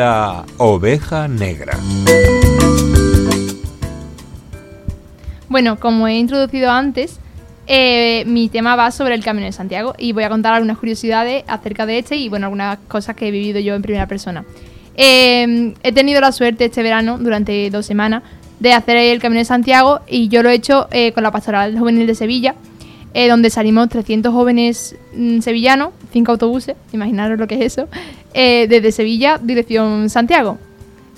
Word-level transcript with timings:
La 0.00 0.46
oveja 0.56 1.28
negra. 1.28 1.78
Bueno, 5.50 5.78
como 5.78 6.08
he 6.08 6.16
introducido 6.16 6.70
antes, 6.70 7.20
eh, 7.66 8.24
mi 8.26 8.48
tema 8.48 8.76
va 8.76 8.92
sobre 8.92 9.14
el 9.14 9.22
Camino 9.22 9.44
de 9.44 9.52
Santiago 9.52 9.92
y 9.98 10.12
voy 10.12 10.24
a 10.24 10.30
contar 10.30 10.54
algunas 10.54 10.78
curiosidades 10.78 11.44
acerca 11.46 11.84
de 11.84 11.98
este 11.98 12.16
y 12.16 12.30
bueno, 12.30 12.46
algunas 12.46 12.78
cosas 12.88 13.14
que 13.14 13.28
he 13.28 13.30
vivido 13.30 13.60
yo 13.60 13.74
en 13.74 13.82
primera 13.82 14.06
persona. 14.06 14.46
Eh, 14.94 15.74
he 15.82 15.92
tenido 15.92 16.22
la 16.22 16.32
suerte 16.32 16.64
este 16.64 16.82
verano, 16.82 17.18
durante 17.18 17.68
dos 17.68 17.84
semanas, 17.84 18.22
de 18.58 18.72
hacer 18.72 18.96
el 18.96 19.20
Camino 19.20 19.40
de 19.40 19.44
Santiago 19.44 20.00
y 20.08 20.28
yo 20.28 20.42
lo 20.42 20.48
he 20.48 20.54
hecho 20.54 20.88
eh, 20.92 21.12
con 21.12 21.24
la 21.24 21.30
Pastoral 21.30 21.78
Juvenil 21.78 22.06
de 22.06 22.14
Sevilla, 22.14 22.54
eh, 23.14 23.28
donde 23.28 23.50
salimos 23.50 23.88
300 23.88 24.32
jóvenes 24.32 24.96
mm, 25.14 25.40
sevillanos, 25.40 25.90
cinco 26.12 26.32
autobuses, 26.32 26.76
imaginaros 26.92 27.38
lo 27.38 27.46
que 27.46 27.56
es 27.56 27.72
eso, 27.72 27.88
eh, 28.34 28.66
desde 28.68 28.92
Sevilla, 28.92 29.38
dirección 29.42 30.08
Santiago. 30.10 30.58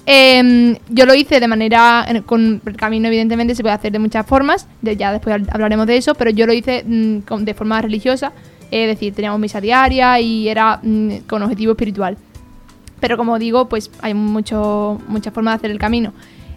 Eh, 0.05 0.77
yo 0.89 1.07
lo 1.07 1.15
hice 1.15 1.39
de 1.39 1.47
manera, 1.47 2.05
con 2.27 2.61
el 2.67 2.77
camino 2.77 3.07
evidentemente 3.07 3.55
se 3.55 3.63
puede 3.63 3.75
hacer 3.77 3.93
de 3.93 4.01
muchas 4.01 4.27
formas, 4.27 4.67
ya 4.83 5.13
después 5.13 5.37
hab- 5.37 5.49
hablaremos 5.53 5.87
de 5.87 5.97
eso, 5.97 6.15
pero 6.15 6.31
yo 6.31 6.47
lo 6.47 6.53
hice 6.53 6.83
mm, 6.85 7.19
de 7.45 7.55
forma 7.55 7.81
religiosa, 7.81 8.33
es 8.71 8.89
decir, 8.89 9.15
teníamos 9.15 9.39
misa 9.39 9.61
diaria 9.61 10.19
y 10.19 10.49
era 10.49 10.81
mm, 10.83 11.19
con 11.29 11.43
objetivo 11.43 11.73
espiritual. 11.73 12.17
Pero 12.99 13.17
como 13.17 13.39
digo, 13.39 13.69
pues 13.69 13.91
hay 14.01 14.15
muchas 14.15 14.59
formas 15.33 15.55
de 15.55 15.57
hacer 15.57 15.71
el 15.71 15.79
camino. 15.79 16.13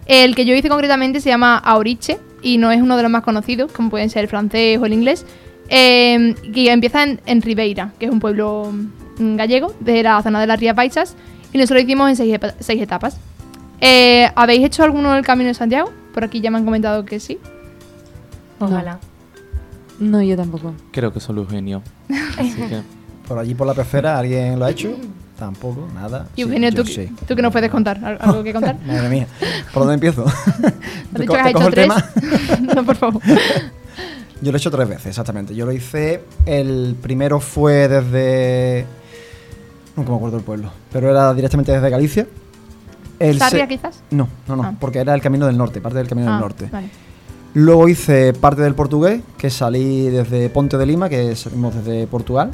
El 0.06 0.34
que 0.36 0.44
yo 0.44 0.54
hice 0.54 0.68
concretamente 0.68 1.20
se 1.20 1.28
llama 1.28 1.58
Aoriche 1.58 2.18
y 2.46 2.58
no 2.58 2.70
es 2.70 2.80
uno 2.80 2.96
de 2.96 3.02
los 3.02 3.10
más 3.10 3.24
conocidos, 3.24 3.72
como 3.72 3.90
pueden 3.90 4.08
ser 4.08 4.22
el 4.22 4.28
francés 4.28 4.78
o 4.78 4.86
el 4.86 4.92
inglés. 4.92 5.26
Eh, 5.68 6.32
y 6.54 6.68
empieza 6.68 7.02
en, 7.02 7.20
en 7.26 7.42
Ribeira, 7.42 7.92
que 7.98 8.06
es 8.06 8.12
un 8.12 8.20
pueblo 8.20 8.72
mm, 9.18 9.34
gallego 9.34 9.74
de 9.80 10.04
la 10.04 10.22
zona 10.22 10.40
de 10.40 10.46
las 10.46 10.60
Rías 10.60 10.76
Baixas. 10.76 11.16
Y 11.52 11.58
nosotros 11.58 11.82
lo 11.82 11.84
hicimos 11.84 12.08
en 12.08 12.14
seis, 12.14 12.38
seis 12.60 12.80
etapas. 12.80 13.18
Eh, 13.80 14.30
¿Habéis 14.36 14.64
hecho 14.64 14.84
alguno 14.84 15.12
del 15.12 15.24
Camino 15.24 15.48
de 15.48 15.54
Santiago? 15.54 15.90
Por 16.14 16.22
aquí 16.22 16.40
ya 16.40 16.52
me 16.52 16.58
han 16.58 16.64
comentado 16.64 17.04
que 17.04 17.18
sí. 17.18 17.40
Ojalá. 18.60 19.00
No, 19.98 20.22
yo 20.22 20.36
tampoco. 20.36 20.72
Creo 20.92 21.12
que 21.12 21.18
solo 21.18 21.42
Eugenio. 21.42 21.82
Así 22.38 22.54
que. 22.54 22.82
Por 23.26 23.40
allí 23.40 23.56
por 23.56 23.66
la 23.66 23.74
pecera, 23.74 24.20
¿alguien 24.20 24.56
lo 24.56 24.66
ha 24.66 24.70
hecho? 24.70 24.96
Tampoco, 25.38 25.86
nada. 25.94 26.26
Y 26.34 26.42
Eugenio, 26.42 26.72
¿tú, 26.72 26.84
sí. 26.86 27.10
¿tú 27.28 27.36
qué 27.36 27.42
nos 27.42 27.52
puedes 27.52 27.70
contar? 27.70 28.02
¿Al- 28.02 28.18
¿Algo 28.20 28.42
que 28.42 28.52
contar? 28.54 28.76
Madre 28.86 29.08
mía, 29.10 29.26
¿por 29.72 29.82
dónde 29.82 29.94
empiezo? 29.94 30.24
¿Has 30.46 30.52
¿Te 31.12 31.20
dicho 31.22 31.32
que 31.32 31.38
has 31.40 31.46
hecho 31.50 31.70
tres? 31.70 31.88
tema? 31.88 32.10
no, 32.74 32.84
por 32.84 32.96
favor. 32.96 33.22
Yo 34.40 34.50
lo 34.52 34.56
he 34.56 34.58
hecho 34.58 34.70
tres 34.70 34.88
veces, 34.88 35.06
exactamente. 35.06 35.54
Yo 35.54 35.66
lo 35.66 35.72
hice, 35.72 36.22
el 36.46 36.96
primero 37.00 37.40
fue 37.40 37.88
desde... 37.88 38.86
Nunca 39.96 40.10
me 40.10 40.16
acuerdo 40.16 40.36
el 40.38 40.42
pueblo, 40.44 40.70
pero 40.92 41.10
era 41.10 41.32
directamente 41.34 41.72
desde 41.72 41.88
Galicia. 41.90 42.26
El 43.18 43.38
¿Sarria 43.38 43.64
se- 43.64 43.68
quizás? 43.68 44.02
No, 44.10 44.28
no, 44.46 44.56
no, 44.56 44.62
Ah. 44.62 44.74
porque 44.78 44.98
era 44.98 45.14
el 45.14 45.22
camino 45.22 45.46
del 45.46 45.56
norte, 45.56 45.80
parte 45.80 45.98
del 45.98 46.06
camino 46.08 46.28
Ah, 46.28 46.32
del 46.32 46.40
norte. 46.40 46.68
Vale. 46.70 46.88
Luego 47.54 47.88
hice 47.88 48.34
parte 48.34 48.60
del 48.60 48.74
portugués, 48.74 49.22
que 49.38 49.48
salí 49.48 50.08
desde 50.10 50.50
Ponte 50.50 50.76
de 50.76 50.84
Lima, 50.84 51.08
que 51.08 51.34
salimos 51.34 51.74
desde 51.74 52.06
Portugal. 52.06 52.50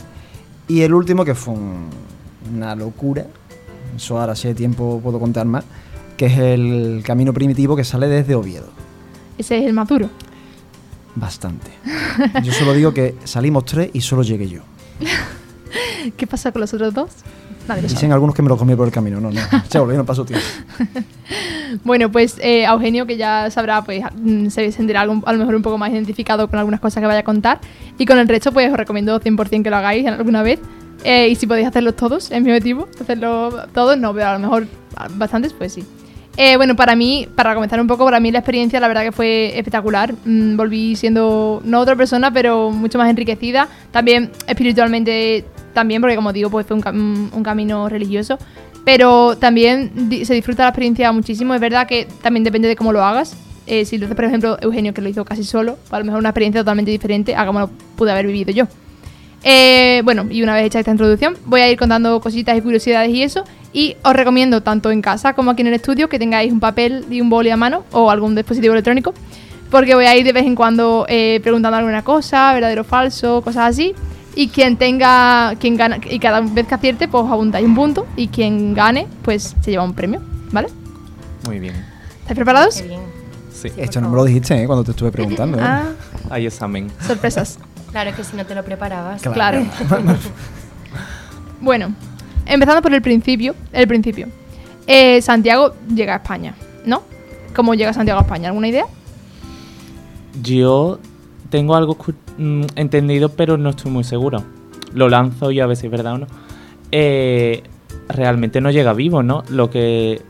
Y 0.68 0.82
el 0.82 0.94
último, 0.94 1.24
que 1.24 1.34
fue 1.34 1.54
un- 1.54 1.88
una 2.52 2.74
locura, 2.74 3.26
eso 3.96 4.18
ahora 4.20 4.34
sí 4.36 4.48
de 4.48 4.54
tiempo 4.54 5.00
puedo 5.02 5.18
contar 5.18 5.46
más, 5.46 5.64
que 6.16 6.26
es 6.26 6.38
el 6.38 7.02
camino 7.04 7.32
primitivo 7.32 7.74
que 7.76 7.84
sale 7.84 8.06
desde 8.08 8.34
Oviedo. 8.34 8.70
Ese 9.38 9.58
es 9.58 9.64
el 9.64 9.72
más 9.72 9.88
duro. 9.88 10.08
Bastante. 11.14 11.70
Yo 12.42 12.52
solo 12.52 12.72
digo 12.74 12.94
que 12.94 13.14
salimos 13.24 13.64
tres 13.66 13.90
y 13.92 14.00
solo 14.00 14.22
llegué 14.22 14.48
yo. 14.48 14.60
¿Qué 16.16 16.26
pasa 16.26 16.52
con 16.52 16.60
los 16.60 16.72
otros 16.74 16.92
dos? 16.94 17.10
Nadie 17.68 17.82
lo 17.82 17.88
sabe. 17.88 17.94
Dicen 18.00 18.12
algunos 18.12 18.34
que 18.34 18.42
me 18.42 18.48
lo 18.48 18.56
comí 18.56 18.74
por 18.74 18.86
el 18.86 18.92
camino. 18.92 19.20
No, 19.20 19.30
no. 19.30 19.40
No 19.94 20.04
pasó 20.04 20.24
tiempo. 20.24 20.44
Bueno, 21.84 22.12
pues 22.12 22.36
eh, 22.42 22.64
Eugenio, 22.64 23.06
que 23.06 23.16
ya 23.16 23.50
sabrá, 23.50 23.82
pues 23.82 24.02
mm, 24.14 24.48
se 24.48 24.70
sentirá 24.72 25.00
algo- 25.00 25.22
a 25.24 25.32
lo 25.32 25.38
mejor 25.38 25.54
un 25.54 25.62
poco 25.62 25.78
más 25.78 25.90
identificado 25.90 26.46
con 26.46 26.58
algunas 26.58 26.80
cosas 26.80 27.00
que 27.00 27.06
vaya 27.06 27.20
a 27.20 27.24
contar. 27.24 27.60
Y 27.96 28.04
con 28.04 28.18
el 28.18 28.28
resto, 28.28 28.52
pues 28.52 28.70
os 28.70 28.76
recomiendo 28.76 29.18
100% 29.18 29.62
que 29.62 29.70
lo 29.70 29.76
hagáis 29.76 30.06
alguna 30.06 30.42
vez. 30.42 30.60
Eh, 31.04 31.28
y 31.28 31.34
si 31.34 31.46
podéis 31.46 31.66
hacerlos 31.68 31.96
todos, 31.96 32.30
es 32.30 32.42
mi 32.42 32.50
objetivo. 32.50 32.88
Hacerlo 33.00 33.66
todos, 33.74 33.98
no, 33.98 34.12
pero 34.14 34.26
a 34.28 34.32
lo 34.34 34.38
mejor 34.38 34.66
bastantes, 35.16 35.52
pues 35.52 35.72
sí. 35.72 35.84
Eh, 36.36 36.56
bueno, 36.56 36.74
para 36.76 36.96
mí, 36.96 37.28
para 37.34 37.54
comenzar 37.54 37.78
un 37.80 37.86
poco, 37.86 38.04
para 38.06 38.18
mí 38.18 38.30
la 38.30 38.38
experiencia 38.38 38.80
la 38.80 38.88
verdad 38.88 39.02
que 39.02 39.12
fue 39.12 39.48
espectacular. 39.58 40.14
Mm, 40.24 40.56
volví 40.56 40.96
siendo 40.96 41.60
no 41.64 41.80
otra 41.80 41.94
persona, 41.96 42.32
pero 42.32 42.70
mucho 42.70 42.98
más 42.98 43.10
enriquecida. 43.10 43.68
También 43.90 44.30
espiritualmente, 44.46 45.44
también, 45.74 46.00
porque 46.00 46.16
como 46.16 46.32
digo, 46.32 46.48
pues 46.50 46.66
fue 46.66 46.76
un, 46.76 46.82
cam- 46.82 47.30
un 47.32 47.42
camino 47.42 47.88
religioso. 47.88 48.38
Pero 48.84 49.36
también 49.36 50.08
di- 50.08 50.24
se 50.24 50.34
disfruta 50.34 50.62
la 50.64 50.70
experiencia 50.70 51.12
muchísimo. 51.12 51.54
Es 51.54 51.60
verdad 51.60 51.86
que 51.86 52.06
también 52.22 52.44
depende 52.44 52.66
de 52.68 52.76
cómo 52.76 52.92
lo 52.92 53.04
hagas. 53.04 53.36
Eh, 53.66 53.84
si 53.84 53.98
lo 53.98 54.06
hace, 54.06 54.14
por 54.14 54.24
ejemplo, 54.24 54.56
Eugenio, 54.60 54.92
que 54.94 55.02
lo 55.02 55.08
hizo 55.08 55.24
casi 55.24 55.44
solo, 55.44 55.78
a 55.90 55.98
lo 55.98 56.04
mejor 56.04 56.18
una 56.18 56.30
experiencia 56.30 56.62
totalmente 56.62 56.90
diferente 56.90 57.36
a 57.36 57.46
como 57.46 57.60
lo 57.60 57.70
pude 57.96 58.10
haber 58.10 58.26
vivido 58.26 58.50
yo. 58.52 58.64
Eh, 59.44 60.02
bueno, 60.04 60.26
y 60.30 60.42
una 60.42 60.54
vez 60.54 60.66
hecha 60.66 60.78
esta 60.78 60.90
introducción, 60.92 61.36
voy 61.46 61.60
a 61.60 61.70
ir 61.70 61.78
contando 61.78 62.20
cositas 62.20 62.56
y 62.56 62.60
curiosidades 62.60 63.10
y 63.10 63.22
eso. 63.22 63.44
Y 63.72 63.96
os 64.04 64.14
recomiendo, 64.14 64.62
tanto 64.62 64.90
en 64.90 65.00
casa 65.02 65.32
como 65.32 65.50
aquí 65.50 65.62
en 65.62 65.68
el 65.68 65.74
estudio, 65.74 66.08
que 66.08 66.18
tengáis 66.18 66.52
un 66.52 66.60
papel 66.60 67.04
y 67.10 67.20
un 67.20 67.30
boli 67.30 67.50
a 67.50 67.56
mano 67.56 67.84
o 67.92 68.10
algún 68.10 68.34
dispositivo 68.34 68.74
electrónico. 68.74 69.14
Porque 69.70 69.94
voy 69.94 70.04
a 70.04 70.16
ir 70.16 70.24
de 70.24 70.32
vez 70.32 70.44
en 70.44 70.54
cuando 70.54 71.06
eh, 71.08 71.40
preguntando 71.42 71.78
alguna 71.78 72.04
cosa, 72.04 72.52
verdadero 72.52 72.82
o 72.82 72.84
falso, 72.84 73.40
cosas 73.42 73.70
así. 73.70 73.94
Y 74.34 74.48
quien 74.48 74.76
tenga, 74.76 75.54
quien 75.58 75.76
gana, 75.76 75.98
y 76.08 76.18
cada 76.18 76.40
vez 76.40 76.66
que 76.66 76.74
acierte, 76.74 77.08
pues 77.08 77.24
apuntáis 77.26 77.66
un 77.66 77.74
punto. 77.74 78.06
Y 78.16 78.28
quien 78.28 78.74
gane, 78.74 79.06
pues 79.22 79.56
se 79.62 79.70
lleva 79.70 79.84
un 79.84 79.94
premio, 79.94 80.20
¿vale? 80.52 80.68
Muy 81.46 81.58
bien. 81.58 81.74
¿Estáis 82.20 82.36
preparados? 82.36 82.76
Qué 82.82 82.88
bien. 82.88 83.00
Sí. 83.52 83.68
Sí. 83.68 83.74
Esto 83.80 84.00
no 84.00 84.08
me 84.10 84.16
lo 84.16 84.24
dijiste 84.24 84.60
¿eh? 84.60 84.66
cuando 84.66 84.84
te 84.84 84.90
estuve 84.90 85.10
preguntando. 85.12 85.58
¿eh? 85.58 85.62
Ah, 85.62 85.84
Hay 86.30 86.46
examen. 86.46 86.90
sorpresas. 87.06 87.58
Claro, 87.92 88.10
es 88.10 88.16
que 88.16 88.24
si 88.24 88.36
no 88.36 88.46
te 88.46 88.54
lo 88.54 88.64
preparabas. 88.64 89.22
Claro. 89.22 89.64
bueno, 91.60 91.94
empezando 92.46 92.80
por 92.80 92.92
el 92.94 93.02
principio. 93.02 93.54
El 93.70 93.86
principio. 93.86 94.28
Eh, 94.86 95.20
Santiago 95.20 95.74
llega 95.94 96.14
a 96.14 96.16
España, 96.16 96.54
¿no? 96.86 97.02
¿Cómo 97.54 97.74
llega 97.74 97.92
Santiago 97.92 98.20
a 98.20 98.22
España? 98.22 98.48
¿Alguna 98.48 98.68
idea? 98.68 98.86
Yo 100.42 100.98
tengo 101.50 101.76
algo 101.76 101.98
mm, 102.38 102.64
entendido, 102.76 103.28
pero 103.28 103.58
no 103.58 103.70
estoy 103.70 103.92
muy 103.92 104.04
seguro. 104.04 104.42
Lo 104.94 105.10
lanzo 105.10 105.50
y 105.50 105.60
a 105.60 105.66
ver 105.66 105.76
si 105.76 105.86
es 105.86 105.92
verdad 105.92 106.14
o 106.14 106.18
no. 106.18 106.26
Eh, 106.90 107.62
realmente 108.08 108.62
no 108.62 108.70
llega 108.70 108.94
vivo, 108.94 109.22
¿no? 109.22 109.44
Lo 109.50 109.68
que 109.68 110.22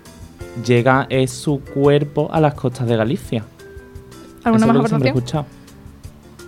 llega 0.67 1.07
es 1.11 1.31
su 1.31 1.61
cuerpo 1.61 2.29
a 2.33 2.41
las 2.41 2.55
costas 2.55 2.89
de 2.89 2.97
Galicia. 2.97 3.45
¿Alguna 4.43 4.57
Eso 4.57 4.65
es 4.65 4.67
más 4.67 4.77
lo 4.77 4.83
que 4.83 4.89
siempre 4.89 5.09
he 5.09 5.13
escuchado. 5.13 5.47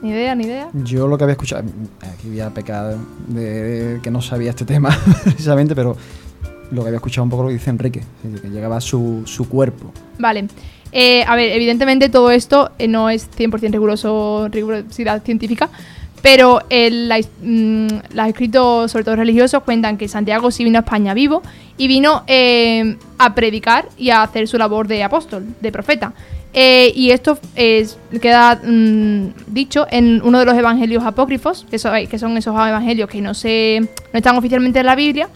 Ni 0.04 0.10
idea, 0.10 0.34
ni 0.34 0.44
idea. 0.44 0.68
Yo 0.74 1.08
lo 1.08 1.16
que 1.16 1.24
había 1.24 1.32
escuchado, 1.32 1.64
aquí 2.02 2.28
voy 2.28 2.40
a 2.40 2.50
pecar 2.50 2.94
de 3.26 4.00
que 4.02 4.10
no 4.10 4.20
sabía 4.20 4.50
este 4.50 4.66
tema 4.66 4.94
precisamente, 5.24 5.74
pero 5.74 5.96
lo 6.70 6.82
que 6.82 6.88
había 6.88 6.98
escuchado 6.98 7.24
un 7.24 7.30
poco 7.30 7.44
lo 7.44 7.48
que 7.48 7.54
dice 7.54 7.70
Enrique, 7.70 8.02
que 8.42 8.50
llegaba 8.50 8.82
su, 8.82 9.22
su 9.24 9.48
cuerpo. 9.48 9.92
Vale. 10.18 10.48
Eh, 10.92 11.24
a 11.26 11.34
ver, 11.36 11.52
evidentemente 11.52 12.10
todo 12.10 12.30
esto 12.30 12.70
eh, 12.78 12.86
no 12.86 13.08
es 13.08 13.30
100% 13.30 13.72
riguroso, 13.72 14.48
rigurosidad 14.50 15.22
científica, 15.22 15.70
pero 16.20 16.60
el, 16.68 17.08
la, 17.08 17.18
mm, 17.42 17.86
los 18.12 18.26
escritos, 18.26 18.92
sobre 18.92 19.04
todo 19.04 19.16
religiosos, 19.16 19.62
cuentan 19.62 19.96
que 19.96 20.06
Santiago 20.06 20.50
sí 20.50 20.64
vino 20.64 20.80
a 20.80 20.82
España 20.82 21.14
vivo 21.14 21.40
y 21.78 21.88
vino 21.88 22.24
eh, 22.26 22.98
a 23.16 23.34
predicar 23.34 23.88
y 23.96 24.10
a 24.10 24.22
hacer 24.22 24.48
su 24.48 24.58
labor 24.58 24.86
de 24.86 25.02
apóstol, 25.02 25.46
de 25.62 25.72
profeta. 25.72 26.12
Eh, 26.56 26.92
y 26.94 27.10
esto 27.10 27.36
es- 27.56 27.98
queda 28.22 28.60
mm, 28.64 29.34
dicho 29.48 29.86
en 29.90 30.22
uno 30.22 30.38
de 30.38 30.44
los 30.44 30.54
evangelios 30.56 31.02
apócrifos, 31.04 31.66
que, 31.68 32.06
que 32.08 32.18
son 32.18 32.36
esos 32.36 32.54
evangelios 32.54 33.10
que 33.10 33.20
no, 33.20 33.34
se, 33.34 33.80
no 34.12 34.16
están 34.16 34.36
oficialmente 34.36 34.78
en 34.78 34.86
la 34.86 34.94
Biblia, 34.94 35.28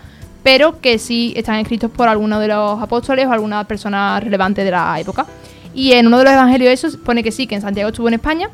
pero 0.44 0.80
que 0.80 0.98
sí 1.00 1.32
están 1.36 1.56
escritos 1.56 1.90
por 1.90 2.08
alguno 2.08 2.38
de 2.38 2.46
los 2.48 2.80
apóstoles 2.80 3.26
o 3.26 3.32
alguna 3.32 3.64
persona 3.64 4.20
relevante 4.20 4.62
de 4.62 4.70
la 4.70 4.98
época. 5.00 5.26
Y 5.74 5.92
en 5.92 6.06
uno 6.06 6.18
de 6.18 6.24
los 6.24 6.32
evangelios 6.32 6.72
esos 6.72 6.96
pone 6.96 7.24
que 7.24 7.32
sí, 7.32 7.48
que 7.48 7.56
en 7.56 7.62
Santiago 7.62 7.90
estuvo 7.90 8.06
en 8.06 8.14
España. 8.14 8.48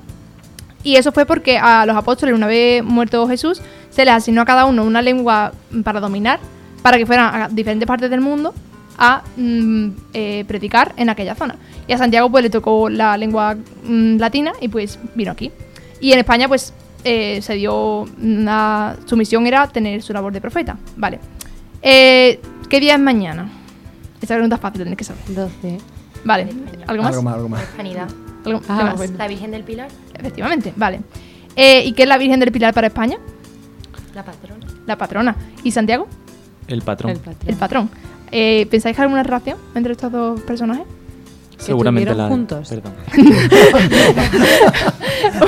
Y 0.82 0.96
eso 0.96 1.12
fue 1.12 1.26
porque 1.26 1.58
a 1.58 1.84
los 1.86 1.96
apóstoles, 1.96 2.34
una 2.34 2.46
vez 2.46 2.82
muerto 2.82 3.28
Jesús, 3.28 3.60
se 3.90 4.04
les 4.06 4.14
asignó 4.14 4.40
a 4.40 4.44
cada 4.46 4.64
uno 4.64 4.84
una 4.84 5.02
lengua 5.02 5.52
para 5.82 6.00
dominar, 6.00 6.40
para 6.82 6.96
que 6.96 7.06
fueran 7.06 7.42
a 7.42 7.48
diferentes 7.48 7.86
partes 7.86 8.08
del 8.10 8.20
mundo 8.22 8.54
a 8.98 9.22
mm, 9.36 9.88
eh, 10.12 10.44
predicar 10.46 10.92
en 10.96 11.08
aquella 11.10 11.34
zona. 11.34 11.56
Y 11.86 11.92
a 11.92 11.98
Santiago 11.98 12.30
pues 12.30 12.42
le 12.44 12.50
tocó 12.50 12.88
la 12.88 13.16
lengua 13.16 13.54
mm, 13.84 14.16
latina 14.16 14.52
y 14.60 14.68
pues 14.68 14.98
vino 15.14 15.32
aquí. 15.32 15.50
Y 16.00 16.12
en 16.12 16.18
España 16.18 16.48
pues 16.48 16.72
eh, 17.04 17.40
se 17.42 17.54
dio 17.54 18.02
una, 18.22 18.96
su 19.06 19.16
misión 19.16 19.46
era 19.46 19.66
tener 19.68 20.02
su 20.02 20.12
labor 20.12 20.32
de 20.32 20.40
profeta. 20.40 20.76
Vale. 20.96 21.18
Eh, 21.82 22.40
¿Qué 22.68 22.80
día 22.80 22.94
es 22.94 23.00
mañana? 23.00 23.50
Esta 24.20 24.34
pregunta 24.34 24.56
es 24.56 24.62
fácil, 24.62 24.78
tenéis 24.80 24.96
que 24.98 25.04
saber. 25.04 25.22
12. 25.28 25.78
Vale. 26.24 26.48
¿Algo 26.86 27.02
más? 27.02 27.12
Algo 27.12 27.22
más, 27.22 27.34
algo 27.34 27.48
más. 27.48 27.62
¿Algo- 28.44 28.60
Ah, 28.68 28.84
más? 28.84 28.96
bueno. 28.96 29.14
La 29.18 29.28
Virgen 29.28 29.50
del 29.50 29.64
Pilar, 29.64 29.88
Efectivamente, 30.14 30.72
vale. 30.76 31.00
Eh, 31.56 31.82
¿Y 31.84 31.92
qué 31.92 32.02
es 32.02 32.08
la 32.08 32.18
Virgen 32.18 32.40
del 32.40 32.50
Pilar 32.52 32.72
para 32.74 32.86
España? 32.88 33.16
la 34.14 34.24
patrona. 34.24 34.66
La 34.86 34.96
patrona. 34.96 35.36
¿Y 35.64 35.70
Santiago? 35.72 36.06
El 36.68 36.82
patrón. 36.82 37.10
El 37.12 37.18
patrón. 37.18 37.36
El 37.48 37.56
patrón. 37.56 37.90
Eh, 38.36 38.66
¿Pensáis 38.68 38.96
que 38.96 39.02
hay 39.02 39.06
alguna 39.06 39.22
relación 39.22 39.56
entre 39.76 39.92
estos 39.92 40.10
dos 40.10 40.40
personajes? 40.40 40.84
Seguramente 41.56 42.12
la. 42.14 42.26
juntos. 42.26 42.68
Perdón. 42.68 42.92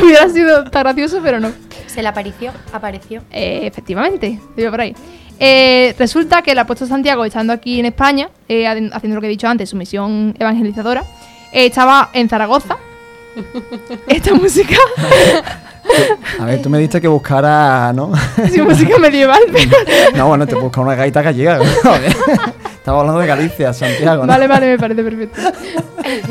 Hubiera 0.03 0.29
sido 0.29 0.65
tan 0.71 0.83
gracioso, 0.85 1.21
pero 1.23 1.41
no. 1.41 1.51
Se 1.87 2.03
le 2.03 2.09
apareció, 2.09 2.53
apareció. 2.73 3.23
Eh, 3.33 3.63
efectivamente, 3.65 4.39
iba 4.57 4.71
por 4.71 4.81
ahí. 4.83 4.95
Eh, 5.39 5.95
resulta 5.99 6.43
que 6.43 6.53
el 6.53 6.59
apóstol 6.59 6.89
Santiago, 6.89 7.25
estando 7.25 7.53
aquí 7.53 7.79
en 7.81 7.87
España, 7.87 8.29
eh, 8.49 8.65
haci- 8.67 8.91
haciendo 8.93 9.17
lo 9.17 9.21
que 9.21 9.27
he 9.27 9.31
dicho 9.31 9.49
antes, 9.49 9.71
su 9.71 9.77
misión 9.77 10.35
evangelizadora, 10.39 11.03
eh, 11.53 11.67
estaba 11.67 12.11
en 12.13 12.29
Zaragoza. 12.29 12.77
Esta 14.09 14.35
música, 14.35 14.77
A 16.41 16.45
ver, 16.45 16.63
tú 16.63 16.69
me 16.71 16.79
diste 16.79 17.01
que 17.01 17.09
buscara, 17.09 17.93
¿no? 17.93 18.13
sí, 18.51 18.61
música 18.61 18.99
medieval, 18.99 19.41
pero... 19.53 19.77
no, 20.17 20.29
bueno, 20.29 20.47
te 20.47 20.55
busca 20.57 20.81
una 20.81 20.95
gaita 20.95 21.23
gallega. 21.23 21.59
joder. 21.83 22.17
Estaba 22.77 23.01
hablando 23.01 23.21
de 23.21 23.27
Galicia, 23.27 23.73
Santiago, 23.73 24.23
¿no? 24.23 24.29
Vale, 24.33 24.47
vale, 24.47 24.67
me 24.69 24.79
parece 24.79 25.03
perfecto. 25.03 25.41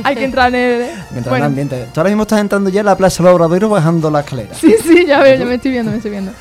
Hay 0.03 0.15
que 0.15 0.23
entrar 0.23 0.53
en 0.53 0.55
el... 0.55 0.77
Mientras 0.79 1.11
en 1.11 1.17
el 1.17 1.23
Bueno, 1.29 1.45
ambiente. 1.45 1.87
Tú 1.93 1.99
ahora 1.99 2.09
mismo 2.09 2.23
estás 2.23 2.39
entrando 2.39 2.69
ya 2.69 2.79
en 2.79 2.85
la 2.85 2.95
Plaza 2.95 3.23
del 3.23 3.33
Obradoiro 3.33 3.67
bajando 3.69 4.09
la 4.09 4.21
escalera. 4.21 4.53
sí, 4.55 4.73
sí, 4.81 5.05
ya 5.05 5.21
veo, 5.21 5.37
ya 5.37 5.45
me 5.45 5.55
estoy 5.55 5.71
viendo, 5.71 5.91
me 5.91 5.97
estoy 5.97 6.11
viendo. 6.11 6.31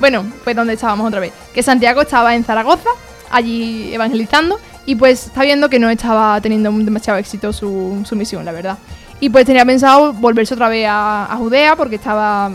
Bueno, 0.00 0.24
pues 0.42 0.56
¿dónde 0.56 0.72
estábamos 0.74 1.06
otra 1.06 1.20
vez? 1.20 1.32
Que 1.54 1.62
Santiago 1.62 2.02
estaba 2.02 2.34
en 2.34 2.42
Zaragoza, 2.44 2.88
allí 3.30 3.94
evangelizando, 3.94 4.58
y 4.86 4.96
pues 4.96 5.26
está 5.26 5.42
viendo 5.42 5.68
que 5.70 5.78
no 5.78 5.88
estaba 5.88 6.40
teniendo 6.40 6.72
demasiado 6.72 7.18
éxito 7.18 7.52
su, 7.52 8.02
su 8.04 8.16
misión, 8.16 8.44
la 8.44 8.50
verdad. 8.52 8.76
Y 9.20 9.30
pues 9.30 9.46
tenía 9.46 9.64
pensado 9.64 10.12
volverse 10.12 10.54
otra 10.54 10.68
vez 10.68 10.86
a, 10.88 11.32
a 11.32 11.36
Judea 11.36 11.76
porque 11.76 11.96
estaba, 11.96 12.50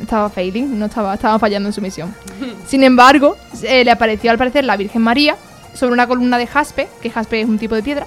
estaba 0.00 0.28
failing, 0.28 0.78
no 0.78 0.86
estaba, 0.86 1.14
estaba 1.14 1.38
fallando 1.38 1.68
en 1.68 1.72
su 1.72 1.80
misión. 1.80 2.14
Sin 2.66 2.82
embargo, 2.82 3.36
eh, 3.62 3.84
le 3.84 3.90
apareció 3.90 4.30
al 4.30 4.38
parecer 4.38 4.64
la 4.64 4.76
Virgen 4.76 5.02
María 5.02 5.36
sobre 5.74 5.92
una 5.92 6.06
columna 6.06 6.38
de 6.38 6.46
jaspe, 6.46 6.88
que 7.00 7.10
jaspe 7.10 7.40
es 7.40 7.48
un 7.48 7.58
tipo 7.58 7.74
de 7.74 7.82
piedra, 7.82 8.06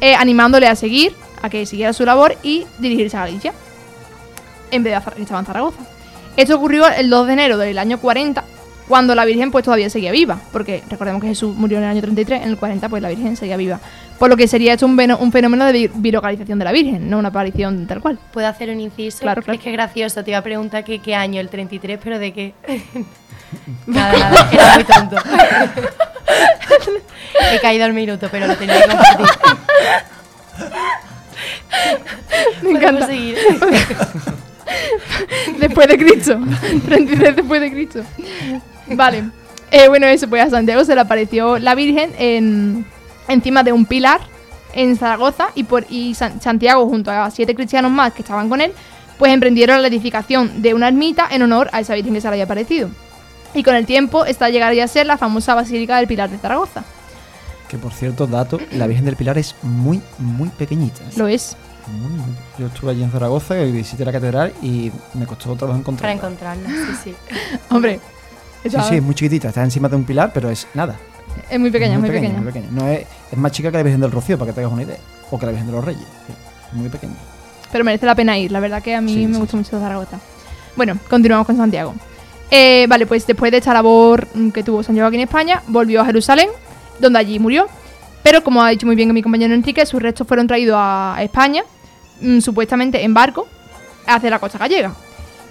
eh, 0.00 0.14
animándole 0.14 0.66
a 0.66 0.74
seguir, 0.74 1.14
a 1.42 1.48
que 1.48 1.66
siguiera 1.66 1.92
su 1.92 2.04
labor 2.04 2.36
y 2.42 2.66
dirigirse 2.78 3.16
a 3.16 3.20
Galicia, 3.20 3.52
en 4.70 4.82
vez 4.82 4.92
de 4.92 5.22
estaba 5.22 5.40
en 5.40 5.46
Zaragoza. 5.46 5.80
Esto 6.36 6.56
ocurrió 6.56 6.86
el 6.88 7.08
2 7.08 7.26
de 7.28 7.32
enero 7.32 7.58
del 7.58 7.78
año 7.78 7.98
40, 7.98 8.44
cuando 8.88 9.14
la 9.14 9.24
Virgen 9.24 9.50
pues 9.50 9.64
todavía 9.64 9.90
seguía 9.90 10.12
viva, 10.12 10.40
porque 10.52 10.82
recordemos 10.88 11.22
que 11.22 11.28
Jesús 11.28 11.54
murió 11.56 11.78
en 11.78 11.84
el 11.84 11.90
año 11.90 12.02
33, 12.02 12.42
en 12.42 12.48
el 12.48 12.56
40 12.56 12.88
pues 12.88 13.02
la 13.02 13.08
Virgen 13.08 13.36
seguía 13.36 13.56
viva. 13.56 13.80
Por 14.18 14.30
lo 14.30 14.36
que 14.36 14.48
sería 14.48 14.72
esto 14.72 14.86
un, 14.86 15.32
fenómeno 15.32 15.64
de 15.66 15.72
vi- 15.72 15.90
virocalización 15.94 16.58
de 16.58 16.64
la 16.64 16.72
Virgen, 16.72 17.10
no 17.10 17.18
una 17.18 17.28
aparición 17.28 17.86
tal 17.86 18.00
cual. 18.00 18.18
¿Puedo 18.32 18.48
hacer 18.48 18.70
un 18.70 18.80
inciso? 18.80 19.18
Claro, 19.20 19.42
claro. 19.42 19.58
Es 19.58 19.62
que 19.62 19.70
es 19.70 19.74
gracioso. 19.74 20.24
Te 20.24 20.30
iba 20.30 20.38
a 20.38 20.42
preguntar 20.42 20.84
que 20.84 21.00
qué 21.00 21.14
año, 21.14 21.40
el 21.40 21.48
33, 21.50 21.98
pero 22.02 22.18
de 22.18 22.32
qué. 22.32 22.54
nada, 23.86 24.12
nada, 24.18 24.48
era 24.52 24.74
muy 24.74 24.84
tonto. 25.10 25.16
He 27.52 27.60
caído 27.60 27.84
al 27.84 27.92
minuto, 27.92 28.28
pero 28.30 28.46
lo 28.46 28.56
tenía 28.56 28.80
que 28.80 28.88
compartir. 28.88 29.26
Me 32.62 32.70
encanta. 32.70 33.06
Seguir. 33.06 33.36
después 35.58 35.88
de 35.88 35.98
Cristo. 35.98 36.38
33 36.86 37.36
después 37.36 37.60
de 37.60 37.70
Cristo. 37.70 38.00
Vale. 38.88 39.24
Eh, 39.70 39.88
bueno, 39.88 40.06
eso, 40.06 40.28
pues 40.28 40.44
a 40.46 40.50
Santiago 40.50 40.84
se 40.84 40.94
le 40.94 41.00
apareció 41.00 41.58
la 41.58 41.74
Virgen 41.74 42.12
en, 42.18 42.86
encima 43.28 43.62
de 43.62 43.72
un 43.72 43.86
pilar 43.86 44.20
en 44.72 44.96
Zaragoza 44.96 45.48
y, 45.54 45.64
por, 45.64 45.86
y 45.90 46.14
San- 46.14 46.40
Santiago 46.40 46.86
junto 46.88 47.10
a 47.10 47.30
siete 47.30 47.54
cristianos 47.54 47.90
más 47.90 48.12
que 48.12 48.22
estaban 48.22 48.48
con 48.48 48.60
él, 48.60 48.72
pues 49.18 49.32
emprendieron 49.32 49.80
la 49.80 49.88
edificación 49.88 50.60
de 50.62 50.74
una 50.74 50.88
ermita 50.88 51.26
en 51.30 51.42
honor 51.42 51.70
a 51.72 51.80
esa 51.80 51.94
Virgen 51.94 52.12
que 52.14 52.20
se 52.20 52.26
le 52.26 52.32
había 52.32 52.44
aparecido. 52.44 52.90
Y 53.54 53.62
con 53.62 53.74
el 53.74 53.86
tiempo, 53.86 54.26
esta 54.26 54.50
llegaría 54.50 54.84
a 54.84 54.88
ser 54.88 55.06
la 55.06 55.16
famosa 55.16 55.54
Basílica 55.54 55.96
del 55.96 56.06
Pilar 56.06 56.28
de 56.28 56.36
Zaragoza. 56.36 56.84
Que 57.68 57.78
por 57.78 57.92
cierto, 57.92 58.26
dato, 58.26 58.60
la 58.72 58.86
Virgen 58.86 59.06
del 59.06 59.16
Pilar 59.16 59.38
es 59.38 59.54
muy, 59.62 60.02
muy 60.18 60.50
pequeñita. 60.50 61.00
Lo 61.16 61.26
es. 61.26 61.56
Muy, 61.86 62.10
muy- 62.10 62.26
Yo 62.58 62.66
estuve 62.66 62.90
allí 62.90 63.02
en 63.02 63.10
Zaragoza 63.10 63.58
y 63.60 63.72
visité 63.72 64.04
la 64.04 64.12
catedral 64.12 64.52
y 64.60 64.92
me 65.14 65.24
costó 65.24 65.54
trabajo 65.56 65.80
Para 65.96 66.12
encontrarla. 66.12 66.12
encontrarla, 66.14 66.68
sí, 66.68 66.96
sí. 67.04 67.14
Hombre. 67.70 67.98
Sí, 68.62 68.70
sí, 68.88 68.96
es 68.96 69.02
muy 69.02 69.14
chiquitita, 69.14 69.48
está 69.48 69.62
encima 69.62 69.88
de 69.88 69.94
un 69.96 70.04
pilar, 70.04 70.32
pero 70.34 70.50
es 70.50 70.66
nada. 70.74 70.96
Es 71.50 71.58
muy 71.60 71.70
pequeña, 71.70 71.98
muy, 71.98 72.10
pequeña. 72.10 72.34
muy 72.40 72.52
pequeña. 72.52 72.66
No 72.70 72.86
es, 72.88 73.06
es 73.30 73.38
más 73.38 73.52
chica 73.52 73.70
que 73.70 73.76
la 73.78 73.82
Virgen 73.82 74.00
del 74.00 74.12
Rocío, 74.12 74.38
para 74.38 74.50
que 74.50 74.54
te 74.54 74.60
hagas 74.60 74.72
una 74.72 74.82
idea. 74.82 74.96
O 75.30 75.38
que 75.38 75.46
la 75.46 75.52
Virgen 75.52 75.66
de 75.68 75.72
los 75.72 75.84
Reyes. 75.84 76.04
sí, 76.26 76.32
Muy 76.72 76.88
pequeña. 76.88 77.14
Pero 77.72 77.84
merece 77.84 78.06
la 78.06 78.14
pena 78.14 78.38
ir, 78.38 78.52
la 78.52 78.60
verdad 78.60 78.82
que 78.82 78.94
a 78.94 79.00
mí 79.00 79.12
Sí, 79.12 79.26
me 79.26 79.34
sí, 79.34 79.40
gusta 79.40 79.56
mucho 79.56 79.80
Zaragoza. 79.80 80.18
Bueno, 80.76 80.98
continuamos 81.08 81.46
con 81.46 81.56
Santiago. 81.56 81.94
Eh, 82.50 82.86
vale, 82.88 83.06
pues 83.06 83.26
después 83.26 83.50
de 83.50 83.58
esta 83.58 83.74
labor 83.74 84.28
mm, 84.34 84.50
que 84.50 84.62
tuvo 84.62 84.82
Santiago 84.82 85.08
aquí 85.08 85.16
en 85.16 85.22
España, 85.22 85.62
volvió 85.66 86.00
a 86.00 86.04
Jerusalén, 86.04 86.48
donde 87.00 87.18
allí 87.18 87.38
murió. 87.38 87.66
Pero 88.22 88.42
como 88.42 88.62
ha 88.62 88.70
dicho 88.70 88.86
muy 88.86 88.96
bien 88.96 89.12
mi 89.12 89.22
compañero 89.22 89.54
Enrique, 89.54 89.84
sus 89.86 90.00
restos 90.00 90.26
fueron 90.26 90.46
traídos 90.46 90.76
a 90.78 91.16
España, 91.22 91.62
mm, 92.20 92.40
supuestamente 92.40 93.02
en 93.02 93.14
barco, 93.14 93.48
hacia 94.06 94.30
la 94.30 94.38
costa 94.38 94.58
gallega. 94.58 94.94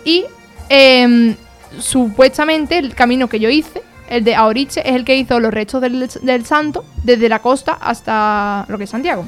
Y 0.06 0.26
em, 0.70 1.36
supuestamente 1.80 2.78
el 2.78 2.96
camino 2.96 3.28
que 3.28 3.40
yo 3.40 3.50
hice, 3.50 3.82
el 4.10 4.24
de 4.24 4.36
Aoriche, 4.36 4.88
es 4.88 4.96
el 4.96 5.06
que 5.06 5.16
hizo 5.16 5.40
los 5.40 5.54
restos 5.54 5.81
del, 5.81 6.10
del 6.22 6.46
santo 6.46 6.86
desde 7.04 7.30
la 7.30 7.40
costa 7.40 7.78
hasta 7.80 8.66
lo 8.68 8.78
que 8.78 8.84
es 8.86 8.90
Santiago. 8.90 9.25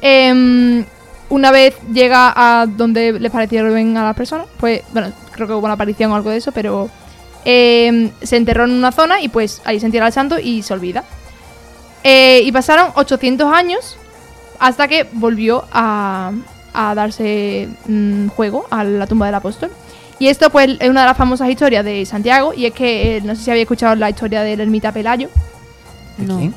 Em, 0.00 0.84
una 1.28 1.50
vez 1.50 1.76
llega 1.92 2.32
a 2.34 2.66
donde 2.66 3.18
les 3.18 3.32
parecieron 3.32 3.96
a 3.96 4.04
las 4.04 4.16
personas, 4.16 4.46
pues, 4.58 4.82
bueno, 4.92 5.12
creo 5.32 5.46
que 5.46 5.52
hubo 5.54 5.64
una 5.64 5.74
aparición 5.74 6.12
o 6.12 6.14
algo 6.14 6.30
de 6.30 6.36
eso, 6.36 6.52
pero 6.52 6.88
em, 7.44 8.10
se 8.22 8.36
enterró 8.36 8.64
en 8.64 8.72
una 8.72 8.92
zona 8.92 9.20
y 9.20 9.28
pues 9.28 9.62
ahí 9.64 9.80
se 9.80 9.86
entierra 9.86 10.08
el 10.08 10.12
santo 10.12 10.38
y 10.38 10.62
se 10.62 10.74
olvida. 10.74 11.04
Eh, 12.04 12.42
y 12.44 12.52
pasaron 12.52 12.92
800 12.94 13.52
años 13.52 13.98
hasta 14.58 14.86
que 14.88 15.08
volvió 15.12 15.64
a, 15.72 16.32
a 16.72 16.94
darse 16.94 17.68
mm, 17.86 18.28
juego 18.28 18.66
a 18.70 18.84
la 18.84 19.06
tumba 19.06 19.26
del 19.26 19.34
apóstol. 19.34 19.70
Y 20.18 20.28
esto 20.28 20.48
pues 20.50 20.76
es 20.80 20.88
una 20.88 21.02
de 21.02 21.06
las 21.08 21.16
famosas 21.16 21.48
historias 21.50 21.84
de 21.84 22.04
Santiago 22.06 22.54
y 22.54 22.66
es 22.66 22.72
que, 22.72 23.16
eh, 23.16 23.20
no 23.22 23.34
sé 23.34 23.42
si 23.44 23.50
habéis 23.50 23.64
escuchado 23.64 23.94
la 23.96 24.08
historia 24.10 24.42
del 24.42 24.60
ermita 24.60 24.92
Pelayo. 24.92 25.28
¿De 26.16 26.26
No. 26.26 26.38
quién? 26.38 26.54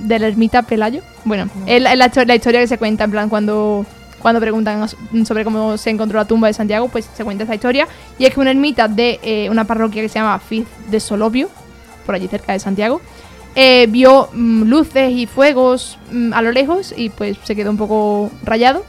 ¿Del 0.00 0.22
ermita 0.24 0.62
Pelayo? 0.62 1.00
Bueno, 1.24 1.48
es 1.66 1.80
la, 1.80 1.92
es 1.92 1.98
la 1.98 2.10
histo- 2.10 2.26
la 2.26 2.34
historia 2.34 2.60
que 2.60 2.66
se 2.66 2.76
cuenta, 2.76 3.04
en 3.04 3.10
plan, 3.10 3.28
cuando, 3.30 3.86
cuando 4.20 4.38
preguntan 4.40 4.86
sobre 5.24 5.44
cómo 5.44 5.78
se 5.78 5.88
encontró 5.90 6.18
la 6.18 6.26
tumba 6.26 6.48
de 6.48 6.54
Santiago, 6.54 6.88
pues 6.88 7.08
se 7.16 7.24
cuenta 7.24 7.44
esta 7.44 7.54
historia. 7.54 7.88
Y 8.18 8.26
es 8.26 8.34
que 8.34 8.40
una 8.40 8.50
ermita 8.50 8.86
de 8.88 9.18
eh, 9.22 9.48
una 9.50 9.64
parroquia 9.64 10.02
que 10.02 10.08
se 10.10 10.18
llama 10.18 10.38
Fiz 10.38 10.66
de 10.90 11.00
Solobio, 11.00 11.48
por 12.04 12.14
allí 12.16 12.28
cerca 12.28 12.52
de 12.52 12.58
Santiago, 12.58 13.00
eh, 13.54 13.86
vio 13.88 14.28
mm, 14.32 14.64
luces 14.64 15.10
y 15.12 15.26
fuegos 15.26 15.96
mm, 16.10 16.34
a 16.34 16.42
lo 16.42 16.52
lejos 16.52 16.92
y 16.94 17.08
pues 17.08 17.38
se 17.44 17.56
quedó 17.56 17.70
un 17.70 17.78
poco 17.78 18.30
rayado. 18.42 18.84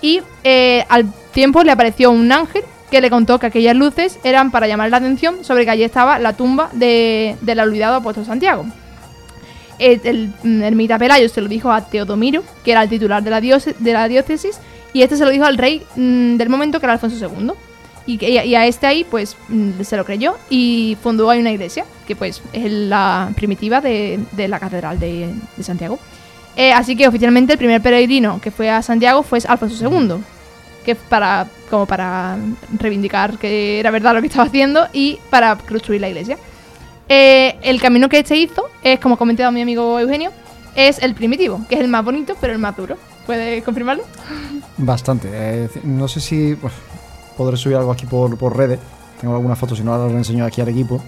Y 0.00 0.20
eh, 0.44 0.84
al 0.88 1.10
tiempo 1.32 1.64
le 1.64 1.72
apareció 1.72 2.10
un 2.12 2.30
ángel 2.30 2.62
que 2.92 3.00
le 3.00 3.10
contó 3.10 3.40
que 3.40 3.46
aquellas 3.46 3.74
luces 3.74 4.20
eran 4.22 4.52
para 4.52 4.68
llamar 4.68 4.90
la 4.90 4.98
atención 4.98 5.42
sobre 5.44 5.64
que 5.64 5.70
allí 5.72 5.82
estaba 5.82 6.20
la 6.20 6.34
tumba 6.34 6.68
de- 6.72 7.36
del 7.40 7.58
olvidado 7.58 7.96
apóstol 7.96 8.24
Santiago. 8.24 8.64
El 9.78 10.30
mm, 10.44 10.62
ermita 10.62 10.98
Pelayo 10.98 11.28
se 11.28 11.40
lo 11.40 11.48
dijo 11.48 11.72
a 11.72 11.80
Teodomiro, 11.80 12.44
que 12.64 12.70
era 12.70 12.82
el 12.84 12.88
titular 12.88 13.22
de 13.22 13.30
la, 13.30 13.40
de 13.40 13.92
la 13.92 14.06
diócesis, 14.06 14.60
y 14.92 15.02
este 15.02 15.16
se 15.16 15.24
lo 15.24 15.30
dijo 15.30 15.44
al 15.44 15.58
rey 15.58 15.82
mm, 15.96 16.36
del 16.36 16.48
momento, 16.48 16.78
que 16.78 16.86
era 16.86 16.92
Alfonso 16.92 17.16
II. 17.26 17.50
Y, 18.04 18.54
a 18.54 18.66
este 18.66 18.86
ahí, 18.86 19.04
pues, 19.08 19.36
mm, 19.48 19.80
se 19.82 19.96
lo 19.96 20.04
creyó 20.04 20.36
y 20.50 20.96
fundó 21.02 21.30
ahí 21.30 21.40
una 21.40 21.50
iglesia, 21.52 21.84
que 22.06 22.14
pues 22.14 22.42
es 22.52 22.70
la 22.70 23.30
primitiva 23.34 23.80
de, 23.80 24.20
de 24.32 24.48
la 24.48 24.58
catedral 24.60 24.98
de, 25.00 25.30
de 25.56 25.62
Santiago. 25.64 25.98
Eh, 26.56 26.72
así 26.72 26.94
que 26.96 27.08
oficialmente 27.08 27.54
el 27.54 27.58
primer 27.58 27.80
peregrino 27.80 28.38
que 28.40 28.50
fue 28.50 28.68
a 28.68 28.82
Santiago 28.82 29.22
fue 29.22 29.38
Alfonso 29.48 29.88
II, 29.88 30.16
que 30.84 30.94
para 30.94 31.46
como 31.70 31.86
para 31.86 32.36
reivindicar 32.78 33.38
que 33.38 33.80
era 33.80 33.90
verdad 33.90 34.14
lo 34.14 34.20
que 34.20 34.26
estaba 34.26 34.44
haciendo 34.44 34.86
y 34.92 35.18
para 35.30 35.56
construir 35.56 36.00
la 36.00 36.08
iglesia. 36.08 36.36
Eh, 37.08 37.56
el 37.62 37.80
camino 37.80 38.08
que 38.08 38.18
este 38.18 38.36
hizo 38.36 38.68
es, 38.82 39.00
como 39.00 39.14
ha 39.16 39.18
comentado 39.18 39.50
mi 39.52 39.62
amigo 39.62 39.98
Eugenio, 39.98 40.30
es 40.74 41.02
el 41.02 41.14
primitivo, 41.14 41.60
que 41.68 41.74
es 41.74 41.80
el 41.80 41.88
más 41.88 42.04
bonito, 42.04 42.34
pero 42.40 42.52
el 42.52 42.58
más 42.58 42.76
duro. 42.76 42.96
¿Puede 43.26 43.62
confirmarlo? 43.62 44.02
Bastante. 44.78 45.28
eh, 45.32 45.68
no 45.84 46.08
sé 46.08 46.20
si 46.20 46.56
podré 47.36 47.56
subir 47.56 47.76
algo 47.76 47.92
aquí 47.92 48.06
por, 48.06 48.36
por 48.36 48.56
redes. 48.56 48.78
Tengo 49.20 49.34
algunas 49.34 49.58
fotos, 49.58 49.78
si 49.78 49.84
no, 49.84 49.96
lo 49.96 50.16
enseño 50.16 50.44
aquí 50.44 50.60
al 50.60 50.68
equipo. 50.68 51.02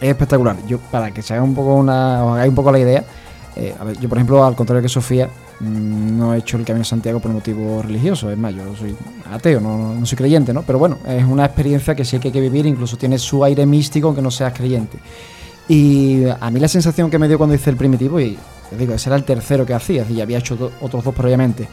Es 0.00 0.08
espectacular. 0.10 0.56
Yo, 0.66 0.78
para 0.78 1.10
que 1.12 1.22
se 1.22 1.34
haga 1.34 1.42
un 1.42 1.54
poco 1.54 1.74
una, 1.74 2.24
os 2.24 2.34
hagáis 2.34 2.48
un 2.48 2.54
poco 2.54 2.72
la 2.72 2.78
idea, 2.78 3.04
eh, 3.54 3.74
yo 4.00 4.08
por 4.08 4.18
ejemplo, 4.18 4.44
al 4.44 4.56
contrario 4.56 4.82
que 4.82 4.88
Sofía, 4.88 5.30
no 5.60 6.34
he 6.34 6.38
hecho 6.38 6.56
el 6.56 6.64
Camino 6.64 6.82
de 6.82 6.88
Santiago 6.88 7.20
por 7.20 7.30
motivo 7.30 7.82
religioso. 7.82 8.30
Es 8.30 8.38
más, 8.38 8.54
yo 8.54 8.74
soy 8.76 8.94
ateo, 9.30 9.60
no, 9.60 10.04
soy 10.04 10.16
creyente, 10.16 10.52
¿no? 10.52 10.62
Pero 10.62 10.78
bueno, 10.78 10.98
es 11.06 11.24
una 11.24 11.44
experiencia 11.44 11.94
que 11.94 12.04
sí 12.04 12.18
que 12.18 12.28
hay 12.28 12.32
que 12.32 12.40
vivir, 12.40 12.66
incluso 12.66 12.96
tiene 12.96 13.18
su 13.18 13.42
aire 13.44 13.64
místico 13.66 14.08
aunque 14.08 14.22
no 14.22 14.30
seas 14.30 14.52
creyente. 14.52 14.98
Y 15.68 16.24
a 16.26 16.50
mí 16.50 16.60
la 16.60 16.68
sensación 16.68 17.10
que 17.10 17.18
me 17.18 17.26
dio 17.26 17.38
cuando 17.38 17.54
hice 17.54 17.70
el 17.70 17.76
primitivo, 17.76 18.20
y 18.20 18.38
te 18.70 18.76
digo, 18.76 18.94
ese 18.94 19.08
era 19.08 19.16
el 19.16 19.24
tercero 19.24 19.66
que 19.66 19.74
hacía, 19.74 20.06
y 20.08 20.20
había 20.20 20.38
hecho 20.38 20.72
otros 20.80 21.02
dos 21.02 21.14
previamente, 21.14 21.68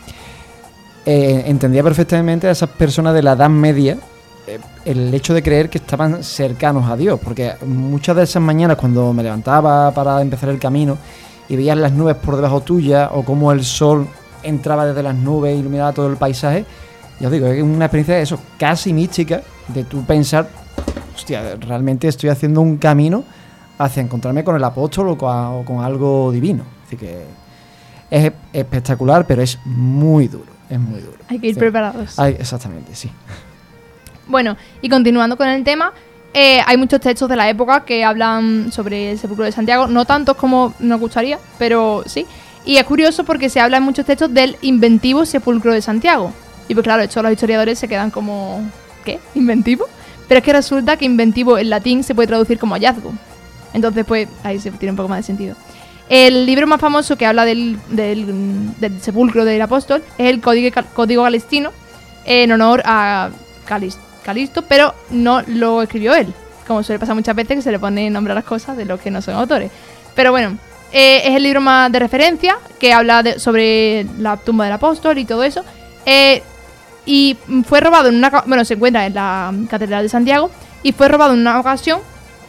eh, 1.05 1.43
entendía 1.45 1.83
perfectamente 1.83 2.47
a 2.47 2.51
esas 2.51 2.69
personas 2.69 3.13
de 3.13 3.21
la 3.21 3.33
Edad 3.33 3.49
Media 3.49 3.97
eh, 4.47 4.59
el 4.85 5.13
hecho 5.13 5.33
de 5.33 5.43
creer 5.43 5.69
que 5.69 5.77
estaban 5.77 6.23
cercanos 6.23 6.89
a 6.89 6.97
Dios, 6.97 7.19
porque 7.23 7.53
muchas 7.65 8.15
de 8.15 8.23
esas 8.23 8.41
mañanas 8.41 8.77
cuando 8.77 9.13
me 9.13 9.21
levantaba 9.21 9.91
para 9.91 10.21
empezar 10.21 10.49
el 10.49 10.59
camino 10.59 10.97
y 11.49 11.55
veías 11.55 11.77
las 11.77 11.91
nubes 11.91 12.15
por 12.15 12.35
debajo 12.35 12.61
tuya 12.61 13.09
o 13.13 13.23
cómo 13.23 13.51
el 13.51 13.63
sol 13.63 14.07
entraba 14.43 14.85
desde 14.85 15.03
las 15.03 15.15
nubes 15.15 15.55
y 15.55 15.59
iluminaba 15.59 15.93
todo 15.93 16.07
el 16.07 16.17
paisaje, 16.17 16.65
ya 17.19 17.27
os 17.27 17.33
digo, 17.33 17.47
es 17.47 17.61
una 17.63 17.85
experiencia 17.85 18.19
eso, 18.19 18.39
casi 18.57 18.91
mística, 18.93 19.41
de 19.69 19.83
tú 19.83 20.03
pensar, 20.05 20.47
hostia, 21.15 21.55
realmente 21.55 22.07
estoy 22.07 22.29
haciendo 22.29 22.59
un 22.61 22.77
camino 22.77 23.23
hacia 23.77 24.01
encontrarme 24.01 24.43
con 24.43 24.55
el 24.55 24.63
apóstol 24.63 25.09
o 25.09 25.17
con, 25.17 25.29
o 25.35 25.63
con 25.65 25.83
algo 25.83 26.31
divino. 26.31 26.63
Así 26.85 26.97
que 26.97 27.23
es 28.09 28.31
espectacular, 28.51 29.25
pero 29.25 29.41
es 29.41 29.57
muy 29.65 30.27
duro, 30.27 30.51
es 30.69 30.79
muy 30.79 30.99
duro. 30.99 31.17
Hay 31.29 31.39
que 31.39 31.47
ir 31.47 31.53
Sí. 31.55 31.59
preparados. 31.59 32.19
Ay, 32.19 32.35
exactamente, 32.39 32.93
sí. 32.95 33.09
Bueno, 34.27 34.55
y 34.81 34.89
continuando 34.89 35.37
con 35.37 35.47
el 35.47 35.63
tema, 35.63 35.91
eh, 36.33 36.61
hay 36.65 36.77
muchos 36.77 36.99
textos 36.99 37.29
de 37.29 37.35
la 37.35 37.49
época 37.49 37.85
que 37.85 38.03
hablan 38.03 38.71
sobre 38.71 39.11
el 39.11 39.19
sepulcro 39.19 39.45
de 39.45 39.51
Santiago, 39.51 39.87
no 39.87 40.05
tantos 40.05 40.35
como 40.37 40.73
nos 40.79 40.99
gustaría, 40.99 41.39
pero 41.57 42.03
sí. 42.05 42.25
Y 42.65 42.77
es 42.77 42.83
curioso 42.85 43.23
porque 43.23 43.49
se 43.49 43.59
habla 43.59 43.77
en 43.77 43.83
muchos 43.83 44.05
textos 44.05 44.33
del 44.33 44.57
inventivo 44.61 45.25
sepulcro 45.25 45.73
de 45.73 45.81
Santiago. 45.81 46.31
Y 46.67 46.73
pues 46.73 46.83
claro, 46.83 47.03
esto 47.03 47.21
los 47.21 47.31
historiadores 47.33 47.77
se 47.77 47.87
quedan 47.87 48.09
como, 48.09 48.61
¿qué? 49.03 49.19
¿Inventivo? 49.35 49.85
Pero 50.27 50.39
es 50.39 50.43
que 50.45 50.53
resulta 50.53 50.95
que 50.95 51.03
inventivo 51.05 51.57
en 51.57 51.69
latín 51.69 52.03
se 52.03 52.15
puede 52.15 52.27
traducir 52.27 52.57
como 52.57 52.75
hallazgo. 52.75 53.11
Entonces, 53.73 54.05
pues 54.05 54.29
ahí 54.43 54.59
se 54.59 54.71
tiene 54.71 54.91
un 54.91 54.95
poco 54.97 55.09
más 55.09 55.17
de 55.19 55.23
sentido. 55.23 55.55
El 56.09 56.45
libro 56.45 56.65
más 56.67 56.79
famoso 56.79 57.17
que 57.17 57.25
habla 57.25 57.43
del, 57.43 57.77
del- 57.89 59.01
sepulcro 59.01 59.45
del 59.45 59.61
apóstol 59.61 60.01
es 60.17 60.29
el 60.29 60.39
Código, 60.41 60.73
Código 60.93 61.23
Galestino, 61.23 61.71
en 62.25 62.51
honor 62.51 62.81
a 62.85 63.29
Calis- 63.67 63.97
Calisto, 64.23 64.61
pero 64.63 64.93
no 65.09 65.41
lo 65.47 65.81
escribió 65.81 66.15
él. 66.15 66.33
Como 66.67 66.81
suele 66.83 66.99
pasar 66.99 67.15
muchas 67.15 67.35
veces 67.35 67.57
que 67.57 67.61
se 67.61 67.71
le 67.71 67.79
pone 67.79 68.09
nombre 68.09 68.31
a 68.31 68.35
las 68.35 68.45
cosas 68.45 68.77
de 68.77 68.85
los 68.85 68.99
que 68.99 69.11
no 69.11 69.21
son 69.21 69.35
autores. 69.35 69.69
Pero 70.15 70.31
bueno, 70.31 70.57
eh, 70.91 71.21
es 71.25 71.35
el 71.35 71.43
libro 71.43 71.59
más 71.61 71.91
de 71.91 71.99
referencia 71.99 72.57
que 72.79 72.93
habla 72.93 73.37
sobre 73.37 74.05
la 74.19 74.37
tumba 74.37 74.63
del 74.65 74.73
apóstol 74.73 75.17
y 75.17 75.25
todo 75.25 75.43
eso. 75.43 75.63
Eh, 76.05 76.41
y 77.05 77.37
fue 77.65 77.81
robado 77.81 78.09
en 78.09 78.15
una. 78.15 78.29
Bueno, 78.45 78.63
se 78.63 78.75
encuentra 78.75 79.05
en 79.05 79.13
la 79.13 79.53
Catedral 79.69 80.03
de 80.03 80.09
Santiago. 80.09 80.49
Y 80.83 80.91
fue 80.93 81.07
robado 81.09 81.33
en 81.33 81.39
una 81.39 81.59
ocasión. 81.59 81.99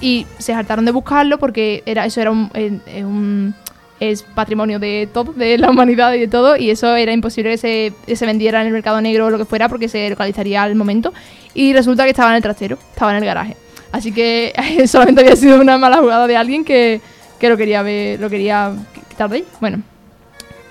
Y 0.00 0.26
se 0.38 0.52
hartaron 0.52 0.84
de 0.84 0.92
buscarlo 0.92 1.38
porque 1.38 1.82
era 1.86 2.04
eso 2.04 2.20
era 2.20 2.30
un- 2.30 3.54
es 4.00 4.22
patrimonio 4.22 4.78
de 4.78 5.08
todo, 5.12 5.32
de 5.32 5.58
la 5.58 5.70
humanidad 5.70 6.12
y 6.14 6.20
de 6.20 6.28
todo. 6.28 6.56
Y 6.56 6.70
eso 6.70 6.94
era 6.96 7.12
imposible 7.12 7.56
que 7.56 7.92
se, 8.16 8.26
vendiera 8.26 8.60
en 8.60 8.68
el 8.68 8.72
mercado 8.72 9.00
negro 9.00 9.26
o 9.26 9.30
lo 9.30 9.38
que 9.38 9.44
fuera 9.44 9.68
porque 9.68 9.88
se 9.88 10.08
localizaría 10.10 10.62
al 10.62 10.74
momento. 10.74 11.12
Y 11.54 11.72
resulta 11.72 12.04
que 12.04 12.10
estaba 12.10 12.30
en 12.30 12.36
el 12.36 12.42
trastero, 12.42 12.78
estaba 12.92 13.12
en 13.12 13.18
el 13.18 13.24
garaje. 13.24 13.56
Así 13.92 14.12
que 14.12 14.52
solamente 14.86 15.20
había 15.22 15.36
sido 15.36 15.60
una 15.60 15.78
mala 15.78 15.98
jugada 15.98 16.26
de 16.26 16.36
alguien 16.36 16.64
que, 16.64 17.00
que 17.38 17.48
lo 17.48 17.56
quería 17.56 17.82
ver, 17.82 18.20
lo 18.20 18.28
quería 18.28 18.72
quitar 19.08 19.30
de 19.30 19.36
ahí. 19.36 19.44
Bueno. 19.60 19.82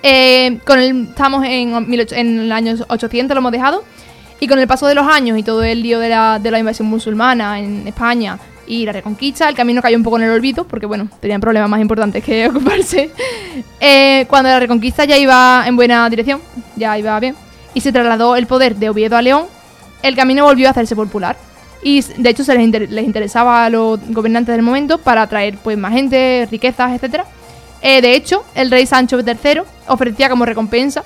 Eh, 0.06 0.60
con 0.66 0.80
el, 0.80 1.08
estamos 1.10 1.46
en, 1.46 1.90
18 1.90 2.16
en 2.16 2.40
el 2.42 2.52
año 2.52 2.76
800, 2.90 3.34
lo 3.34 3.40
hemos 3.40 3.52
dejado. 3.54 3.84
Y 4.40 4.48
con 4.48 4.60
el 4.60 4.68
paso 4.68 4.88
de 4.88 4.96
los 4.96 5.08
años 5.08 5.38
y 5.38 5.44
todo 5.44 5.64
el 5.64 5.82
lío 5.82 6.00
de 6.00 6.10
la, 6.10 6.38
de 6.40 6.52
la 6.52 6.60
invasión 6.60 6.90
musulmana 6.90 7.60
en 7.60 7.88
España 7.88 8.38
y 8.68 8.86
la 8.86 8.92
reconquista, 8.92 9.50
el 9.50 9.56
camino 9.56 9.82
cayó 9.82 9.98
un 9.98 10.04
poco 10.04 10.18
en 10.18 10.24
el 10.24 10.32
olvido, 10.32 10.66
porque 10.66 10.86
bueno, 10.86 11.08
tenían 11.20 11.42
problemas 11.42 11.70
más 11.70 11.82
importantes 11.82 12.24
que 12.24 12.48
ocuparse. 12.50 13.12
Eh, 13.80 14.26
cuando 14.30 14.50
la 14.50 14.60
reconquista 14.60 15.06
ya 15.06 15.18
iba 15.18 15.64
en 15.68 15.76
buena 15.76 16.10
dirección, 16.10 16.42
ya 16.76 16.98
iba 16.98 17.20
bien, 17.20 17.36
y 17.74 17.82
se 17.82 17.92
trasladó 17.92 18.36
el 18.36 18.48
poder 18.48 18.76
de 18.76 18.90
Oviedo 18.90 19.18
a 19.18 19.22
León, 19.22 19.46
el 20.02 20.16
camino 20.16 20.46
volvió 20.46 20.68
a 20.68 20.72
hacerse 20.72 20.96
popular. 20.96 21.38
Y 21.82 22.02
de 22.02 22.30
hecho 22.30 22.46
se 22.46 22.58
les, 22.58 22.90
les 22.90 23.06
interesaba 23.06 23.66
a 23.66 23.70
los 23.70 24.00
gobernantes 24.10 24.56
del 24.56 24.64
momento 24.64 24.98
para 25.00 25.24
atraer 25.24 25.58
pues 25.58 25.78
más 25.78 25.92
gente, 25.94 26.48
riquezas, 26.50 26.94
etcétera. 26.94 27.26
Eh, 27.82 28.02
de 28.02 28.16
hecho, 28.16 28.46
el 28.56 28.72
rey 28.72 28.86
Sancho 28.86 29.20
III 29.20 29.62
ofrecía 29.88 30.30
como 30.30 30.46
recompensa 30.46 31.04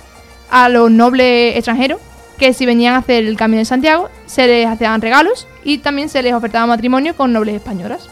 a 0.52 0.70
los 0.70 0.92
nobles 0.92 1.56
extranjeros 1.56 2.00
que 2.38 2.54
si 2.54 2.66
venían 2.66 2.94
a 2.96 2.98
hacer 3.00 3.26
el 3.26 3.36
camino 3.38 3.60
de 3.60 3.66
Santiago 3.66 4.10
se 4.26 4.48
les 4.48 4.68
hacían 4.68 5.02
regalos 5.02 5.48
y 5.64 5.80
también 5.80 6.10
se 6.10 6.22
les 6.22 6.34
ofertaba 6.34 6.66
matrimonio 6.68 7.16
con 7.16 7.34
nobles 7.34 7.56
españolas. 7.56 8.10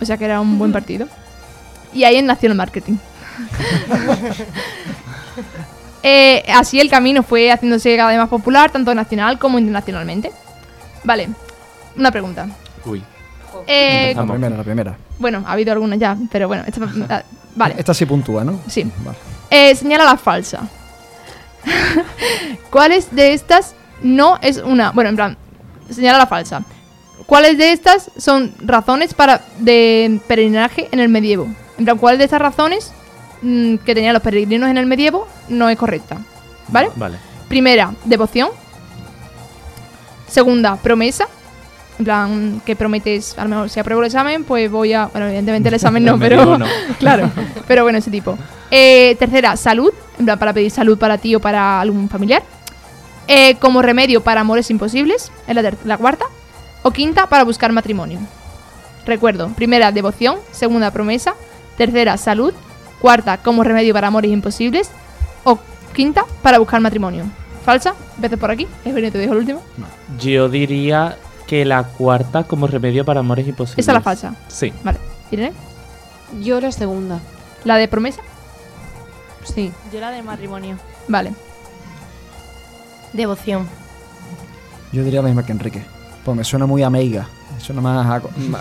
O 0.00 0.04
sea 0.04 0.16
que 0.16 0.24
era 0.24 0.40
un 0.40 0.58
buen 0.58 0.72
partido. 0.78 1.06
Y 1.92 2.04
ahí 2.04 2.20
nació 2.22 2.48
el 2.50 2.54
marketing. 2.56 2.94
Eh, 6.02 6.44
así 6.54 6.78
el 6.80 6.88
camino 6.88 7.22
fue 7.24 7.50
haciéndose 7.50 7.96
cada 7.96 8.08
vez 8.10 8.18
más 8.18 8.28
popular, 8.28 8.70
tanto 8.70 8.94
nacional 8.94 9.38
como 9.38 9.58
internacionalmente. 9.58 10.30
Vale, 11.04 11.28
una 11.96 12.10
pregunta. 12.12 12.46
Uy. 12.84 13.02
Eh, 13.66 14.12
La 14.14 14.24
primera, 14.24 14.56
la 14.56 14.62
primera. 14.62 14.96
bueno, 15.18 15.42
ha 15.46 15.52
habido 15.52 15.72
algunas 15.72 15.98
ya, 15.98 16.16
pero 16.30 16.46
bueno, 16.48 16.62
esta- 16.66 16.88
ah, 17.16 17.22
vale. 17.56 17.74
Esta 17.78 17.92
sí 17.94 18.06
puntúa, 18.06 18.44
¿no? 18.44 18.60
Sí. 18.68 18.84
Vale. 19.04 19.18
Eh, 19.50 19.74
señala 19.74 20.04
la 20.04 20.16
falsa. 20.16 20.68
¿Cuáles 22.70 23.14
de 23.14 23.32
estas 23.32 23.74
no 24.02 24.38
es 24.42 24.58
una? 24.58 24.92
Bueno, 24.92 25.10
en 25.10 25.16
plan, 25.16 25.36
señala 25.90 26.18
la 26.18 26.26
falsa. 26.26 26.62
¿Cuáles 27.26 27.58
de 27.58 27.72
estas 27.72 28.10
son 28.16 28.54
razones 28.60 29.12
para 29.12 29.42
de 29.58 30.20
peregrinaje 30.26 30.88
en 30.92 31.00
el 31.00 31.08
medievo? 31.08 31.46
En 31.78 31.84
plan, 31.84 31.98
¿cuál 31.98 32.18
de 32.18 32.24
estas 32.24 32.40
razones 32.40 32.92
mm, 33.42 33.76
que 33.76 33.94
tenían 33.94 34.14
los 34.14 34.22
peregrinos 34.22 34.70
en 34.70 34.78
el 34.78 34.86
medievo 34.86 35.28
no 35.48 35.68
es 35.68 35.76
correcta? 35.76 36.18
¿Vale? 36.68 36.90
Vale. 36.96 37.18
Primera, 37.48 37.94
devoción. 38.04 38.50
Segunda, 40.26 40.76
promesa. 40.76 41.28
En 41.98 42.04
plan, 42.04 42.62
que 42.64 42.76
prometes, 42.76 43.36
a 43.38 43.42
lo 43.42 43.50
mejor 43.50 43.70
si 43.70 43.80
apruebo 43.80 44.02
el 44.02 44.06
examen, 44.06 44.44
pues 44.44 44.70
voy 44.70 44.92
a... 44.92 45.06
Bueno, 45.06 45.26
evidentemente 45.26 45.68
el 45.68 45.74
examen 45.74 46.04
no, 46.04 46.18
pero... 46.20 46.56
no. 46.56 46.66
claro, 46.98 47.30
pero 47.66 47.82
bueno, 47.82 47.98
ese 47.98 48.10
tipo. 48.10 48.38
Eh, 48.70 49.16
tercera, 49.18 49.56
salud. 49.56 49.92
En 50.18 50.24
plan, 50.24 50.38
para 50.38 50.52
pedir 50.52 50.70
salud 50.70 50.96
para 50.96 51.18
ti 51.18 51.34
o 51.34 51.40
para 51.40 51.80
algún 51.80 52.08
familiar. 52.08 52.42
Eh, 53.26 53.56
como 53.56 53.82
remedio 53.82 54.22
para 54.22 54.42
amores 54.42 54.70
imposibles. 54.70 55.32
Es 55.46 55.54
la, 55.54 55.72
la 55.84 55.98
cuarta. 55.98 56.26
O 56.82 56.92
quinta, 56.92 57.28
para 57.28 57.44
buscar 57.44 57.72
matrimonio. 57.72 58.20
Recuerdo, 59.04 59.48
primera, 59.48 59.90
devoción. 59.90 60.36
Segunda, 60.52 60.92
promesa. 60.92 61.34
Tercera, 61.76 62.16
salud. 62.16 62.54
Cuarta, 63.00 63.38
como 63.38 63.64
remedio 63.64 63.92
para 63.92 64.06
amores 64.06 64.30
imposibles. 64.30 64.90
O 65.42 65.58
quinta, 65.94 66.24
para 66.42 66.58
buscar 66.58 66.80
matrimonio. 66.80 67.24
¿Falsa? 67.64 67.94
Vete 68.18 68.36
por 68.36 68.50
aquí. 68.50 68.66
Es 68.84 68.94
bien, 68.94 69.10
te 69.10 69.18
dejo 69.18 69.32
el 69.32 69.40
último. 69.40 69.62
Yo 70.18 70.48
diría 70.48 71.16
que 71.48 71.64
la 71.64 71.82
cuarta 71.82 72.44
como 72.44 72.66
remedio 72.68 73.04
para 73.04 73.20
amores 73.20 73.48
imposibles. 73.48 73.82
Esa 73.84 73.90
es 73.92 73.94
la 73.94 74.00
falsa. 74.02 74.34
Sí. 74.46 74.72
Vale. 74.84 74.98
Irene, 75.32 75.52
Yo 76.40 76.60
la 76.60 76.70
segunda. 76.70 77.18
la 77.64 77.76
de 77.76 77.88
promesa. 77.88 78.20
Sí. 79.44 79.72
Yo 79.92 79.98
la 79.98 80.10
de 80.12 80.22
matrimonio. 80.22 80.76
Vale. 81.08 81.32
Devoción. 83.12 83.66
Yo 84.92 85.02
diría 85.04 85.22
la 85.22 85.28
misma 85.28 85.44
que 85.44 85.52
Enrique. 85.52 85.82
Pues 86.24 86.36
me 86.36 86.44
suena 86.44 86.66
muy 86.66 86.82
a 86.82 86.90
meiga. 86.90 87.26
Me 87.54 87.60
suena 87.60 87.80
más 87.80 88.06
a- 88.06 88.16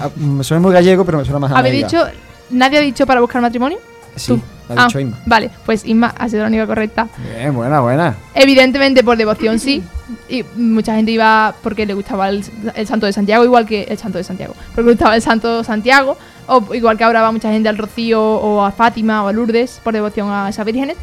a- 0.06 0.10
me 0.16 0.44
suena 0.44 0.62
muy 0.62 0.74
gallego, 0.74 1.06
pero 1.06 1.18
me 1.20 1.26
suena 1.26 1.40
más 1.40 1.52
a 1.52 1.58
¿Habéis 1.60 1.74
meiga. 1.86 1.88
dicho... 1.88 2.20
¿Nadie 2.50 2.78
ha 2.78 2.82
dicho 2.82 3.06
para 3.06 3.20
buscar 3.20 3.42
matrimonio? 3.42 3.78
Sí, 4.16 4.28
tú. 4.34 4.42
Ha 4.70 4.86
dicho 4.86 4.98
Ah, 4.98 5.02
Inma. 5.02 5.18
Vale, 5.26 5.50
pues 5.66 5.86
Inma 5.86 6.14
ha 6.18 6.28
sido 6.30 6.42
la 6.44 6.48
única 6.48 6.68
correcta. 6.68 7.08
Bien, 7.36 7.54
buena, 7.54 7.80
buena. 7.82 8.16
Evidentemente 8.34 9.04
por 9.04 9.18
devoción 9.18 9.60
sí. 9.60 9.84
Y 10.30 10.44
mucha 10.56 10.96
gente 10.96 11.12
iba 11.12 11.54
porque 11.62 11.86
le 11.86 11.94
gustaba 11.94 12.30
el, 12.30 12.44
el 12.76 12.88
santo 12.88 13.06
de 13.06 13.14
Santiago, 13.14 13.44
igual 13.44 13.66
que 13.66 13.84
el 13.84 13.98
santo 13.98 14.18
de 14.18 14.24
Santiago. 14.24 14.56
Porque 14.74 14.84
le 14.84 14.92
gustaba 14.94 15.16
el 15.16 15.22
santo 15.22 15.64
Santiago. 15.64 16.18
O 16.48 16.74
igual 16.74 16.98
que 16.98 17.04
ahora 17.04 17.22
va 17.22 17.32
mucha 17.32 17.52
gente 17.52 17.68
al 17.68 17.78
Rocío 17.78 18.22
o 18.22 18.64
a 18.64 18.72
Fátima 18.72 19.24
o 19.24 19.28
a 19.28 19.34
Lourdes 19.34 19.82
por 19.84 19.94
devoción 19.94 20.30
a 20.32 20.48
esas 20.48 20.66
vírgenes. 20.66 20.96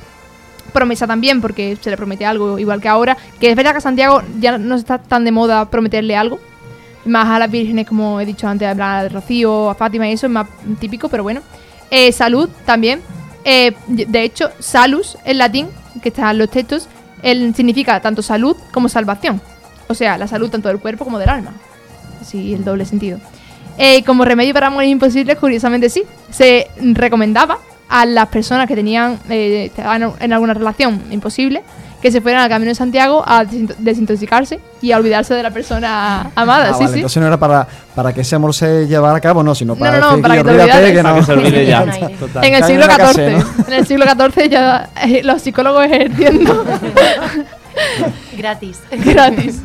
Promesa 0.73 1.07
también, 1.07 1.41
porque 1.41 1.77
se 1.81 1.91
le 1.91 1.97
promete 1.97 2.25
algo, 2.25 2.59
igual 2.59 2.81
que 2.81 2.89
ahora. 2.89 3.17
Que 3.39 3.51
es 3.51 3.57
verdad 3.57 3.73
que 3.73 3.79
a 3.79 3.81
Santiago 3.83 4.23
ya 4.41 4.57
no 4.59 4.75
está 4.75 4.99
tan 4.99 5.25
de 5.25 5.33
moda 5.33 5.69
prometerle 5.71 6.17
algo. 6.17 6.41
Más 7.05 7.27
a 7.29 7.39
las 7.39 7.51
vírgenes, 7.51 7.87
como 7.87 8.19
he 8.21 8.25
dicho 8.25 8.49
antes, 8.49 8.67
al 8.67 9.11
Rocío, 9.11 9.69
a 9.69 9.75
Fátima 9.75 10.09
y 10.09 10.13
eso 10.13 10.27
es 10.27 10.33
más 10.33 10.47
típico, 10.81 11.11
pero 11.11 11.23
bueno. 11.23 11.43
Eh, 11.91 12.11
salud 12.11 12.49
también. 12.65 13.03
Eh, 13.45 13.73
de 13.87 14.23
hecho, 14.23 14.51
salus 14.59 15.19
en 15.25 15.39
latín, 15.39 15.69
que 16.03 16.09
está 16.09 16.31
en 16.31 16.39
los 16.39 16.51
textos, 16.51 16.89
significa 17.23 18.01
tanto 18.01 18.23
salud 18.23 18.57
como 18.73 18.89
salvación. 18.89 19.41
O 19.89 19.95
sea, 19.95 20.19
la 20.19 20.27
salud 20.27 20.51
tanto 20.51 20.69
del 20.69 20.79
cuerpo 20.79 21.05
como 21.05 21.19
del 21.19 21.29
alma. 21.29 21.53
Así 22.21 22.55
el 22.55 22.65
doble 22.65 22.85
sentido. 22.85 23.19
Eh, 23.77 24.05
como 24.05 24.25
remedio 24.25 24.55
para 24.55 24.69
amores 24.69 24.91
imposibles, 24.91 25.39
curiosamente 25.39 25.89
sí. 25.89 26.05
Se 26.31 26.69
recomendaba 26.77 27.59
a 27.89 28.07
las 28.07 28.29
personas 28.29 28.67
que 28.67 28.75
tenían 28.75 29.19
eh, 29.29 29.71
en 30.21 30.33
alguna 30.33 30.55
relación 30.55 31.03
imposible 31.11 31.63
que 32.05 32.13
se 32.13 32.21
fueran 32.21 32.43
al 32.43 32.51
camino 32.51 32.69
de 32.69 32.75
Santiago 32.75 33.25
a 33.27 33.45
desinto- 33.47 33.75
desintoxicarse 33.79 34.61
y 34.83 34.93
a 34.93 34.99
olvidarse 34.99 35.33
de 35.33 35.43
la 35.43 35.51
persona 35.51 36.31
amada. 36.35 36.67
Ah, 36.69 36.75
sí, 36.75 36.81
vale, 36.81 36.89
sí. 36.89 36.95
entonces 36.99 37.19
no 37.23 37.27
era 37.29 37.39
para, 37.39 37.67
para 37.95 38.13
que 38.13 38.21
ese 38.21 38.35
amor 38.37 38.53
se 38.53 38.87
llevara 38.87 39.17
a 39.17 39.21
cabo, 39.23 39.43
no, 39.43 39.55
sino 39.55 39.75
para, 39.75 39.99
no, 39.99 40.17
no, 40.17 40.23
para 40.23 40.35
que 40.37 40.45
te 40.45 40.51
que 40.93 41.03
Para 41.03 41.15
no. 41.15 41.17
que 41.21 41.23
se 41.25 41.33
olvide 41.33 41.65
ya. 41.67 41.87
Total. 42.21 42.45
En 42.45 42.55
el 42.57 42.65
siglo 42.65 42.85
en 42.85 42.91
XIV. 42.91 43.69
En 43.69 43.73
el 43.73 43.87
siglo 43.87 44.05
XIV 44.05 44.49
ya 44.51 44.91
eh, 45.03 45.23
los 45.25 45.41
psicólogos 45.41 45.87
ejerciendo 45.87 46.63
Gratis. 48.37 48.81
gratis. 48.91 49.63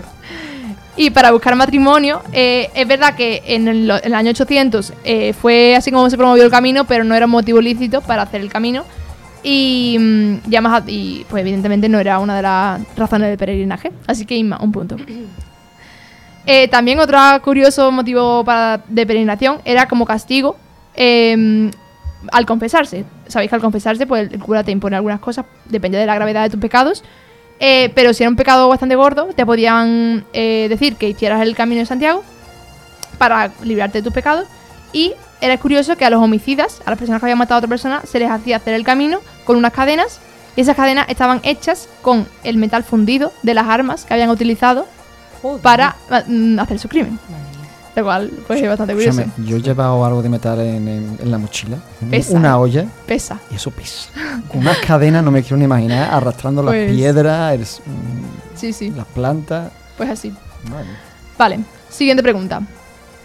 Y 0.95 1.09
para 1.11 1.31
buscar 1.31 1.55
matrimonio, 1.55 2.21
eh, 2.33 2.69
es 2.73 2.87
verdad 2.87 3.15
que 3.15 3.41
en 3.47 3.67
el, 3.67 3.89
en 3.89 3.99
el 4.03 4.13
año 4.13 4.31
800 4.31 4.93
eh, 5.03 5.33
fue 5.33 5.75
así 5.75 5.91
como 5.91 6.09
se 6.09 6.17
promovió 6.17 6.43
el 6.43 6.51
camino, 6.51 6.85
pero 6.85 7.03
no 7.03 7.15
era 7.15 7.25
un 7.25 7.31
motivo 7.31 7.61
lícito 7.61 8.01
para 8.01 8.21
hacer 8.23 8.41
el 8.41 8.49
camino. 8.49 8.83
Y, 9.43 9.97
mm, 9.99 10.49
ya 10.49 10.61
más 10.61 10.83
y 10.87 11.25
pues 11.29 11.41
evidentemente 11.41 11.87
no 11.87 11.99
era 11.99 12.19
una 12.19 12.35
de 12.35 12.41
las 12.41 12.81
razones 12.95 13.29
de 13.29 13.37
peregrinaje. 13.37 13.91
Así 14.07 14.25
que 14.25 14.35
Inma, 14.35 14.59
un 14.61 14.71
punto. 14.71 14.95
Eh, 16.45 16.67
también 16.67 16.97
otro 16.97 17.19
curioso 17.43 17.91
motivo 17.91 18.43
para, 18.43 18.81
de 18.87 19.05
peregrinación 19.05 19.59
era 19.65 19.87
como 19.87 20.03
castigo 20.03 20.55
eh, 20.95 21.69
al 22.31 22.45
confesarse. 22.45 23.05
Sabéis 23.27 23.49
que 23.49 23.55
al 23.55 23.61
confesarse, 23.61 24.07
pues 24.07 24.31
el 24.31 24.39
cura 24.39 24.63
te 24.63 24.71
impone 24.71 24.95
algunas 24.95 25.19
cosas, 25.19 25.45
depende 25.65 25.97
de 25.97 26.05
la 26.05 26.15
gravedad 26.15 26.43
de 26.43 26.49
tus 26.49 26.59
pecados. 26.59 27.03
Eh, 27.59 27.91
pero 27.93 28.13
si 28.13 28.23
era 28.23 28.29
un 28.29 28.35
pecado 28.35 28.69
bastante 28.69 28.95
gordo, 28.95 29.27
te 29.35 29.45
podían 29.45 30.25
eh, 30.33 30.67
decir 30.69 30.95
que 30.95 31.09
hicieras 31.09 31.41
el 31.41 31.55
camino 31.55 31.79
de 31.79 31.85
Santiago 31.85 32.23
para 33.17 33.51
librarte 33.63 33.99
de 33.99 34.03
tus 34.03 34.13
pecados. 34.13 34.47
Y 34.93 35.13
era 35.41 35.57
curioso 35.57 35.95
que 35.95 36.05
a 36.05 36.09
los 36.09 36.21
homicidas, 36.21 36.81
a 36.85 36.89
las 36.91 36.99
personas 36.99 37.19
que 37.21 37.25
habían 37.25 37.37
matado 37.37 37.55
a 37.55 37.59
otra 37.59 37.69
persona, 37.69 38.01
se 38.05 38.19
les 38.19 38.29
hacía 38.29 38.57
hacer 38.57 38.73
el 38.73 38.83
camino 38.83 39.19
con 39.45 39.55
unas 39.57 39.73
cadenas. 39.73 40.19
Y 40.55 40.61
esas 40.61 40.75
cadenas 40.75 41.07
estaban 41.09 41.39
hechas 41.43 41.87
con 42.01 42.27
el 42.43 42.57
metal 42.57 42.83
fundido 42.83 43.31
de 43.43 43.53
las 43.53 43.67
armas 43.67 44.03
que 44.05 44.13
habían 44.13 44.29
utilizado 44.29 44.85
para 45.61 45.95
mm, 46.27 46.59
hacer 46.59 46.79
su 46.79 46.89
crimen. 46.89 47.17
Lo 47.95 48.03
cual, 48.03 48.29
pues, 48.47 48.61
es 48.61 48.67
bastante 48.67 48.93
curioso. 48.93 49.21
Escúchame, 49.21 49.47
yo 49.49 49.57
he 49.57 49.61
llevado 49.61 50.03
algo 50.05 50.21
de 50.21 50.29
metal 50.29 50.59
en, 50.59 50.87
en- 50.87 51.17
en 51.21 51.31
la 51.31 51.37
mochila. 51.37 51.77
Pesa. 52.09 52.33
Una 52.35 52.57
olla. 52.57 52.85
Pesa. 53.05 53.39
Y 53.51 53.55
eso 53.55 53.71
pesa. 53.71 54.09
Con 54.49 54.59
unas 54.61 54.77
cadenas 54.79 55.23
no 55.23 55.31
me 55.31 55.41
quiero 55.41 55.57
ni 55.57 55.63
imaginar, 55.65 56.13
arrastrando 56.13 56.63
Pues- 56.63 56.87
las 56.87 56.95
piedras, 56.95 57.53
el 57.53 57.61
mm, 57.61 58.57
Sí, 58.57 58.73
sí. 58.73 58.91
las 58.91 59.05
plantas. 59.07 59.71
Pues 59.97 60.09
así. 60.09 60.33
Vale. 60.69 60.87
Vale, 61.37 61.59
siguiente 61.89 62.21
pregunta. 62.23 62.61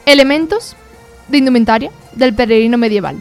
Elementos 0.06 0.76
de 1.28 1.38
indumentaria 1.38 1.90
del 2.14 2.34
peregrino 2.34 2.76
medieval. 2.78 3.16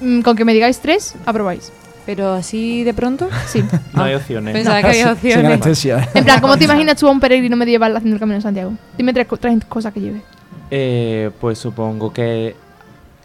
Mm, 0.00 0.20
Con 0.22 0.36
que 0.36 0.44
me 0.44 0.54
digáis 0.54 0.78
tres, 0.80 1.14
aprobáis. 1.26 1.72
Pero 2.06 2.32
así 2.32 2.84
de 2.84 2.94
pronto. 2.94 3.28
Sí. 3.46 3.62
No 3.92 4.04
hay 4.04 4.14
opciones. 4.14 4.54
Pensaba 4.54 4.80
que 4.80 4.86
había 4.88 5.02
Sin 5.04 5.12
opciones. 5.12 5.44
anestesia. 5.46 6.08
En 6.14 6.24
plan, 6.24 6.40
¿cómo 6.40 6.56
te 6.56 6.64
imaginas 6.70 6.96
tú 6.96 7.06
a 7.08 7.10
un 7.10 7.20
peregrino 7.20 7.56
medieval 7.56 7.94
haciendo 7.96 8.14
el 8.16 8.20
camino 8.20 8.36
de 8.36 8.42
Santiago? 8.42 8.72
Dime 8.96 9.12
tres, 9.12 9.26
co- 9.26 9.36
tres 9.36 9.62
cosas 9.68 9.92
que 9.92 10.00
lleve. 10.00 10.22
Eh, 10.70 11.30
pues 11.40 11.58
supongo 11.58 12.12
que 12.12 12.54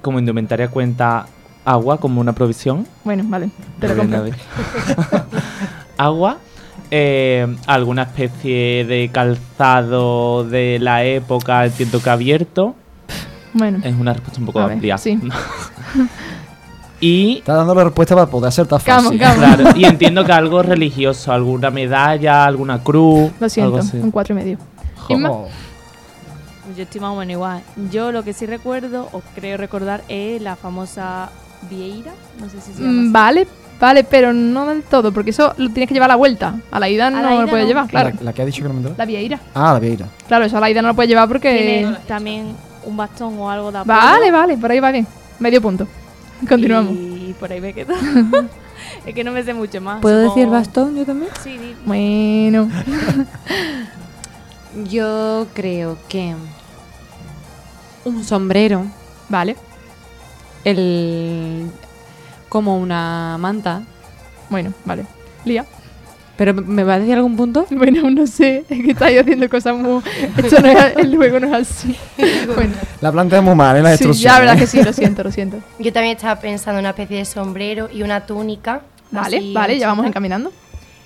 como 0.02 0.20
indumentaria 0.20 0.68
cuenta 0.68 1.28
agua 1.64 1.98
como 2.00 2.20
una 2.20 2.34
provisión. 2.34 2.86
Bueno, 3.06 3.24
vale, 3.28 3.50
te 3.80 3.88
lo 3.88 3.96
compro. 3.96 4.26
Agua, 5.98 6.38
eh, 6.96 7.48
alguna 7.66 8.04
especie 8.04 8.86
de 8.86 9.10
calzado 9.12 10.44
de 10.44 10.78
la 10.80 11.04
época, 11.04 11.66
entiendo 11.66 12.00
que 12.04 12.10
abierto. 12.12 12.76
Bueno, 13.54 13.80
Es 13.84 13.96
una 13.96 14.14
respuesta 14.14 14.40
un 14.40 14.46
poco 14.46 14.60
A 14.60 14.66
ver, 14.68 14.74
amplia. 14.74 14.98
sí. 15.00 15.20
y 17.00 17.38
Está 17.40 17.56
dando 17.56 17.74
la 17.76 17.84
respuesta 17.86 18.14
para 18.16 18.28
poder 18.28 18.52
ser 18.52 18.68
tan 18.68 18.80
fácil. 18.80 19.18
Claro, 19.18 19.72
y 19.76 19.86
entiendo 19.86 20.24
que 20.24 20.32
algo 20.34 20.62
religioso, 20.62 21.32
alguna 21.32 21.70
medalla, 21.72 22.46
alguna 22.46 22.80
cruz. 22.84 23.32
lo 23.40 23.50
siento, 23.50 23.76
algo 23.76 23.88
así. 23.88 23.98
un 23.98 24.12
cuatro 24.12 24.34
y 24.36 24.38
medio. 24.38 24.58
Jo. 24.98 25.48
Yo 26.78 26.84
estoy 26.84 27.02
más 27.02 27.12
o 27.12 27.16
menos 27.18 27.32
igual. 27.34 27.62
Yo 27.92 28.12
lo 28.12 28.24
que 28.24 28.34
sí 28.34 28.46
recuerdo, 28.46 29.10
o 29.12 29.22
creo 29.36 29.58
recordar, 29.58 30.04
es 30.08 30.42
la 30.42 30.56
famosa 30.56 31.30
Vieira. 31.70 32.12
No 32.40 32.50
sé 32.50 32.62
si 32.62 32.72
se 32.74 32.82
llama 32.82 32.92
Mm, 32.94 33.00
así. 33.02 33.12
Vale, 33.12 33.48
vale, 33.80 34.04
pero 34.04 34.34
no 34.34 34.66
del 34.68 34.84
todo, 34.84 35.12
porque 35.12 35.32
eso 35.32 35.54
lo 35.58 35.70
tienes 35.70 35.88
que 35.88 35.94
llevar 35.94 36.10
a 36.10 36.14
la 36.14 36.18
vuelta. 36.18 36.56
A 36.72 36.80
la 36.80 36.90
ida 36.90 37.10
no 37.10 37.22
la 37.22 37.30
lo 37.32 37.36
ida 37.44 37.48
puedes 37.48 37.66
no. 37.66 37.70
llevar, 37.70 37.88
claro. 37.88 38.10
la, 38.20 38.24
la 38.26 38.34
que 38.34 38.42
ha 38.42 38.46
dicho 38.46 38.62
que 38.62 38.68
no 38.68 38.74
me 38.74 38.80
entró. 38.82 38.96
La 38.98 39.06
vieira. 39.06 39.40
Ah, 39.54 39.74
la 39.74 39.80
Vieira. 39.80 40.08
Claro, 40.28 40.46
eso 40.46 40.58
a 40.58 40.60
la 40.60 40.70
ida 40.70 40.82
no 40.82 40.88
lo 40.90 40.94
puedes 40.96 41.10
llevar 41.10 41.28
porque... 41.28 41.52
Tiene 41.82 41.98
también 42.08 42.56
un 42.86 42.98
bastón 42.98 43.38
o 43.40 43.50
algo 43.50 43.72
de 43.72 43.80
apoyo. 43.80 43.96
Vale, 43.98 44.32
vale, 44.32 44.58
por 44.58 44.72
ahí 44.72 44.80
va 44.80 44.92
bien. 44.92 45.06
Medio 45.40 45.62
punto. 45.62 45.88
Continuamos. 46.48 46.94
Y 46.96 47.34
por 47.40 47.52
ahí 47.52 47.62
me 47.62 47.74
quedo. 47.74 47.94
es 49.06 49.14
que 49.16 49.24
no 49.24 49.32
me 49.32 49.44
sé 49.44 49.54
mucho 49.54 49.80
más. 49.82 50.02
¿Puedo 50.02 50.18
decir 50.20 50.44
el 50.44 50.50
supongo- 50.50 50.52
bastón 50.52 50.96
yo 50.96 51.06
también? 51.06 51.32
Sí, 51.44 51.58
di- 51.58 51.76
Bueno. 51.86 52.70
Yo 54.90 55.46
creo 55.54 55.98
que 56.10 56.34
un 58.06 58.24
sombrero, 58.24 58.86
Vale. 59.30 59.56
el 60.64 61.70
como 62.54 62.78
una 62.78 63.36
manta. 63.40 63.82
Bueno, 64.52 64.76
vale. 64.86 65.06
Lía. 65.44 65.66
¿Pero 66.38 66.54
me 66.54 66.84
va 66.84 66.94
a 66.94 67.00
decir 67.00 67.16
algún 67.16 67.36
punto? 67.36 67.66
Bueno, 67.72 68.08
no 68.12 68.28
sé. 68.28 68.64
Es 68.70 68.84
que 68.84 68.92
estáis 68.92 69.20
haciendo 69.20 69.50
cosas 69.50 69.76
muy... 69.76 70.04
Esto 70.38 70.62
no 70.62 70.68
es... 70.68 70.98
El 70.98 71.16
juego 71.16 71.40
no 71.40 71.48
es 71.48 71.54
así. 71.54 71.98
bueno. 72.56 72.74
La 73.02 73.12
planta 73.12 73.38
es 73.38 73.44
muy 73.44 73.56
mal, 73.56 73.78
¿eh? 73.78 73.82
La 73.82 73.98
Sí, 73.98 74.14
ya, 74.14 74.34
la 74.34 74.40
verdad 74.42 74.58
que 74.60 74.68
sí. 74.68 74.84
Lo 74.84 74.94
siento, 74.94 75.24
lo 75.24 75.32
siento. 75.32 75.58
Yo 75.80 75.92
también 75.92 76.16
estaba 76.16 76.40
pensando 76.40 76.78
en 76.78 76.84
una 76.84 76.92
especie 76.92 77.18
de 77.18 77.26
sombrero 77.26 77.90
y 77.92 78.04
una 78.04 78.24
túnica. 78.28 78.84
Vale, 79.10 79.38
así 79.38 79.52
vale. 79.52 79.80
Ya 79.80 79.88
vamos 79.88 80.06
encaminando. 80.06 80.54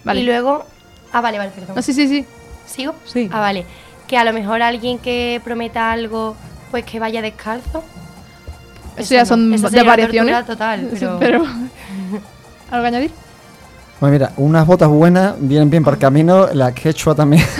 Vale. 0.03 0.19
Y 0.19 0.23
luego. 0.23 0.65
Ah, 1.13 1.21
vale, 1.21 1.37
vale, 1.37 1.51
perdón. 1.51 1.77
No, 1.77 1.81
sí, 1.81 1.93
sí, 1.93 2.09
sí. 2.09 2.25
¿Sigo? 2.65 2.93
Sí. 3.05 3.29
Ah, 3.31 3.39
vale. 3.39 3.63
Que 4.05 4.17
a 4.17 4.25
lo 4.25 4.33
mejor 4.33 4.61
alguien 4.61 4.99
que 4.99 5.39
prometa 5.45 5.93
algo, 5.93 6.35
pues 6.71 6.83
que 6.83 6.99
vaya 6.99 7.21
descalzo. 7.21 7.85
Eso 8.97 9.13
ya 9.13 9.25
son 9.25 9.53
Eso 9.53 9.69
de 9.69 9.83
variaciones. 9.83 10.45
total, 10.45 10.87
pero... 10.91 11.17
Pero... 11.19 11.43
¿Algo 12.71 12.83
que 12.83 12.87
añadir? 12.87 13.11
Pues 13.99 14.11
mira, 14.11 14.31
unas 14.37 14.67
botas 14.67 14.89
buenas 14.89 15.33
vienen 15.39 15.69
bien 15.69 15.83
para 15.83 15.95
el 15.95 16.01
camino, 16.01 16.47
la 16.53 16.71
quechua 16.73 17.15
también. 17.15 17.43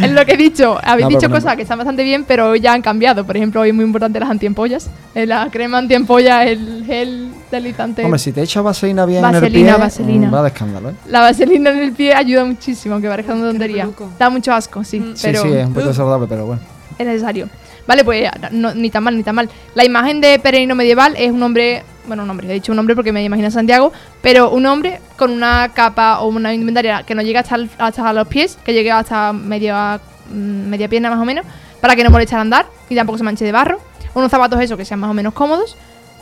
Es 0.00 0.10
lo 0.10 0.24
que 0.24 0.32
he 0.32 0.36
dicho. 0.38 0.78
Habéis 0.82 1.04
No, 1.06 1.10
dicho 1.10 1.28
cosas 1.30 1.54
que 1.56 1.62
están 1.62 1.76
bastante 1.78 2.02
bien, 2.02 2.24
pero 2.24 2.56
ya 2.56 2.72
han 2.72 2.80
cambiado. 2.80 3.24
Por 3.26 3.36
ejemplo, 3.36 3.60
hoy 3.60 3.68
es 3.70 3.74
muy 3.74 3.84
importante 3.84 4.18
las 4.18 4.30
antiempollas. 4.30 4.88
Eh, 5.14 5.26
La 5.26 5.48
crema 5.50 5.78
antiempolla, 5.78 6.44
el 6.44 6.82
gel 6.86 7.28
deslizante. 7.50 8.02
Hombre, 8.04 8.18
si 8.18 8.32
te 8.32 8.42
echas 8.42 8.62
vaselina 8.64 9.04
bien 9.04 9.18
en 9.22 9.34
el 9.34 9.40
Vaselina, 9.40 9.72
pie, 9.74 9.78
vaselina. 9.84 10.30
va 10.30 10.42
de 10.42 10.48
escándalo, 10.48 10.90
¿eh? 10.90 10.94
La 11.08 11.20
vaselina 11.20 11.70
en 11.70 11.78
el 11.78 11.92
pie 11.92 12.14
ayuda 12.14 12.44
muchísimo, 12.46 12.94
aunque 12.94 13.08
parezca 13.08 13.34
una 13.34 13.48
tontería. 13.50 13.88
Da 14.18 14.30
mucho 14.30 14.52
asco, 14.54 14.82
sí. 14.82 14.98
Mm. 15.00 15.14
Sí, 15.16 15.22
pero 15.22 15.42
sí, 15.42 15.48
es 15.52 15.66
un 15.66 15.72
poquito 15.74 15.88
desagradable, 15.90 16.26
pero 16.28 16.46
bueno. 16.46 16.62
es 16.98 17.06
necesario. 17.06 17.48
Vale, 17.86 18.04
pues 18.04 18.28
no- 18.50 18.74
ni 18.74 18.90
tan 18.90 19.02
mal, 19.04 19.16
ni 19.16 19.22
tan 19.22 19.34
mal. 19.34 19.48
La 19.74 19.84
imagen 19.84 20.20
de 20.20 20.38
peregrino 20.38 20.74
medieval 20.74 21.14
es 21.16 21.30
un 21.30 21.42
hombre, 21.42 21.84
bueno, 22.06 22.24
un 22.24 22.30
hombre, 22.30 22.48
he 22.50 22.54
dicho 22.54 22.72
un 22.72 22.78
hombre 22.78 22.94
porque 22.96 23.12
me 23.12 23.22
imagino 23.22 23.48
a 23.48 23.50
Santiago, 23.50 23.92
pero 24.22 24.50
un 24.50 24.66
hombre 24.66 25.00
con 25.16 25.30
una 25.30 25.70
capa 25.72 26.20
o 26.20 26.28
una 26.28 26.52
indumentaria 26.52 27.04
que 27.04 27.14
no 27.14 27.22
llegue 27.22 27.38
hasta, 27.38 27.56
hasta 27.78 28.12
los 28.12 28.26
pies, 28.26 28.58
que 28.64 28.72
llegue 28.72 28.90
hasta 28.90 29.32
media, 29.32 30.00
mm, 30.30 30.68
media 30.68 30.88
pierna 30.88 31.10
más 31.10 31.20
o 31.20 31.24
menos, 31.24 31.46
para 31.80 31.94
que 31.94 32.02
no 32.02 32.10
moleste 32.10 32.34
al 32.34 32.40
andar 32.42 32.66
y 32.88 32.94
tampoco 32.96 33.18
se 33.18 33.24
manche 33.24 33.44
de 33.44 33.52
barro. 33.52 33.78
Unos 34.14 34.30
zapatos 34.30 34.60
esos 34.60 34.76
que 34.76 34.84
sean 34.84 34.98
más 34.98 35.10
o 35.10 35.14
menos 35.14 35.32
cómodos. 35.34 35.76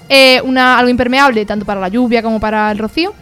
Eh, 0.09 0.43
una, 0.45 0.77
algo 0.79 0.91
impermeable 0.91 1.47
tanto 1.47 1.65
para 1.65 1.81
la 1.81 1.89
lluvia 1.89 2.23
como 2.23 2.39
para 2.41 2.71
el 2.73 2.79
rocío. 2.79 3.15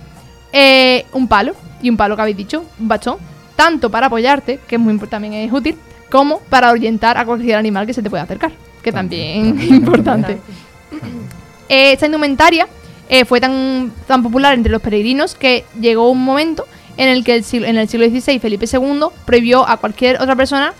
Eh, 0.52 1.07
un 1.12 1.28
palo, 1.28 1.55
y 1.81 1.90
un 1.90 1.96
palo 1.96 2.16
que 2.16 2.22
habéis 2.22 2.37
dicho, 2.37 2.64
un 2.81 2.88
bastón, 2.88 3.18
tanto 3.55 3.90
para 3.90 4.07
apoyarte, 4.07 4.59
que 4.66 4.76
es 4.76 4.81
muy, 4.81 4.98
también 4.98 5.35
es 5.35 5.52
útil, 5.52 5.76
como 6.12 6.40
para 6.51 6.70
orientar 6.70 7.16
a 7.16 7.25
cualquier 7.25 7.57
animal 7.57 7.87
que 7.87 7.94
se 7.94 8.03
te 8.03 8.11
pueda 8.11 8.25
acercar, 8.25 8.53
que 8.83 8.92
también 8.92 9.59
es 9.59 9.70
importante. 9.70 10.37
Eh, 11.70 11.92
esta 11.92 12.05
indumentaria 12.07 12.68
eh, 13.09 13.25
fue 13.25 13.40
tan, 13.40 13.90
tan 14.07 14.22
popular 14.22 14.53
entre 14.55 14.70
los 14.70 14.83
peregrinos 14.83 15.35
que 15.35 15.64
llegó 15.81 16.11
un 16.11 16.22
momento 16.22 16.66
en 16.98 17.09
el 17.09 17.25
que 17.25 17.35
el 17.37 17.44
siglo- 17.44 17.66
en 17.66 17.79
el 17.79 17.88
siglo 17.88 18.07
XVI 18.07 18.38
Felipe 18.38 18.66
II 18.70 19.05
prohibió 19.25 19.66
a 19.66 19.79
cualquier 19.79 20.20
otra 20.20 20.37
persona 20.37 20.75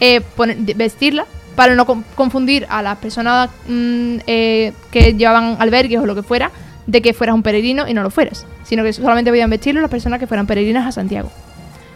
eh, 0.00 0.20
poner- 0.36 0.58
vestirla 0.76 1.24
para 1.56 1.74
no 1.74 1.86
con- 1.86 2.04
confundir 2.14 2.66
a 2.68 2.82
las 2.82 2.98
personas 2.98 3.48
mm, 3.66 4.16
eh, 4.26 4.72
que 4.90 5.14
llevaban 5.14 5.56
albergues 5.60 6.00
o 6.00 6.04
lo 6.06 6.14
que 6.14 6.22
fuera 6.22 6.50
de 6.86 7.00
que 7.00 7.14
fueras 7.14 7.34
un 7.34 7.42
peregrino 7.42 7.88
y 7.88 7.94
no 7.94 8.02
lo 8.02 8.10
fueras, 8.10 8.44
sino 8.64 8.84
que 8.84 8.92
solamente 8.92 9.30
podían 9.30 9.48
vestirlo 9.48 9.80
las 9.80 9.90
personas 9.90 10.20
que 10.20 10.26
fueran 10.26 10.46
peregrinas 10.46 10.86
a 10.86 10.92
Santiago. 10.92 11.30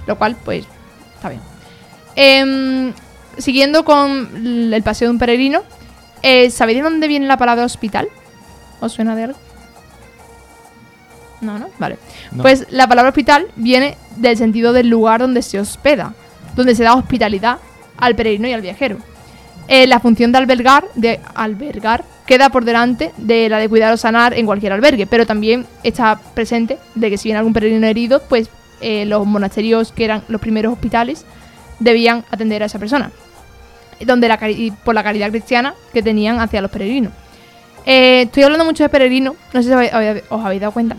Lo 0.06 0.16
cual, 0.16 0.36
pues, 0.42 0.64
está 1.16 1.28
bien. 1.28 1.42
Em, 2.20 2.92
siguiendo 3.36 3.84
con 3.84 4.28
el 4.74 4.82
paseo 4.82 5.06
de 5.06 5.12
un 5.12 5.20
peregrino, 5.20 5.62
eh, 6.24 6.50
¿sabéis 6.50 6.78
de 6.78 6.82
dónde 6.82 7.06
viene 7.06 7.28
la 7.28 7.36
palabra 7.36 7.64
hospital? 7.64 8.08
¿Os 8.80 8.90
suena 8.90 9.14
de 9.14 9.22
algo? 9.22 9.38
No, 11.40 11.60
no, 11.60 11.68
vale. 11.78 11.96
No. 12.32 12.42
Pues 12.42 12.66
la 12.70 12.88
palabra 12.88 13.10
hospital 13.10 13.46
viene 13.54 13.96
del 14.16 14.36
sentido 14.36 14.72
del 14.72 14.88
lugar 14.88 15.20
donde 15.20 15.42
se 15.42 15.60
hospeda, 15.60 16.12
donde 16.56 16.74
se 16.74 16.82
da 16.82 16.94
hospitalidad 16.94 17.58
al 17.96 18.16
peregrino 18.16 18.48
y 18.48 18.52
al 18.52 18.62
viajero. 18.62 18.98
Eh, 19.68 19.86
la 19.86 20.00
función 20.00 20.32
de 20.32 20.38
albergar, 20.38 20.86
de 20.96 21.20
albergar, 21.36 22.04
queda 22.26 22.50
por 22.50 22.64
delante 22.64 23.12
de 23.16 23.48
la 23.48 23.58
de 23.58 23.68
cuidar 23.68 23.92
o 23.92 23.96
sanar 23.96 24.34
en 24.34 24.44
cualquier 24.44 24.72
albergue, 24.72 25.06
pero 25.06 25.24
también 25.24 25.66
está 25.84 26.20
presente 26.34 26.80
de 26.96 27.10
que 27.10 27.16
si 27.16 27.28
viene 27.28 27.38
algún 27.38 27.52
peregrino 27.52 27.86
herido, 27.86 28.20
pues 28.28 28.50
eh, 28.80 29.04
los 29.04 29.24
monasterios 29.24 29.92
que 29.92 30.04
eran 30.04 30.24
los 30.26 30.40
primeros 30.40 30.72
hospitales 30.72 31.24
debían 31.78 32.24
atender 32.30 32.62
a 32.62 32.66
esa 32.66 32.78
persona, 32.78 33.10
donde 34.04 34.28
la 34.28 34.50
y 34.50 34.70
por 34.70 34.94
la 34.94 35.02
caridad 35.02 35.30
cristiana 35.30 35.74
que 35.92 36.02
tenían 36.02 36.40
hacia 36.40 36.60
los 36.60 36.70
peregrinos. 36.70 37.12
Eh, 37.86 38.22
estoy 38.22 38.42
hablando 38.42 38.64
mucho 38.64 38.82
de 38.82 38.88
peregrino, 38.88 39.36
no 39.52 39.62
sé 39.62 39.68
si 39.68 39.74
os 40.28 40.44
habéis 40.44 40.60
dado 40.60 40.72
cuenta, 40.72 40.96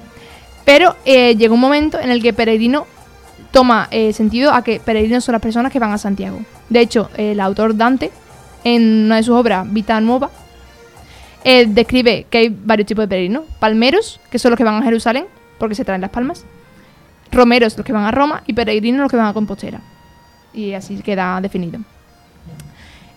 pero 0.66 0.96
eh, 1.06 1.36
llegó 1.36 1.56
un 1.56 1.62
momento 1.62 2.00
en 2.00 2.10
el 2.10 2.22
que 2.22 2.34
peregrino 2.34 2.88
toma 3.52 3.88
eh, 3.92 4.14
sentido 4.14 4.54
a 4.54 4.64
que 4.64 4.80
peregrinos 4.80 5.24
son 5.24 5.34
las 5.34 5.42
personas 5.42 5.72
que 5.72 5.80
van 5.80 5.92
a 5.92 5.98
Santiago. 5.98 6.40
De 6.70 6.80
hecho, 6.80 7.10
el 7.18 7.40
autor 7.40 7.76
Dante, 7.76 8.12
en 8.64 9.06
una 9.06 9.18
de 9.18 9.24
sus 9.24 9.36
obras, 9.36 9.66
Vita 9.72 10.00
Nuova, 10.00 10.30
eh, 11.44 11.66
describe 11.68 12.26
que 12.30 12.38
hay 12.38 12.50
varios 12.50 12.88
tipos 12.88 13.04
de 13.04 13.08
peregrinos. 13.08 13.44
Palmeros, 13.60 14.20
que 14.30 14.40
son 14.40 14.52
los 14.52 14.58
que 14.58 14.64
van 14.64 14.76
a 14.76 14.84
Jerusalén, 14.84 15.26
porque 15.58 15.76
se 15.76 15.86
traen 15.86 16.02
las 16.02 16.10
palmas. 16.10 16.46
Romeros, 17.32 17.78
los 17.78 17.86
que 17.86 17.94
van 17.94 18.06
a 18.06 18.12
Roma. 18.12 18.44
Y 18.46 18.54
peregrinos, 18.54 19.02
los 19.02 19.12
que 19.12 19.18
van 19.18 19.28
a 19.28 19.34
Compostela. 19.34 19.82
Y 20.60 20.74
así 20.74 20.98
queda 20.98 21.40
definido. 21.42 21.80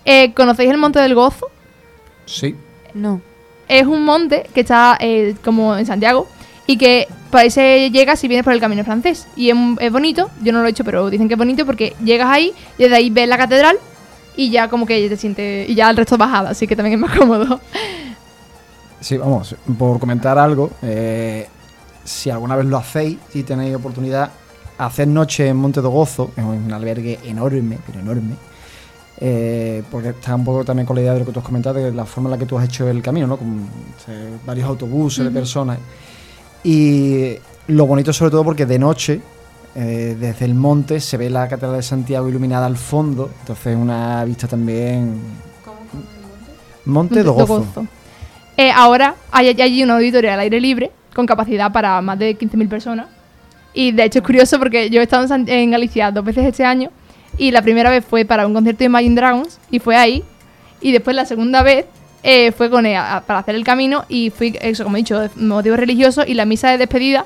Eh, 0.05 0.33
¿Conocéis 0.33 0.71
el 0.71 0.79
Monte 0.79 1.01
del 1.01 1.15
Gozo? 1.15 1.49
Sí. 2.25 2.55
No. 2.95 3.21
es 3.69 3.87
un 3.87 4.05
monte 4.05 4.49
que 4.55 4.61
está 4.61 4.97
eh, 5.01 5.35
como 5.43 5.77
en 5.77 5.87
Santiago 5.87 6.29
y 6.67 6.77
que 6.77 7.09
por 7.31 7.41
ahí 7.41 7.51
se 7.51 7.91
llega 7.91 8.17
si 8.17 8.29
vienes 8.29 8.45
por 8.45 8.53
el 8.53 8.61
camino 8.61 8.85
francés. 8.85 9.27
Y 9.35 9.51
es, 9.51 9.57
es 9.81 9.91
bonito, 9.91 10.31
yo 10.43 10.53
no 10.53 10.61
lo 10.61 10.67
he 10.67 10.71
hecho, 10.71 10.85
pero 10.85 11.11
dicen 11.11 11.27
que 11.27 11.35
es 11.35 11.39
bonito 11.39 11.67
porque 11.67 11.95
llegas 12.05 12.29
ahí 12.29 12.53
y 12.79 12.83
desde 12.85 12.97
ahí 12.97 13.11
ves 13.11 13.29
la 13.29 13.39
catedral 13.39 13.77
y 14.37 14.51
ya 14.51 14.69
como 14.69 14.87
que 14.87 15.09
te 15.09 15.17
sientes. 15.17 15.69
Y 15.69 15.75
ya 15.75 15.91
el 15.91 15.97
resto 15.97 16.15
es 16.15 16.19
bajada, 16.19 16.51
así 16.51 16.67
que 16.67 16.77
también 16.77 16.95
es 16.95 17.01
más 17.01 17.17
cómodo. 17.19 17.61
Sí, 19.01 19.17
vamos, 19.17 19.57
por 19.79 19.99
comentar 19.99 20.39
algo, 20.39 20.71
eh, 20.83 21.49
si 22.05 22.31
alguna 22.31 22.55
vez 22.55 22.67
lo 22.67 22.77
hacéis 22.77 23.19
y 23.35 23.43
tenéis 23.43 23.75
oportunidad, 23.75 24.31
hacer 24.79 25.09
noche 25.09 25.49
en 25.49 25.57
Monte 25.57 25.81
de 25.81 25.89
Gozo, 25.89 26.31
es 26.37 26.45
un 26.45 26.73
albergue 26.73 27.19
enorme, 27.25 27.79
pero 27.87 28.01
enorme, 28.01 28.35
eh, 29.21 29.83
porque 29.91 30.11
está 30.11 30.35
un 30.35 30.45
poco 30.45 30.65
también 30.65 30.87
con 30.87 30.97
la 30.97 31.03
idea 31.03 31.13
de 31.15 31.21
lo 31.21 31.27
que 31.27 31.33
tú 31.33 31.41
has 31.41 31.47
comentado, 31.47 31.79
de 31.79 31.93
la 31.93 32.05
forma 32.05 32.29
en 32.29 32.33
la 32.33 32.39
que 32.39 32.47
tú 32.47 32.59
has 32.59 32.65
hecho 32.65 32.89
el 32.89 33.03
camino, 33.03 33.27
¿no? 33.27 33.37
Con 33.37 33.69
eh, 34.09 34.37
varios 34.45 34.69
autobuses 34.69 35.25
de 35.25 35.31
personas. 35.31 35.79
Y 36.65 37.35
lo 37.69 37.87
bonito 37.87 38.13
sobre 38.13 38.31
todo 38.31 38.45
porque 38.45 38.67
de 38.67 38.79
noche, 38.79 39.21
eh, 39.75 40.17
desde 40.19 40.45
el 40.45 40.55
monte, 40.55 41.01
se 41.01 41.17
ve 41.17 41.31
la 41.31 41.49
Catedral 41.49 41.77
de 41.77 41.83
Santiago 41.83 42.29
iluminada 42.29 42.67
al 42.67 42.77
fondo, 42.77 43.31
entonces 43.41 43.77
una 43.77 44.25
vista 44.25 44.49
también... 44.49 45.21
Monte 46.85 47.17
de 47.17 47.23
Do 47.23 47.33
Gozo. 47.35 47.59
Gozo. 47.59 47.87
Eh, 48.57 48.71
ahora 48.71 49.15
hay 49.31 49.49
hay 49.49 49.63
allí 49.63 49.83
una 49.83 49.95
auditoría 49.95 50.35
al 50.35 50.41
aire 50.41 50.61
libre 50.61 50.91
con 51.15 51.27
capacidad 51.27 51.73
para 51.73 52.01
más 52.01 52.19
de 52.19 52.37
15.000 52.37 52.69
personas. 52.69 53.07
Y 53.75 53.93
de 53.93 54.05
hecho 54.05 54.19
es 54.19 54.25
curioso 54.25 54.59
porque 54.59 54.91
yo 54.91 55.01
he 55.01 55.05
estado 55.05 55.23
en, 55.23 55.29
San- 55.29 55.49
en 55.49 55.71
Galicia 55.71 56.11
dos 56.11 56.25
veces 56.25 56.45
este 56.45 56.65
año 56.65 56.91
y 57.39 57.51
la 57.51 57.63
primera 57.63 57.91
vez 57.91 58.05
fue 58.05 58.25
para 58.25 58.47
un 58.47 58.53
concierto 58.55 58.81
de 58.81 58.85
Imagine 58.87 59.15
Dragons 59.15 59.59
y 59.71 59.79
fue 59.79 59.97
ahí. 59.97 60.23
Y 60.81 60.93
después 60.93 61.17
la 61.17 61.25
segunda 61.25 61.63
vez 61.63 61.87
eh, 62.23 62.53
fue 62.53 62.69
con 62.71 62.85
ella 62.87 63.23
para 63.27 63.39
hacer 63.41 63.55
el 63.55 63.65
camino 63.65 64.05
y 64.09 64.31
fui, 64.31 64.57
eso 64.61 64.85
como 64.85 64.97
he 64.97 65.01
dicho, 65.01 65.19
de 65.19 65.31
motivos 65.37 65.79
religiosos 65.79 66.27
y 66.29 66.35
la 66.35 66.45
misa 66.45 66.71
de 66.71 66.79
despedida 66.79 67.25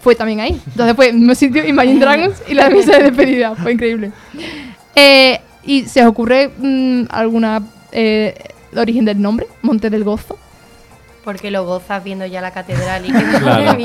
fue 0.00 0.14
también 0.14 0.40
ahí. 0.40 0.60
Entonces 0.68 0.94
fue 0.94 1.08
el 1.08 1.14
mismo 1.16 1.34
sitio, 1.34 1.66
Imagine 1.66 1.98
Dragons 2.00 2.42
y 2.48 2.54
la 2.54 2.70
misa 2.70 2.98
de 2.98 3.04
despedida. 3.10 3.54
Fue 3.56 3.72
increíble. 3.72 4.12
Eh, 4.94 5.40
¿Y 5.64 5.82
se 5.84 6.02
os 6.02 6.08
ocurre 6.08 6.50
mm, 6.56 7.04
alguna 7.10 7.62
eh, 7.92 8.34
origen 8.76 9.04
del 9.04 9.20
nombre? 9.20 9.46
Monte 9.62 9.90
del 9.90 10.04
Gozo. 10.04 10.38
Porque 11.28 11.50
lo 11.50 11.66
gozas 11.66 12.02
viendo 12.02 12.24
ya 12.24 12.40
la 12.40 12.52
catedral 12.52 13.04
y 13.04 13.12
que 13.12 13.22
Claro. 13.38 13.78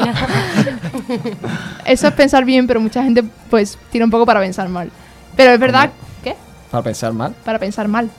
Eso 1.84 2.08
es 2.08 2.14
pensar 2.14 2.46
bien, 2.46 2.68
pero 2.68 2.80
mucha 2.80 3.04
gente 3.04 3.22
pues 3.50 3.78
tira 3.92 4.06
un 4.06 4.12
poco 4.12 4.26
para 4.26 4.40
pensar 4.40 4.70
mal. 4.70 4.90
Pero 5.36 5.52
es 5.52 5.60
verdad, 5.60 5.90
¿qué? 6.24 6.38
Para 6.72 6.86
pensar 6.86 7.12
mal. 7.12 7.36
Para 7.44 7.60
pensar 7.60 7.90
mal. 7.90 8.10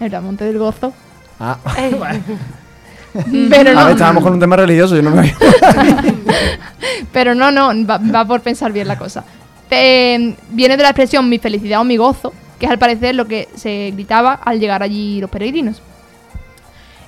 Verdad, 0.00 0.20
Monte 0.20 0.46
del 0.46 0.58
Gozo. 0.58 0.92
Ah, 1.38 1.58
Pero 3.14 3.70
a 3.70 3.72
ver, 3.72 3.74
no, 3.76 3.88
estábamos 3.90 4.24
con 4.24 4.32
un 4.32 4.40
tema 4.40 4.56
religioso, 4.56 4.96
yo 4.96 5.02
no 5.02 5.12
me 5.12 5.20
había... 5.20 5.36
pero 7.12 7.36
no, 7.36 7.52
no, 7.52 7.68
va, 7.86 7.98
va 7.98 8.24
por 8.24 8.40
pensar 8.40 8.72
bien 8.72 8.88
la 8.88 8.98
cosa. 8.98 9.22
Eh, 9.70 10.34
viene 10.50 10.76
de 10.76 10.82
la 10.82 10.88
expresión 10.88 11.28
mi 11.28 11.38
felicidad 11.38 11.82
o 11.82 11.84
mi 11.84 11.98
gozo, 11.98 12.32
que 12.58 12.66
es 12.66 12.72
al 12.72 12.80
parecer 12.80 13.14
lo 13.14 13.26
que 13.26 13.48
se 13.54 13.92
gritaba 13.92 14.32
al 14.32 14.58
llegar 14.58 14.82
allí 14.82 15.20
los 15.20 15.30
peregrinos. 15.30 15.80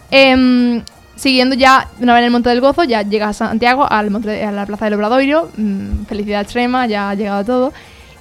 Em, 0.09 0.83
siguiendo 1.19 1.57
ya, 1.57 1.89
una 2.01 2.15
vez 2.15 2.21
en 2.21 2.27
el 2.27 2.31
Monte 2.31 2.49
del 2.49 2.61
Gozo, 2.61 2.85
ya 2.85 3.03
llegas 3.03 3.43
a 3.43 3.49
Santiago, 3.49 3.91
al 3.91 4.11
monte, 4.11 4.45
a 4.45 4.53
la 4.53 4.65
Plaza 4.65 4.85
del 4.85 4.95
Obradoiro, 4.95 5.51
mm, 5.57 6.05
felicidad 6.05 6.43
extrema, 6.43 6.87
ya 6.87 7.11
ha 7.11 7.15
llegado 7.15 7.45
todo. 7.45 7.73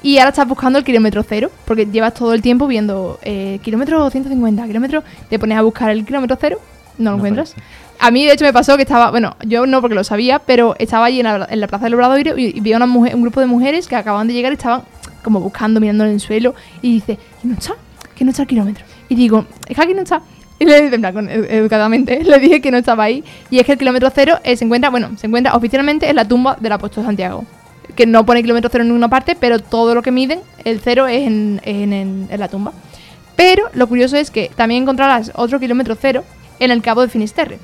Y 0.02 0.18
ahora 0.18 0.30
estás 0.30 0.48
buscando 0.48 0.80
el 0.80 0.86
kilómetro 0.86 1.24
cero, 1.24 1.52
porque 1.66 1.86
llevas 1.86 2.16
todo 2.16 2.34
el 2.34 2.42
tiempo 2.42 2.68
viendo 2.68 3.20
eh, 3.22 3.60
kilómetro 3.64 4.10
150, 4.10 4.66
kilómetro, 4.66 5.04
te 5.30 5.38
pones 5.38 5.58
a 5.58 5.62
buscar 5.62 5.92
el 5.92 6.06
kilómetro 6.06 6.38
cero, 6.40 6.60
no 6.98 7.12
lo 7.12 7.12
No 7.12 7.18
encuentras. 7.18 7.56
A 8.00 8.12
mí, 8.12 8.26
de 8.26 8.34
hecho, 8.34 8.46
me 8.46 8.54
pasó 8.54 8.76
que 8.78 8.84
estaba, 8.84 9.12
bueno, 9.12 9.36
yo 9.46 9.66
no 9.66 9.82
porque 9.82 9.96
lo 9.96 10.04
sabía, 10.04 10.40
pero 10.40 10.76
estaba 10.80 11.06
allí 11.06 11.20
en 11.20 11.26
la, 11.26 11.48
en 11.50 11.60
la 11.60 11.68
Plaza 11.68 11.86
del 11.86 11.96
Obradoiro 11.96 12.38
y, 12.38 12.46
y 12.46 12.60
vi 12.60 12.74
a 12.74 12.78
una 12.78 12.86
mujer, 12.86 13.16
un 13.16 13.22
grupo 13.22 13.40
de 13.40 13.48
mujeres 13.48 13.88
que 13.88 13.96
acababan 13.96 14.28
de 14.28 14.34
llegar 14.34 14.52
y 14.52 14.56
estaban 14.56 14.82
como 15.24 15.40
buscando, 15.40 15.80
mirando 15.80 16.04
en 16.06 16.12
el 16.12 16.20
suelo. 16.20 16.56
Y 16.82 16.94
dice, 16.94 17.18
¿y 17.44 17.48
no 17.48 17.54
está? 17.56 17.74
Que 18.16 18.24
no 18.24 18.32
está 18.32 18.44
el 18.44 18.48
kilómetro. 18.48 18.86
Y 19.10 19.16
digo, 19.16 19.46
es 19.68 19.76
que 19.76 19.82
aquí 19.82 19.94
no 19.94 20.02
está. 20.02 20.22
Y 20.60 20.66
le 20.66 20.78
en 20.88 21.02
plan, 21.02 21.30
ed- 21.30 21.46
educadamente, 21.52 22.24
le 22.24 22.40
dije 22.40 22.62
que 22.62 22.72
no 22.72 22.78
estaba 22.78 23.04
ahí. 23.04 23.24
Y 23.50 23.60
es 23.60 23.66
que 23.66 23.74
el 23.74 23.78
kilómetro 23.78 24.10
cero 24.14 24.40
eh, 24.44 24.56
se 24.58 24.66
encuentra, 24.66 24.90
bueno, 24.90 25.12
se 25.18 25.28
encuentra 25.28 25.56
oficialmente 25.56 26.10
en 26.10 26.16
la 26.16 26.28
tumba 26.28 26.58
del 26.60 26.72
apóstol 26.72 27.06
Santiago. 27.06 27.46
Que 27.96 28.06
no 28.06 28.26
pone 28.26 28.42
kilómetro 28.42 28.70
cero 28.72 28.82
en 28.84 28.90
ninguna 28.90 29.08
parte, 29.10 29.36
pero 29.40 29.60
todo 29.60 29.94
lo 29.96 30.02
que 30.02 30.12
miden, 30.12 30.40
el 30.64 30.80
cero 30.80 31.08
es 31.08 31.26
en, 31.28 31.62
en- 31.64 31.94
en- 31.94 32.28
en 32.30 32.40
la 32.40 32.48
tumba. 32.48 32.74
Pero 33.36 33.66
lo 33.74 33.88
curioso 33.88 34.18
es 34.18 34.32
que 34.32 34.50
también 34.56 34.82
encontrarás 34.84 35.32
otro 35.36 35.60
kilómetro 35.60 35.96
cero 36.00 36.24
en 36.60 36.72
el 36.72 36.82
cabo 36.82 37.02
de 37.02 37.08
Finisterre 37.10 37.60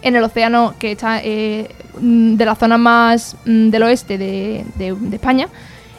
en 0.00 0.14
el 0.14 0.22
océano 0.22 0.74
que 0.78 0.92
está 0.92 1.20
eh, 1.24 1.68
mm, 2.00 2.36
de 2.36 2.44
la 2.44 2.54
zona 2.54 2.78
más 2.78 3.36
mm, 3.44 3.70
del 3.70 3.82
oeste 3.82 4.16
de, 4.16 4.64
de- 4.76 4.94
de 4.94 5.16
España 5.16 5.48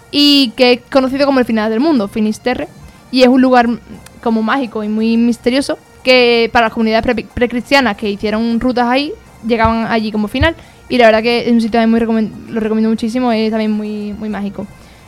y 0.09 0.53
que 0.55 0.71
es 0.71 0.79
conocido 0.89 1.25
como 1.25 1.39
el 1.39 1.45
final 1.45 1.69
del 1.69 1.81
mundo, 1.81 2.07
Finisterre, 2.07 2.69
y 3.11 3.23
es 3.23 3.27
un 3.27 3.41
lugar 3.41 3.67
mm, 3.67 3.79
como 4.23 4.41
mágico 4.41 4.85
y 4.85 4.87
muy 4.87 5.17
misterioso 5.17 5.77
que 6.03 6.49
para 6.53 6.67
las 6.67 6.73
comunidades 6.73 7.03
pre- 7.03 7.25
precristianas 7.33 7.97
que 7.97 8.09
hicieron 8.09 8.59
rutas 8.59 8.87
ahí 8.87 9.13
llegaban 9.45 9.85
allí 9.87 10.11
como 10.11 10.27
final 10.27 10.55
y 10.89 10.97
la 10.97 11.05
verdad 11.05 11.21
que 11.21 11.45
es 11.45 11.51
un 11.51 11.61
sitio 11.61 11.79
también 11.79 11.89
muy 12.07 12.31
lo 12.49 12.59
recomiendo 12.59 12.89
muchísimo, 12.89 13.31
es 13.31 13.51
también 13.51 13.71
muy, 13.71 14.13
muy 14.13 14.29
mágico. 14.29 14.65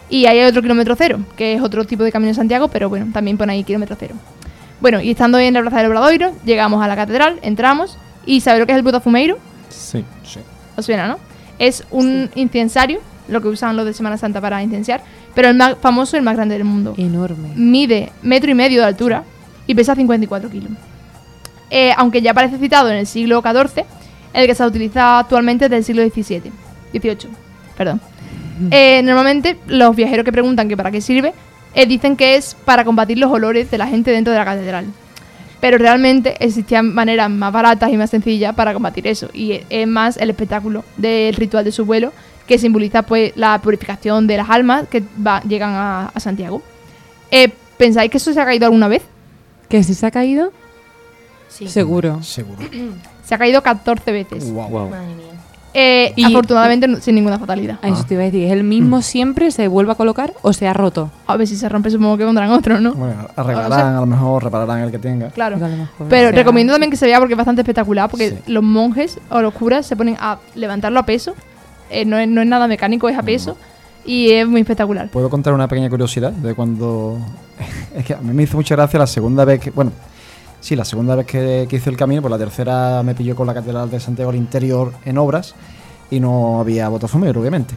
Y 0.09 0.25
ahí 0.25 0.39
hay 0.39 0.45
otro 0.45 0.61
kilómetro 0.61 0.95
cero, 0.95 1.19
que 1.35 1.53
es 1.53 1.61
otro 1.61 1.85
tipo 1.85 2.03
de 2.03 2.11
camino 2.11 2.29
en 2.29 2.35
Santiago, 2.35 2.67
pero 2.67 2.89
bueno, 2.89 3.07
también 3.13 3.37
pone 3.37 3.53
ahí 3.53 3.63
kilómetro 3.63 3.95
cero. 3.99 4.15
Bueno, 4.81 5.01
y 5.01 5.11
estando 5.11 5.39
en 5.39 5.53
la 5.53 5.61
Plaza 5.61 5.77
del 5.77 5.87
Obradoiro, 5.87 6.33
llegamos 6.43 6.83
a 6.83 6.87
la 6.87 6.95
catedral, 6.95 7.39
entramos 7.41 7.97
y 8.25 8.41
¿sabéis 8.41 8.59
lo 8.59 8.65
que 8.65 8.73
es 8.73 8.77
el 8.77 8.83
botafumeiro? 8.83 9.37
Sí. 9.69 10.03
¿Os 10.75 10.85
suena, 10.85 11.07
no? 11.07 11.17
Es 11.59 11.83
un 11.91 12.29
incensario, 12.35 12.99
lo 13.27 13.41
que 13.41 13.47
usan 13.47 13.77
los 13.77 13.85
de 13.85 13.93
Semana 13.93 14.17
Santa 14.17 14.41
para 14.41 14.61
incenciar, 14.61 15.01
pero 15.33 15.49
el 15.49 15.55
más 15.55 15.77
famoso 15.79 16.15
y 16.15 16.19
el 16.19 16.23
más 16.25 16.35
grande 16.35 16.55
del 16.55 16.65
mundo. 16.65 16.93
Enorme. 16.97 17.49
Mide 17.55 18.11
metro 18.21 18.51
y 18.51 18.55
medio 18.55 18.81
de 18.81 18.87
altura 18.87 19.23
y 19.71 19.75
pesa 19.75 19.95
54 19.95 20.49
kilos. 20.49 20.69
Eh, 21.69 21.93
aunque 21.95 22.21
ya 22.21 22.31
aparece 22.31 22.57
citado 22.57 22.89
en 22.89 22.97
el 22.97 23.07
siglo 23.07 23.41
XIV, 23.41 23.85
el 24.33 24.45
que 24.47 24.55
se 24.55 24.65
utiliza 24.65 25.19
actualmente 25.19 25.65
es 25.65 25.71
del 25.71 25.83
siglo 25.83 26.03
XVII. 26.03 26.51
18, 26.91 27.27
perdón. 27.77 28.01
Eh, 28.69 29.01
normalmente 29.03 29.57
los 29.65 29.95
viajeros 29.95 30.23
que 30.23 30.31
preguntan 30.31 30.67
que 30.69 30.77
para 30.77 30.91
qué 30.91 31.01
sirve, 31.01 31.33
eh, 31.73 31.87
dicen 31.87 32.15
que 32.15 32.35
es 32.35 32.55
para 32.63 32.85
combatir 32.85 33.17
los 33.17 33.31
olores 33.31 33.71
de 33.71 33.77
la 33.79 33.87
gente 33.87 34.11
dentro 34.11 34.31
de 34.31 34.37
la 34.37 34.45
catedral. 34.45 34.85
Pero 35.59 35.79
realmente 35.79 36.35
existían 36.39 36.93
maneras 36.93 37.27
más 37.31 37.51
baratas 37.51 37.91
y 37.91 37.97
más 37.97 38.11
sencillas 38.11 38.53
para 38.53 38.73
combatir 38.73 39.07
eso. 39.07 39.29
Y 39.33 39.61
es 39.69 39.87
más 39.87 40.17
el 40.17 40.29
espectáculo 40.29 40.83
del 40.97 41.33
ritual 41.35 41.63
de 41.65 41.71
su 41.71 41.85
vuelo 41.85 42.13
que 42.45 42.59
simboliza 42.59 43.01
pues 43.01 43.31
la 43.35 43.59
purificación 43.59 44.27
de 44.27 44.37
las 44.37 44.49
almas 44.49 44.87
que 44.89 45.01
va- 45.25 45.41
llegan 45.41 45.71
a, 45.71 46.07
a 46.13 46.19
Santiago. 46.19 46.61
Eh, 47.31 47.49
¿Pensáis 47.77 48.11
que 48.11 48.17
eso 48.17 48.31
se 48.31 48.39
ha 48.39 48.45
caído 48.45 48.65
alguna 48.67 48.87
vez? 48.89 49.01
¿Que 49.71 49.83
si 49.83 49.93
se 49.95 50.05
ha 50.05 50.11
caído? 50.11 50.51
Sí. 51.49 51.67
Seguro. 51.67 52.21
Seguro. 52.23 52.59
Se 53.25 53.35
ha 53.35 53.37
caído 53.37 53.61
14 53.63 54.11
veces. 54.11 54.51
Wow. 54.51 54.67
Wow. 54.69 54.89
Madre 54.89 55.07
mía. 55.15 55.25
Eh, 55.73 56.11
Y- 56.17 56.25
afortunadamente 56.25 56.85
no- 56.89 56.97
sin 56.99 57.15
ninguna 57.15 57.39
fatalidad. 57.39 57.79
A 57.81 57.87
eso 57.87 58.03
te 58.03 58.15
iba 58.15 58.23
a 58.23 58.25
decir. 58.25 58.43
¿Es 58.45 58.51
el 58.51 58.65
mismo 58.65 59.01
siempre? 59.01 59.51
¿Se 59.51 59.69
vuelve 59.69 59.93
a 59.93 59.95
colocar 59.95 60.33
o 60.41 60.51
se 60.51 60.67
ha 60.67 60.73
roto? 60.73 61.09
A 61.27 61.37
ver 61.37 61.47
si 61.47 61.55
se 61.55 61.69
rompe, 61.69 61.89
supongo 61.89 62.17
que 62.17 62.25
pondrán 62.25 62.51
otro, 62.51 62.81
¿no? 62.81 62.93
Bueno, 62.93 63.27
arreglarán, 63.37 63.95
a 63.95 63.99
lo 64.01 64.05
mejor 64.05 64.43
repararán 64.43 64.79
el 64.81 64.91
que 64.91 64.99
tenga. 64.99 65.29
Claro. 65.29 65.55
Digo, 65.55 65.65
a 65.67 65.69
lo 65.69 65.77
mejor, 65.77 66.07
Pero 66.09 66.29
sea, 66.29 66.37
recomiendo 66.37 66.73
también 66.73 66.91
que 66.91 66.97
se 66.97 67.05
vea 67.05 67.19
porque 67.19 67.35
es 67.35 67.37
bastante 67.37 67.61
espectacular, 67.61 68.09
porque 68.09 68.31
Sí. 68.31 68.37
los 68.51 68.63
monjes 68.63 69.17
o 69.29 69.41
los 69.41 69.53
curas 69.53 69.85
se 69.85 69.95
ponen 69.95 70.17
a 70.19 70.39
levantarlo 70.55 70.99
a 70.99 71.05
peso. 71.05 71.35
Eh, 71.89 72.03
no, 72.03 72.17
es, 72.17 72.27
no 72.27 72.41
es 72.41 72.47
nada 72.47 72.67
mecánico, 72.67 73.07
es 73.07 73.17
a 73.17 73.23
peso. 73.23 73.55
Y 74.03 74.31
es 74.31 74.45
muy 74.47 74.61
espectacular. 74.61 75.07
¿Puedo 75.09 75.29
contar 75.29 75.53
una 75.53 75.67
pequeña 75.69 75.89
curiosidad 75.89 76.31
de 76.33 76.53
cuando... 76.53 77.17
es 77.95 78.05
que 78.05 78.13
a 78.13 78.17
mí 78.17 78.33
me 78.33 78.43
hizo 78.43 78.57
mucha 78.57 78.75
gracia 78.75 78.99
la 78.99 79.07
segunda 79.07 79.45
vez 79.45 79.59
que... 79.59 79.71
Bueno, 79.71 79.91
sí, 80.59 80.75
la 80.75 80.85
segunda 80.85 81.15
vez 81.15 81.25
que, 81.25 81.65
que 81.69 81.75
hice 81.77 81.89
el 81.89 81.97
camino, 81.97 82.21
pues 82.21 82.31
la 82.31 82.37
tercera 82.37 83.01
me 83.03 83.15
pilló 83.15 83.35
con 83.35 83.47
la 83.47 83.53
Catedral 83.53 83.89
de 83.89 83.99
Santiago 83.99 84.31
al 84.31 84.37
interior 84.37 84.93
en 85.05 85.17
obras 85.17 85.55
y 86.09 86.19
no 86.19 86.59
había 86.59 86.89
botafumero, 86.89 87.39
obviamente. 87.41 87.73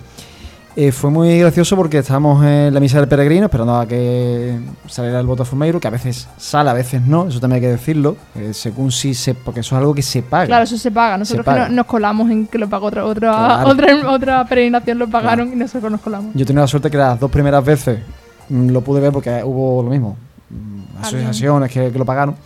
Eh, 0.77 0.91
fue 0.91 1.09
muy 1.09 1.39
gracioso 1.39 1.77
porque 1.77 1.99
estábamos 1.99 2.45
en 2.45 2.75
la 2.75 2.81
misa 2.81 2.99
del 2.99 3.07
peregrino 3.07 3.45
esperando 3.45 3.77
a 3.79 3.87
que 3.87 4.59
saliera 4.89 5.21
el 5.21 5.27
Botafumeiro, 5.27 5.79
que 5.79 5.87
a 5.87 5.91
veces 5.91 6.27
sale, 6.37 6.69
a 6.69 6.73
veces 6.73 7.01
no, 7.01 7.29
eso 7.29 7.39
también 7.39 7.63
hay 7.63 7.69
que 7.69 7.73
decirlo, 7.77 8.17
eh, 8.35 8.51
según 8.53 8.91
si 8.91 9.15
se, 9.15 9.35
porque 9.35 9.61
eso 9.61 9.77
es 9.77 9.79
algo 9.79 9.95
que 9.95 10.03
se 10.03 10.23
paga. 10.23 10.47
Claro, 10.47 10.65
eso 10.65 10.77
se 10.77 10.91
paga. 10.91 11.17
Nosotros 11.17 11.45
Se 11.45 11.49
paga. 11.49 11.65
que 11.67 11.71
no- 11.71 11.77
nos 11.77 11.87
colamos 11.87 12.29
en 12.29 12.49
que 12.49 12.59
lo 12.59 12.69
pagó 12.69 12.87
otra, 12.89 13.05
otra, 13.07 13.31
Claro. 13.37 13.69
otra, 13.71 14.11
otra 14.11 14.45
peregrinación, 14.47 14.99
lo 14.99 15.07
pagaron 15.09 15.53
y 15.53 15.55
nosotros 15.55 15.93
nos 15.93 16.01
colamos. 16.01 16.33
Yo 16.35 16.45
tenía 16.45 16.63
la 16.63 16.67
suerte 16.67 16.91
que 16.91 16.97
las 16.97 17.21
dos 17.21 17.31
primeras 17.31 17.65
veces 17.65 18.01
lo 18.49 18.81
pude 18.83 19.01
ver 19.01 19.13
porque 19.13 19.43
hubo 19.45 19.83
lo 19.83 19.91
mismo, 19.91 20.17
mm, 20.51 21.03
asociaciones 21.03 21.71
que, 21.71 21.91
que 21.91 21.99
lo 21.99 22.05
pagaron. 22.05 22.37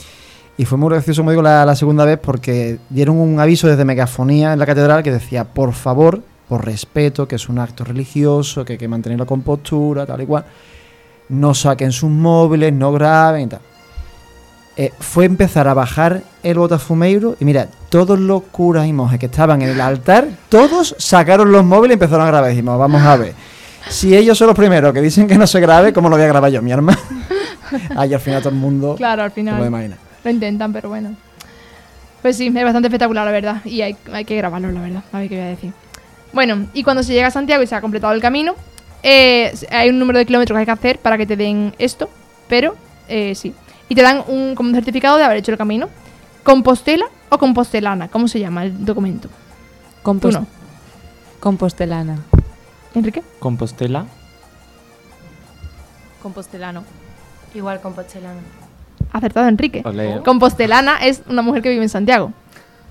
Y 0.57 0.65
fue 0.65 0.77
muy 0.77 0.91
gracioso, 0.91 1.23
como 1.23 1.31
digo, 1.31 1.43
la, 1.43 1.65
la 1.65 1.77
segunda 1.77 2.05
vez 2.05 2.19
porque 2.19 2.79
dieron 2.91 3.17
un 3.17 3.39
aviso 3.39 3.69
desde 3.69 3.85
megafonía 3.85 4.53
en 4.53 4.59
la 4.59 4.67
catedral 4.67 5.05
que 5.05 5.13
decía, 5.13 5.45
por 5.45 5.73
favor, 5.73 6.21
por 6.49 6.65
respeto, 6.65 7.29
que 7.29 7.37
es 7.37 7.49
un 7.49 7.59
acto 7.59 7.85
religioso, 7.85 8.65
que 8.65 8.73
hay 8.73 8.79
que 8.79 8.89
mantener 8.89 9.19
la 9.19 9.27
compostura, 9.27 10.05
tal 10.05 10.23
y 10.23 10.27
cual, 10.27 10.45
no 11.29 11.55
saquen 11.55 11.93
sus 11.93 12.11
móviles, 12.11 12.73
no 12.73 12.93
graben 12.93 13.43
y 13.43 13.47
tal. 13.47 13.61
Eh, 14.77 14.93
fue 14.99 15.25
empezar 15.25 15.67
a 15.67 15.75
bajar 15.75 16.23
el 16.43 16.59
botafumeiro 16.59 17.37
y 17.41 17.45
mira, 17.45 17.69
todos 17.89 18.19
los 18.19 18.45
curas 18.45 18.87
y 18.87 18.93
monjes 18.93 19.19
que 19.19 19.27
estaban 19.27 19.61
en 19.61 19.71
el 19.71 19.81
altar, 19.81 20.29
todos 20.49 20.95
sacaron 20.99 21.51
los 21.51 21.65
móviles 21.65 21.91
y 21.91 21.95
empezaron 21.95 22.27
a 22.27 22.31
grabar. 22.31 22.51
Dijimos, 22.51 22.79
vamos 22.79 23.03
a 23.03 23.17
ver, 23.17 23.35
si 23.89 24.17
ellos 24.17 24.37
son 24.39 24.49
los 24.49 24.57
primeros 24.57 24.93
que 24.93 25.01
dicen 25.01 25.27
que 25.27 25.37
no 25.37 25.47
se 25.47 25.61
grabe, 25.61 25.93
¿cómo 25.93 26.09
lo 26.09 26.17
voy 26.17 26.25
a 26.25 26.29
grabar 26.29 26.51
yo, 26.51 26.61
mi 26.63 26.73
hermano? 26.73 26.99
Ahí 27.97 28.15
al 28.15 28.21
final 28.21 28.41
todo 28.41 28.51
el 28.51 28.57
mundo 28.59 28.95
Claro, 28.97 29.23
al 29.23 29.31
final 29.31 29.65
imaginar. 29.67 29.99
lo 30.25 30.31
intentan, 30.31 30.73
pero 30.73 30.89
bueno. 30.89 31.15
Pues 32.23 32.37
sí, 32.37 32.49
es 32.49 32.55
bastante 32.65 32.89
espectacular, 32.89 33.25
la 33.27 33.33
verdad. 33.33 33.65
Y 33.65 33.81
hay, 33.83 33.97
hay 34.13 34.25
que 34.25 34.37
grabarlo, 34.37 34.71
la 34.73 34.81
verdad. 34.81 35.03
A 35.13 35.19
ver 35.21 35.29
qué 35.29 35.37
voy 35.37 35.45
a 35.45 35.49
decir. 35.49 35.73
Bueno, 36.33 36.67
y 36.75 36.83
cuando 36.83 37.03
se 37.03 37.13
llega 37.13 37.29
a 37.29 37.31
Santiago 37.31 37.63
y 37.63 37.67
se 37.67 37.75
ha 37.75 37.81
completado 37.81 38.13
el 38.13 38.21
camino, 38.21 38.55
eh, 39.03 39.55
hay 39.71 39.89
un 39.91 39.99
número 39.99 40.19
de 40.19 40.27
kilómetros 40.27 40.57
que 40.57 40.61
hay 40.61 40.67
que 40.67 40.73
hacer 40.73 40.99
para 40.99 41.17
que 41.17 41.27
te 41.27 41.37
den 41.37 41.75
esto, 41.79 42.11
pero 42.49 42.75
eh, 43.09 43.35
sí. 43.35 43.55
Y 43.89 43.95
te 43.95 44.03
dan 44.03 44.23
un, 44.27 44.55
como 44.55 44.69
un 44.71 44.75
certificado 44.75 45.17
de 45.17 45.25
haber 45.25 45.39
hecho 45.39 45.53
el 45.53 45.59
camino. 45.59 45.89
¿Compostela 46.43 47.07
o 47.29 47.39
compostelana? 47.39 48.09
¿Cómo 48.09 48.27
se 48.29 48.41
llama 48.41 48.65
el 48.65 48.85
documento? 48.85 49.29
Tú 49.29 49.35
Compos- 50.03 50.33
no. 50.33 50.47
Compostelana. 51.41 52.19
¿Enrique? 52.95 53.23
Compostela. 53.39 54.07
Compostelano. 56.23 56.85
Igual 57.55 57.81
compostelano. 57.81 58.41
Acertado, 59.13 59.49
Enrique. 59.49 59.83
Compostelana 60.25 60.99
es 60.99 61.23
una 61.29 61.43
mujer 61.43 61.63
que 61.63 61.71
vive 61.71 61.83
en 61.83 61.89
Santiago. 61.89 62.33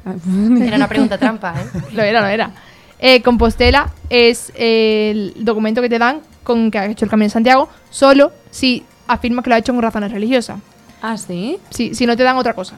Era 0.62 0.77
una 0.77 0.88
pregunta 0.88 1.17
trampa, 1.17 1.53
¿eh? 1.60 1.81
Lo 1.93 2.01
era, 2.01 2.21
lo 2.21 2.27
era. 2.27 2.51
Eh, 2.99 3.21
Compostela 3.21 3.89
es 4.10 4.51
el 4.55 5.33
documento 5.38 5.81
que 5.81 5.89
te 5.89 5.99
dan 5.99 6.21
con 6.43 6.71
que 6.71 6.79
has 6.79 6.89
hecho 6.89 7.05
el 7.05 7.12
Camino 7.12 7.25
de 7.25 7.31
Santiago, 7.31 7.69
solo 7.89 8.31
si 8.49 8.86
afirmas 9.07 9.43
que 9.43 9.49
lo 9.49 9.55
has 9.55 9.60
hecho 9.60 9.73
con 9.73 9.81
razones 9.81 10.12
religiosas. 10.12 10.60
Ah, 11.01 11.17
sí. 11.17 11.60
Si, 11.69 11.93
si 11.93 12.05
no 12.05 12.15
te 12.15 12.23
dan 12.23 12.38
otra 12.38 12.53
cosa. 12.53 12.75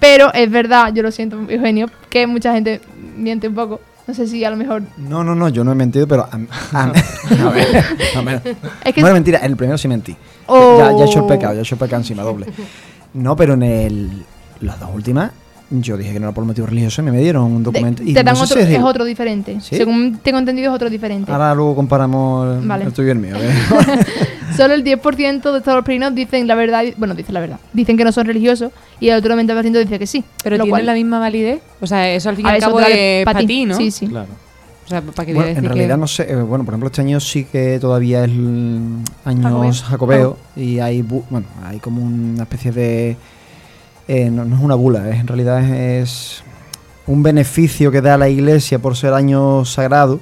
Pero 0.00 0.32
es 0.32 0.50
verdad, 0.50 0.92
yo 0.92 1.02
lo 1.02 1.10
siento, 1.10 1.38
Eugenio, 1.48 1.88
que 2.10 2.26
mucha 2.26 2.52
gente 2.52 2.80
miente 3.16 3.48
un 3.48 3.54
poco. 3.54 3.80
No 4.06 4.12
sé 4.14 4.26
si 4.26 4.44
a 4.44 4.50
lo 4.50 4.56
mejor. 4.56 4.82
No, 4.98 5.24
no, 5.24 5.34
no, 5.34 5.48
yo 5.48 5.64
no 5.64 5.72
he 5.72 5.74
mentido, 5.74 6.06
pero... 6.06 6.28
A, 6.30 6.36
a- 6.78 6.84
a 6.84 7.50
ver, 7.50 7.84
a 8.16 8.20
ver. 8.20 8.56
Es 8.84 8.94
que 8.94 9.00
No 9.00 9.08
es 9.08 9.14
mentira, 9.14 9.38
el 9.38 9.56
primero 9.56 9.78
sí 9.78 9.88
mentí. 9.88 10.14
Oh. 10.46 10.76
Ya, 10.78 10.92
ya 10.92 11.04
he 11.04 11.06
hecho 11.08 11.20
el 11.20 11.26
pecado, 11.26 11.54
ya 11.54 11.60
he 11.60 11.62
hecho 11.62 11.74
el 11.74 11.78
pecado 11.78 12.00
encima, 12.02 12.22
doble. 12.24 12.46
No, 13.14 13.34
pero 13.36 13.54
en 13.54 13.62
el, 13.62 14.24
las 14.60 14.78
dos 14.78 14.90
últimas, 14.94 15.30
yo 15.70 15.96
dije 15.96 16.12
que 16.12 16.20
no 16.20 16.26
era 16.26 16.34
por 16.34 16.44
motivo 16.44 16.66
religioso 16.66 17.00
y 17.00 17.06
me 17.06 17.18
dieron 17.18 17.44
un 17.44 17.62
documento. 17.62 18.02
y 18.02 18.12
te 18.12 18.22
no 18.22 18.26
dan 18.32 18.36
sé 18.36 18.42
otro, 18.54 18.66
si 18.66 18.74
es 18.74 18.82
otro 18.82 19.04
diferente. 19.04 19.58
¿Sí? 19.60 19.76
Según 19.76 20.18
tengo 20.22 20.38
entendido, 20.38 20.70
es 20.70 20.76
otro 20.76 20.90
diferente. 20.90 21.32
Ahora 21.32 21.54
luego 21.54 21.74
comparamos 21.74 22.58
el, 22.62 22.68
Vale. 22.68 22.84
el 22.84 22.92
tuyo 22.92 23.08
y 23.08 23.10
el 23.12 23.18
mío. 23.18 23.34
¿eh? 23.36 23.52
Solo 24.56 24.74
el 24.74 24.84
10% 24.84 25.52
de 25.52 25.60
todos 25.60 25.76
los 25.76 25.84
peregrinos 25.84 26.14
dicen 26.14 26.46
la 26.46 26.54
verdad. 26.54 26.84
Bueno, 26.96 27.14
dicen 27.14 27.34
la 27.34 27.40
verdad. 27.40 27.60
Dicen 27.72 27.96
que 27.96 28.04
no 28.04 28.12
son 28.12 28.26
religiosos 28.26 28.72
y 29.00 29.08
el 29.08 29.18
otro 29.18 29.34
90% 29.34 29.78
dice 29.78 29.98
que 29.98 30.06
sí. 30.06 30.24
Pero 30.42 30.56
lo 30.56 30.64
tiene 30.64 30.70
cual- 30.70 30.86
la 30.86 30.94
misma 30.94 31.18
validez. 31.18 31.60
O 31.80 31.86
sea, 31.86 32.08
eso 32.12 32.28
al 32.28 32.36
fin 32.36 32.46
y 32.46 32.48
a 32.48 32.52
al 32.52 32.60
cabo 32.60 32.80
es 32.80 33.24
pa' 33.24 33.32
para 33.32 33.46
ti, 33.46 33.64
¿no? 33.66 33.76
Sí, 33.76 33.90
sí. 33.90 34.06
Claro. 34.08 34.28
O 34.84 34.88
sea, 34.88 35.00
para 35.00 35.22
a 35.22 35.34
Bueno, 35.34 35.48
en 35.48 35.54
decir 35.54 35.68
realidad 35.70 35.94
que... 35.94 36.00
no 36.00 36.06
sé, 36.06 36.30
eh, 36.30 36.36
bueno, 36.36 36.62
por 36.64 36.74
ejemplo, 36.74 36.88
este 36.88 37.00
año 37.00 37.18
sí 37.18 37.44
que 37.44 37.78
todavía 37.80 38.24
es 38.24 38.30
el 38.30 38.98
años 39.24 39.82
jacobeo 39.82 40.36
y 40.56 40.78
hay, 40.78 41.02
bu- 41.02 41.24
bueno, 41.30 41.46
hay 41.64 41.78
como 41.78 42.02
una 42.02 42.42
especie 42.42 42.70
de, 42.70 43.16
eh, 44.08 44.30
no, 44.30 44.44
no 44.44 44.56
es 44.56 44.62
una 44.62 44.74
bula, 44.74 45.08
es, 45.08 45.20
en 45.20 45.26
realidad 45.26 45.64
es, 45.64 46.42
un 47.06 47.22
beneficio 47.22 47.90
que 47.90 48.02
da 48.02 48.18
la 48.18 48.28
iglesia 48.28 48.78
por 48.78 48.94
ser 48.94 49.14
año 49.14 49.64
sagrado, 49.64 50.20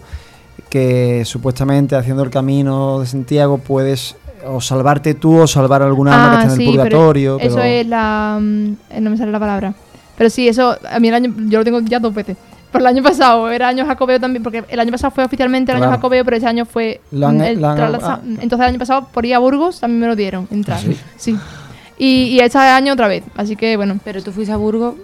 que 0.70 1.24
supuestamente 1.24 1.96
haciendo 1.96 2.22
el 2.22 2.30
camino 2.30 3.00
de 3.00 3.06
Santiago 3.06 3.58
puedes 3.58 4.14
o 4.46 4.60
salvarte 4.60 5.14
tú 5.14 5.38
o 5.40 5.46
salvar 5.46 5.82
a 5.82 5.86
alguna 5.86 6.14
alma 6.14 6.30
que 6.30 6.36
Ah, 6.36 6.40
está 6.40 6.52
en 6.52 6.56
sí, 6.58 6.64
el 6.64 6.70
pero 6.76 6.82
purgatorio. 6.82 7.38
Eso 7.40 7.54
pero- 7.56 7.66
es 7.66 7.86
la. 7.86 8.38
mm, 8.40 8.72
No 9.00 9.10
me 9.10 9.16
sale 9.16 9.32
la 9.32 9.40
palabra. 9.40 9.74
Pero 10.16 10.30
sí, 10.30 10.48
eso. 10.48 10.76
A 10.90 10.98
mí 11.00 11.08
el 11.08 11.14
año. 11.14 11.32
Yo 11.48 11.58
lo 11.58 11.64
tengo 11.64 11.80
ya 11.80 11.98
dos 11.98 12.14
veces. 12.14 12.36
Por 12.70 12.80
el 12.80 12.86
año 12.86 13.02
pasado 13.02 13.50
era 13.50 13.68
año 13.68 13.84
jacobeo 13.84 14.18
también. 14.20 14.42
Porque 14.42 14.64
el 14.68 14.80
año 14.80 14.90
pasado 14.90 15.10
fue 15.10 15.24
oficialmente 15.24 15.72
el 15.72 15.76
año 15.76 15.84
Claro. 15.86 15.96
jacobeo, 15.98 16.24
pero 16.24 16.36
ese 16.36 16.46
año 16.46 16.64
fue. 16.64 17.00
Han- 17.12 17.40
el 17.40 17.64
han- 17.64 17.76
traslasa- 17.76 18.14
ah. 18.14 18.20
Entonces 18.40 18.60
el 18.60 18.70
año 18.74 18.78
pasado 18.78 19.08
por 19.12 19.26
ir 19.26 19.34
a 19.34 19.38
Burgos 19.38 19.80
también 19.80 20.00
me 20.00 20.06
lo 20.06 20.16
dieron. 20.16 20.48
Entrar. 20.50 20.78
¿Ah, 20.78 20.82
sí? 20.82 20.96
Sí. 21.16 21.36
Y, 21.98 22.06
y 22.36 22.40
este 22.40 22.58
año 22.58 22.94
otra 22.94 23.08
vez. 23.08 23.24
Así 23.36 23.56
que 23.56 23.76
bueno. 23.76 23.98
Pero 24.04 24.22
tú 24.22 24.32
fuiste 24.32 24.52
a 24.52 24.56
Burgos... 24.56 24.94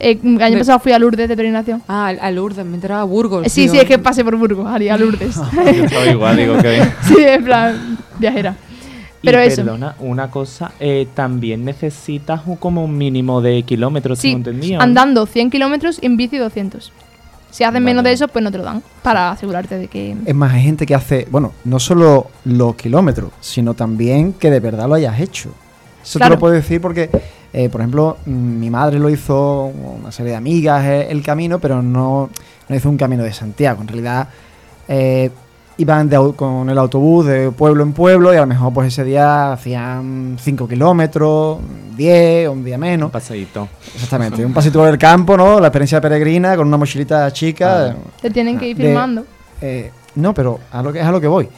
Eh, 0.00 0.16
el 0.22 0.40
año 0.42 0.52
Me- 0.54 0.58
pasado 0.60 0.78
fui 0.78 0.92
a 0.92 0.98
Lourdes 1.00 1.28
de 1.28 1.34
peregrinación. 1.36 1.82
Ah, 1.88 2.06
a- 2.20 2.26
a 2.26 2.30
Lourdes, 2.30 2.64
me 2.64 2.70
he 2.72 2.74
enterado 2.76 3.00
a 3.02 3.04
Burgos. 3.04 3.44
Eh, 3.44 3.48
sí, 3.50 3.62
digo. 3.62 3.74
sí, 3.74 3.80
es 3.80 3.84
que 3.86 3.98
pasé 3.98 4.22
por 4.24 4.36
Burgos. 4.36 4.64
Haría 4.66 4.96
Lourdes. 4.96 5.34
Yo 5.54 5.84
estaba 5.84 6.06
igual, 6.06 6.36
digo 6.36 6.56
que 6.58 6.82
sí, 7.02 7.16
en 7.18 7.44
plan. 7.44 7.98
Viajera. 8.18 8.54
Pero 9.22 9.42
y 9.42 9.46
eso. 9.48 9.62
perdona, 9.64 9.96
una 10.00 10.30
cosa, 10.30 10.72
eh, 10.78 11.08
también 11.14 11.64
necesitas 11.64 12.42
un, 12.46 12.56
como 12.56 12.84
un 12.84 12.96
mínimo 12.96 13.40
de 13.40 13.62
kilómetros, 13.64 14.18
Sí, 14.20 14.36
tengo 14.36 14.80
andando 14.80 15.26
100 15.26 15.50
kilómetros 15.50 15.98
y 16.00 16.06
en 16.06 16.16
bici 16.16 16.38
200. 16.38 16.92
Si 17.50 17.64
haces 17.64 17.80
menos 17.80 18.04
de 18.04 18.12
eso, 18.12 18.28
pues 18.28 18.44
no 18.44 18.52
te 18.52 18.58
lo 18.58 18.64
dan. 18.64 18.82
Para 19.02 19.30
asegurarte 19.30 19.78
de 19.78 19.88
que. 19.88 20.14
Es 20.26 20.34
más, 20.34 20.52
hay 20.52 20.62
gente 20.62 20.84
que 20.84 20.94
hace, 20.94 21.26
bueno, 21.30 21.52
no 21.64 21.78
solo 21.80 22.26
los 22.44 22.76
kilómetros, 22.76 23.30
sino 23.40 23.72
también 23.74 24.34
que 24.34 24.50
de 24.50 24.60
verdad 24.60 24.86
lo 24.86 24.94
hayas 24.94 25.18
hecho. 25.18 25.50
Eso 26.02 26.18
Claro. 26.18 26.32
te 26.32 26.36
lo 26.36 26.40
puedo 26.40 26.52
decir 26.54 26.80
porque, 26.80 27.08
eh, 27.52 27.68
por 27.70 27.80
ejemplo, 27.80 28.18
mm, 28.26 28.30
mi 28.30 28.68
madre 28.70 28.98
lo 28.98 29.08
hizo, 29.08 29.64
una 29.64 30.12
serie 30.12 30.32
de 30.32 30.36
amigas, 30.36 30.84
eh, 30.84 31.06
el 31.10 31.22
camino, 31.22 31.58
pero 31.58 31.82
no, 31.82 32.28
no 32.68 32.76
hizo 32.76 32.88
un 32.90 32.98
camino 32.98 33.24
de 33.24 33.32
Santiago. 33.32 33.80
En 33.80 33.88
realidad, 33.88 34.28
eh, 34.86 35.30
iban 35.78 36.08
de 36.08 36.32
con 36.36 36.68
el 36.68 36.76
autobús 36.76 37.26
de 37.26 37.50
pueblo 37.52 37.82
en 37.84 37.92
pueblo 37.92 38.34
y 38.34 38.36
a 38.36 38.40
lo 38.40 38.46
mejor 38.46 38.72
pues 38.72 38.88
ese 38.88 39.04
día 39.04 39.52
hacían 39.52 40.36
5 40.40 40.66
kilómetros, 40.68 41.58
10 41.96 42.48
o 42.48 42.52
un 42.52 42.64
día 42.64 42.74
Un 42.74 42.80
menos. 42.80 43.10
paseíto. 43.10 43.68
Exactamente, 43.94 44.44
un 44.44 44.52
pasito 44.52 44.80
por 44.80 44.88
el 44.88 44.98
campo, 44.98 45.36
¿no? 45.36 45.60
La 45.60 45.68
experiencia 45.68 46.00
peregrina 46.00 46.56
con 46.56 46.66
una 46.68 46.76
mochilita 46.76 47.32
chica. 47.32 47.86
Ah. 47.90 47.94
Te 48.20 48.30
tienen 48.30 48.58
que 48.58 48.68
ir 48.68 48.76
De- 48.76 48.84
filmando. 48.84 49.24
Eh, 49.60 49.90
no, 50.16 50.34
pero 50.34 50.58
a 50.72 50.82
lo 50.82 50.92
que 50.92 51.00
es 51.00 51.04
a 51.06 51.12
lo 51.12 51.20
que 51.20 51.28
voy. 51.28 51.48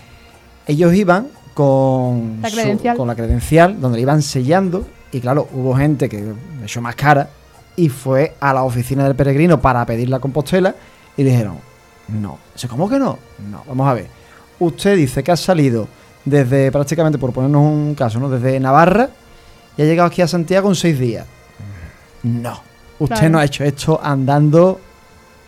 Ellos 0.67 0.93
iban 0.95 1.29
con 1.55 2.39
La 2.43 2.49
su- 2.51 2.57
credencial. 2.57 2.97
con 2.97 3.09
la 3.09 3.15
credencial, 3.15 3.81
donde 3.81 3.97
le 3.97 4.03
iban 4.03 4.23
sellando, 4.23 4.87
y 5.13 5.21
claro, 5.21 5.49
hubo 5.55 5.75
gente 5.75 6.09
que 6.09 6.19
le 6.21 6.65
echó 6.65 6.81
más 6.81 6.95
cara 6.95 7.29
y 7.75 7.89
fue 7.89 8.35
a 8.41 8.53
la 8.53 8.63
oficina 8.65 9.05
del 9.05 9.15
peregrino 9.17 9.61
para 9.61 9.85
pedir 9.87 10.09
la 10.11 10.19
compostela 10.21 10.75
y 11.17 11.25
le 11.25 11.31
dijeron, 11.31 11.57
no. 12.13 12.39
Dice, 12.55 12.69
¿cómo 12.69 12.89
que 12.89 12.99
no? 12.99 13.19
No, 13.51 13.63
vamos 13.67 13.89
a 13.89 13.95
ver. 13.95 14.07
Usted 14.59 14.97
dice 14.97 15.23
que 15.23 15.33
ha 15.33 15.37
salido 15.37 15.89
desde 16.25 16.71
prácticamente, 16.71 17.19
por 17.19 17.33
ponernos 17.33 17.63
un 17.63 17.95
caso, 17.95 18.21
¿no? 18.21 18.29
Desde 18.29 18.59
Navarra 18.61 19.09
y 19.77 19.83
ha 19.83 19.85
llegado 19.85 20.09
aquí 20.09 20.21
a 20.23 20.29
Santiago 20.29 20.69
en 20.69 20.75
seis 20.75 20.99
días. 20.99 21.27
No. 22.23 22.61
Usted 22.99 23.17
Claro. 23.17 23.31
no 23.31 23.39
ha 23.39 23.45
hecho 23.45 23.65
esto 23.65 23.99
andando 24.03 24.79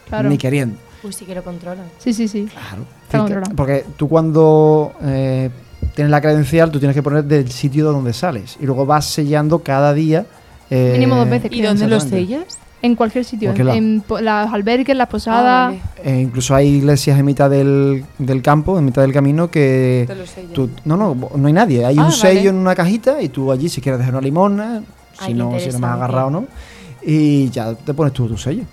Claro. 0.08 0.28
ni 0.30 0.38
queriendo. 0.38 0.76
Uy, 1.02 1.12
sí 1.12 1.24
que 1.24 1.34
lo 1.34 1.42
controlan. 1.42 1.86
Sí, 1.98 2.14
sí, 2.14 2.28
sí. 2.28 2.48
Claro. 2.50 2.84
Está 3.04 3.18
Sí, 3.18 3.18
controlado. 3.18 3.54
Porque 3.56 3.84
tú 3.96 4.08
cuando 4.08 4.94
eh, 5.02 5.50
tienes 5.94 6.10
la 6.10 6.20
credencial, 6.20 6.70
tú 6.70 6.78
tienes 6.78 6.94
que 6.94 7.02
poner 7.02 7.24
del 7.24 7.50
sitio 7.50 7.86
de 7.86 7.92
donde 7.92 8.12
sales. 8.12 8.56
Y 8.60 8.66
luego 8.66 8.86
vas 8.86 9.04
sellando 9.06 9.58
cada 9.58 9.92
día. 9.92 10.24
eh, 10.70 10.92
Mínimo 10.92 11.16
dos 11.16 11.28
veces, 11.28 11.52
¿Y 11.52 11.60
dónde 11.60 11.86
los 11.88 12.04
Exactamente. 12.04 12.34
sellas? 12.46 12.58
En 12.82 12.96
cualquier 12.96 13.24
sitio. 13.24 13.52
En 13.56 14.00
po- 14.06 14.20
las 14.20 14.52
albergues, 14.52 14.96
las 14.96 15.06
Ah, 15.06 15.10
posadas. 15.10 15.66
vale. 15.68 15.80
eh, 16.02 16.20
incluso 16.20 16.52
hay 16.54 16.66
iglesias 16.68 17.16
en 17.18 17.24
mitad 17.24 17.48
del, 17.48 18.04
del 18.18 18.42
campo, 18.42 18.76
en 18.76 18.84
mitad 18.84 19.02
del 19.02 19.12
camino, 19.12 19.48
que 19.50 20.04
Te 20.08 20.42
tú, 20.52 20.68
no, 20.84 20.96
no, 20.96 21.14
no 21.36 21.46
hay 21.46 21.52
nadie. 21.52 21.84
Hay 21.86 21.96
Ah, 21.98 22.04
un 22.06 22.12
sello 22.12 22.50
en 22.50 22.56
una 22.56 22.74
cajita 22.74 23.22
y 23.22 23.28
tú 23.28 23.52
allí, 23.52 23.68
si 23.68 23.80
quieres 23.80 23.98
dejar 24.00 24.14
una 24.14 24.20
limona, 24.22 24.82
si 25.12 25.26
Ay, 25.26 25.34
no, 25.34 25.50
si 25.50 25.62
eres 25.62 25.78
más 25.78 25.82
interesante. 25.82 25.86
agarrado, 25.86 26.30
¿no? 26.30 26.46
Y 27.04 27.50
ya 27.50 27.72
te 27.74 27.94
pones 27.94 28.12
tú 28.12 28.26
tu 28.26 28.36
sello. 28.36 28.64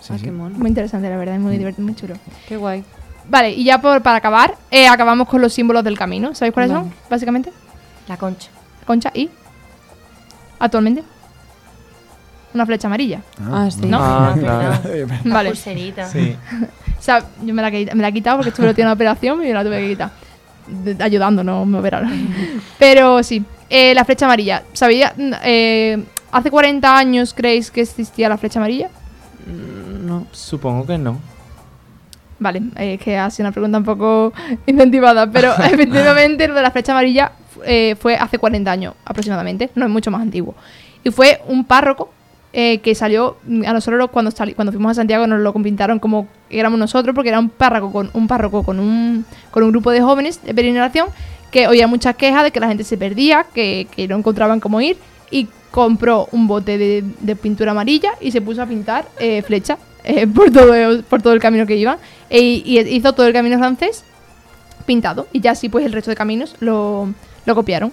Sí, 0.00 0.12
Ah, 0.12 0.18
sí. 0.18 0.24
qué 0.24 0.32
mono. 0.32 0.58
Muy 0.58 0.68
interesante, 0.68 1.08
la 1.08 1.16
verdad. 1.16 1.36
Es 1.36 1.40
muy 1.40 1.54
Mm. 1.54 1.58
divertido, 1.58 1.84
muy 1.84 1.94
chulo. 1.94 2.14
Qué 2.48 2.56
guay. 2.56 2.82
Vale, 3.28 3.52
y 3.52 3.62
ya 3.62 3.80
por, 3.80 4.02
para 4.02 4.16
acabar, 4.16 4.56
eh, 4.72 4.88
acabamos 4.88 5.28
con 5.28 5.40
los 5.40 5.52
símbolos 5.52 5.84
del 5.84 5.96
camino. 5.96 6.34
¿Sabéis 6.34 6.52
cuáles 6.54 6.72
Vale. 6.72 6.84
son? 6.86 6.92
Básicamente. 7.08 7.52
La 8.08 8.16
concha. 8.16 8.48
Concha 8.86 9.12
y. 9.14 9.30
Actualmente. 10.58 11.04
Una 12.52 12.66
flecha 12.66 12.88
amarilla. 12.88 13.20
Ah, 13.50 13.68
sí. 13.70 13.86
¿No? 13.86 13.98
Ah, 14.00 14.34
claro. 14.38 14.78
La 15.24 15.34
Vale. 15.34 15.50
pulserita. 15.50 16.06
Sí. 16.08 16.36
O 16.98 17.02
sea, 17.02 17.24
yo 17.44 17.54
me 17.54 17.62
la, 17.62 17.70
me 17.70 18.02
la 18.02 18.08
he 18.08 18.12
quitado 18.12 18.38
porque 18.38 18.50
estuve 18.50 18.74
tiene 18.74 18.88
una 18.88 18.94
operación 18.94 19.42
y 19.42 19.46
me 19.48 19.54
la 19.54 19.62
tuve 19.64 19.80
que 19.80 19.88
quitar. 19.88 20.10
De- 20.66 21.02
ayudando, 21.02 21.42
no 21.44 21.64
me 21.64 21.78
operaron. 21.78 22.10
Pero 22.78 23.22
sí, 23.22 23.44
eh, 23.68 23.94
la 23.94 24.04
flecha 24.04 24.26
amarilla. 24.26 24.64
¿Sabía? 24.72 25.12
mm, 25.16 25.32
eh, 25.44 26.04
¿Hace 26.32 26.50
40 26.50 26.96
años 26.96 27.34
creéis 27.34 27.70
que 27.70 27.80
existía 27.82 28.28
la 28.28 28.36
flecha 28.38 28.58
amarilla? 28.58 28.88
No. 29.46 30.26
Supongo 30.32 30.86
que 30.86 30.98
no. 30.98 31.18
Vale, 32.38 32.62
eh, 32.76 32.94
es 32.94 33.00
que 33.00 33.18
ha 33.18 33.28
sido 33.30 33.46
una 33.48 33.52
pregunta 33.52 33.78
un 33.78 33.84
poco 33.84 34.32
incentivada, 34.66 35.30
pero 35.30 35.52
efectivamente 35.64 36.48
lo 36.48 36.54
de 36.54 36.62
la 36.62 36.70
flecha 36.70 36.92
amarilla 36.92 37.32
eh, 37.64 37.96
fue 38.00 38.16
hace 38.16 38.38
40 38.38 38.70
años 38.70 38.94
aproximadamente, 39.04 39.70
no 39.74 39.84
es 39.86 39.90
mucho 39.90 40.10
más 40.10 40.20
antiguo. 40.22 40.54
Y 41.04 41.10
fue 41.10 41.40
un 41.48 41.64
párroco 41.64 42.12
eh, 42.52 42.78
que 42.78 42.94
salió, 42.94 43.36
mm, 43.46 43.64
a 43.66 43.72
nosotros 43.72 44.10
cuando, 44.10 44.30
sali- 44.30 44.54
cuando 44.54 44.72
fuimos 44.72 44.90
a 44.92 44.94
Santiago 44.94 45.26
nos 45.26 45.40
lo 45.40 45.52
pintaron 45.54 45.98
como 45.98 46.26
éramos 46.50 46.78
nosotros, 46.78 47.14
porque 47.14 47.28
era 47.28 47.38
un 47.38 47.48
párroco 47.48 47.92
con 47.92 48.10
un 48.12 48.26
párroco 48.26 48.62
con 48.62 48.80
un, 48.80 49.24
con 49.50 49.62
un 49.62 49.70
grupo 49.70 49.90
de 49.92 50.00
jóvenes 50.00 50.42
de 50.42 50.52
peregrinación 50.54 51.08
que 51.50 51.66
oía 51.68 51.86
muchas 51.86 52.16
quejas 52.16 52.44
de 52.44 52.50
que 52.50 52.60
la 52.60 52.68
gente 52.68 52.84
se 52.84 52.96
perdía, 52.96 53.44
que, 53.54 53.86
que 53.94 54.06
no 54.08 54.16
encontraban 54.16 54.60
cómo 54.60 54.80
ir, 54.80 54.96
y 55.30 55.48
compró 55.70 56.28
un 56.32 56.48
bote 56.48 56.76
de, 56.78 57.04
de 57.20 57.36
pintura 57.36 57.70
amarilla 57.72 58.10
y 58.20 58.32
se 58.32 58.40
puso 58.40 58.62
a 58.62 58.66
pintar 58.66 59.06
eh, 59.20 59.42
flechas 59.42 59.78
eh, 60.04 60.26
por, 60.34 60.50
todo, 60.50 60.74
el- 60.74 61.04
por 61.04 61.22
todo 61.22 61.32
el 61.32 61.40
camino 61.40 61.66
que 61.66 61.76
iban. 61.76 61.98
E- 62.28 62.40
y 62.40 62.78
hizo 62.80 63.12
todo 63.12 63.26
el 63.26 63.32
camino 63.32 63.58
francés 63.58 64.04
pintado. 64.86 65.28
Y 65.32 65.40
ya 65.40 65.52
así 65.52 65.68
pues 65.68 65.84
el 65.84 65.92
resto 65.92 66.10
de 66.10 66.16
caminos 66.16 66.56
lo, 66.60 67.08
lo 67.46 67.54
copiaron. 67.54 67.92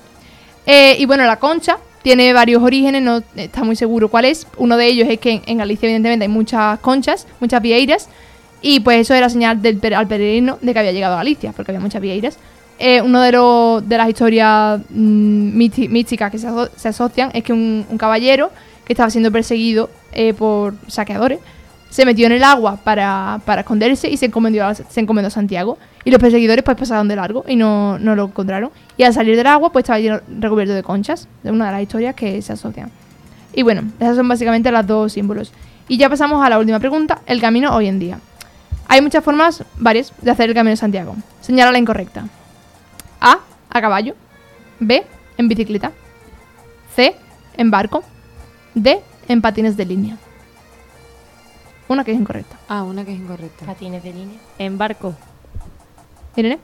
Eh, 0.66 0.96
y 1.00 1.06
bueno, 1.06 1.24
la 1.26 1.38
concha 1.38 1.78
tiene 2.04 2.32
varios 2.34 2.62
orígenes, 2.64 3.02
no 3.02 3.22
está 3.36 3.64
muy 3.64 3.76
seguro 3.76 4.08
cuál 4.10 4.26
es. 4.26 4.48
Uno 4.58 4.78
de 4.78 4.88
ellos 4.88 5.08
es 5.10 5.20
que 5.20 5.42
en, 5.46 5.58
Galicia 5.58 5.88
evidentemente 5.88 6.24
hay 6.26 6.30
muchas 6.30 6.80
conchas, 6.80 7.28
muchas 7.40 7.62
vieiras. 7.62 8.10
Y 8.62 8.80
pues 8.80 9.02
eso 9.02 9.14
era 9.14 9.30
señal 9.30 9.62
del, 9.62 9.80
al 9.94 10.08
peregrino 10.08 10.58
de 10.62 10.74
que 10.74 10.80
había 10.80 10.92
llegado 10.92 11.14
a 11.14 11.18
Galicia, 11.18 11.54
porque 11.56 11.72
había 11.72 11.82
muchas 11.82 12.02
vieiras. 12.02 12.38
Eh, 12.80 13.02
uno 13.02 13.22
de, 13.22 13.32
los 13.32 13.88
de 13.88 13.98
las 13.98 14.08
historias 14.10 14.80
mm, 14.90 15.58
místi- 15.58 15.90
místicas 15.90 16.32
que 16.32 16.38
se, 16.38 16.48
se 16.76 16.88
asocian 16.90 17.32
es 17.34 17.44
que 17.44 17.52
un, 17.54 17.86
un 17.90 17.98
caballero 17.98 18.52
que 18.86 18.94
estaba 18.94 19.10
siendo 19.10 19.32
perseguido 19.32 19.90
eh, 20.14 20.34
por 20.34 20.76
saqueadores 20.88 21.40
se 21.90 22.06
metió 22.06 22.26
en 22.28 22.34
el 22.34 22.44
agua 22.44 22.78
para, 22.84 23.40
para 23.46 23.62
esconderse 23.62 24.10
y 24.10 24.18
se 24.18 24.28
encomendó, 24.28 24.66
a, 24.66 24.76
se 24.76 25.30
Santiago. 25.30 25.78
Y 26.04 26.12
los 26.12 26.20
perseguidores 26.20 26.64
pues 26.64 26.78
pasaron 26.78 27.08
de 27.08 27.16
largo 27.16 27.44
y 27.48 27.56
no, 27.56 27.98
no 28.00 28.16
lo 28.16 28.26
encontraron. 28.26 28.72
Y 28.98 29.04
al 29.04 29.14
salir 29.14 29.36
del 29.36 29.48
agua 29.48 29.72
pues 29.72 29.84
estaba 29.84 30.00
lleno- 30.00 30.22
recubierto 30.40 30.74
de 30.74 30.84
conchas. 30.84 31.28
Es 31.44 31.52
una 31.52 31.66
de 31.68 31.72
las 31.72 31.82
historias 31.82 32.16
que 32.16 32.42
se 32.42 32.54
asocian. 32.54 32.92
Y 33.54 33.64
bueno, 33.64 33.84
esas 34.00 34.16
son 34.16 34.28
básicamente 34.28 34.72
las 34.72 34.86
dos 34.86 35.14
símbolos. 35.14 35.52
Y 35.88 35.98
ya 35.98 36.10
pasamos 36.10 36.46
a 36.46 36.50
la 36.50 36.60
última 36.60 36.80
pregunta, 36.80 37.22
el 37.26 37.42
camino 37.42 37.74
hoy 37.76 37.88
en 37.88 38.00
día. 38.00 38.20
Hay 38.88 39.02
muchas 39.02 39.24
formas, 39.24 39.64
varias, 39.78 40.14
de 40.22 40.32
hacer 40.32 40.50
el 40.50 40.56
camino 40.56 40.72
de 40.72 40.78
Santiago. 40.78 41.16
Señala 41.42 41.72
la 41.72 41.78
incorrecta. 41.78 42.26
A, 43.20 43.40
a 43.70 43.82
caballo. 43.82 44.16
B, 44.80 45.04
en 45.38 45.48
bicicleta. 45.48 45.92
C, 46.96 47.16
en 47.58 47.72
barco. 47.72 48.04
D, 48.76 49.00
en 49.28 49.42
patines 49.42 49.76
de 49.76 49.86
línea. 49.86 50.18
Una 51.88 52.04
que 52.04 52.12
es 52.12 52.20
incorrecta. 52.20 52.58
Ah, 52.68 52.84
una 52.84 53.06
que 53.06 53.14
es 53.14 53.20
incorrecta. 53.20 53.66
Patines 53.66 54.04
de 54.04 54.14
línea. 54.14 54.38
En 54.60 54.78
barco. 54.78 55.16
Irene, 56.36 56.60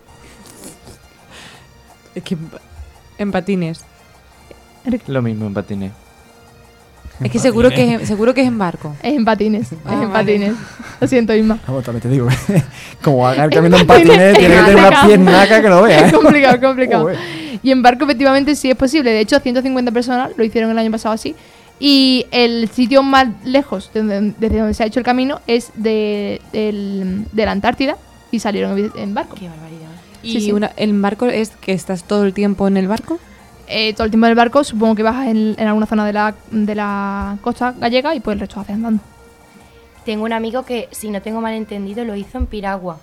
Es 2.15 2.23
que 2.23 2.35
en 2.35 2.47
pa- 2.47 2.61
en 3.17 3.31
patines. 3.31 3.83
Lo 5.07 5.21
mismo 5.21 5.47
en 5.47 5.53
patines. 5.53 5.91
Es 7.23 7.31
que 7.31 7.39
seguro 7.39 7.69
que 7.69 7.95
es, 7.95 8.07
seguro 8.07 8.33
que 8.33 8.41
es 8.41 8.47
en 8.47 8.57
barco. 8.57 8.95
es 9.01 9.13
en 9.13 9.23
patines. 9.23 9.71
es 9.71 9.77
Ah, 9.85 9.93
en 9.93 9.99
vale. 10.11 10.11
patines. 10.13 10.53
Lo 10.99 11.07
siento, 11.07 11.33
Isma. 11.33 11.57
Vamos, 11.65 11.83
también 11.83 12.01
te 12.01 12.09
digo, 12.09 12.27
como 13.03 13.25
haga 13.27 13.45
el 13.45 13.49
camino 13.51 13.75
en 13.77 13.81
Es 13.83 13.87
patines, 13.87 14.37
tiene 14.37 14.55
que 14.55 14.61
tener 14.61 14.61
una 14.75 14.83
complicado. 14.83 15.07
piernaca 15.07 15.61
que 15.61 15.69
lo 15.69 15.81
vea. 15.83 15.99
Es 16.07 16.11
¿eh? 16.13 16.15
complicado, 16.15 16.59
complicado. 16.61 17.03
Joder. 17.03 17.19
Y 17.63 17.71
en 17.71 17.81
barco 17.81 18.03
efectivamente 18.03 18.55
sí 18.55 18.69
es 18.69 18.75
posible. 18.75 19.11
De 19.11 19.21
hecho, 19.21 19.39
150 19.39 19.91
personas 19.91 20.31
lo 20.35 20.43
hicieron 20.43 20.69
el 20.71 20.77
año 20.77 20.91
pasado 20.91 21.13
así. 21.15 21.35
Y 21.85 22.27
el 22.31 22.69
sitio 22.69 23.03
más 23.03 23.27
lejos 23.43 23.91
de 23.93 24.03
donde- 24.03 24.33
desde 24.39 24.57
donde 24.59 24.73
se 24.73 24.83
ha 24.83 24.85
hecho 24.85 24.99
el 25.01 25.05
camino 25.05 25.41
es 25.47 25.71
de, 25.75 26.39
del- 26.53 27.25
de 27.33 27.45
la 27.45 27.51
Antártida 27.51 27.97
y 28.31 28.39
salieron 28.39 28.77
en- 28.77 28.91
en 28.95 29.13
barco. 29.13 29.35
Qué 29.35 29.49
barbaridad. 29.49 29.89
Y 30.23 30.31
Sí, 30.31 30.41
sí. 30.41 30.51
una- 30.53 30.71
el 30.77 30.97
barco 31.01 31.25
es 31.25 31.49
que 31.49 31.73
estás 31.73 32.05
todo 32.05 32.23
el 32.23 32.33
tiempo 32.33 32.69
en 32.69 32.77
el 32.77 32.87
barco. 32.87 33.19
Eh, 33.67 33.93
todo 33.93 34.05
el 34.05 34.11
tiempo 34.11 34.27
del 34.27 34.35
barco, 34.35 34.63
supongo 34.63 34.95
que 34.95 35.03
bajas 35.03 35.27
en, 35.27 35.55
en 35.57 35.67
alguna 35.67 35.85
zona 35.85 36.05
de 36.05 36.13
la, 36.13 36.35
de 36.51 36.73
la 36.75 37.37
costa 37.41 37.73
gallega 37.77 38.15
y 38.15 38.21
pues 38.21 38.35
el 38.35 38.39
resto 38.39 38.61
haces 38.61 38.75
andando. 38.75 39.03
Tengo 40.05 40.23
un 40.23 40.31
amigo 40.31 40.63
que, 40.63 40.87
si 40.91 41.09
no 41.09 41.21
tengo 41.21 41.41
mal 41.41 41.53
entendido, 41.53 42.05
lo 42.05 42.15
hizo 42.15 42.37
en 42.37 42.45
Piragua. 42.45 42.99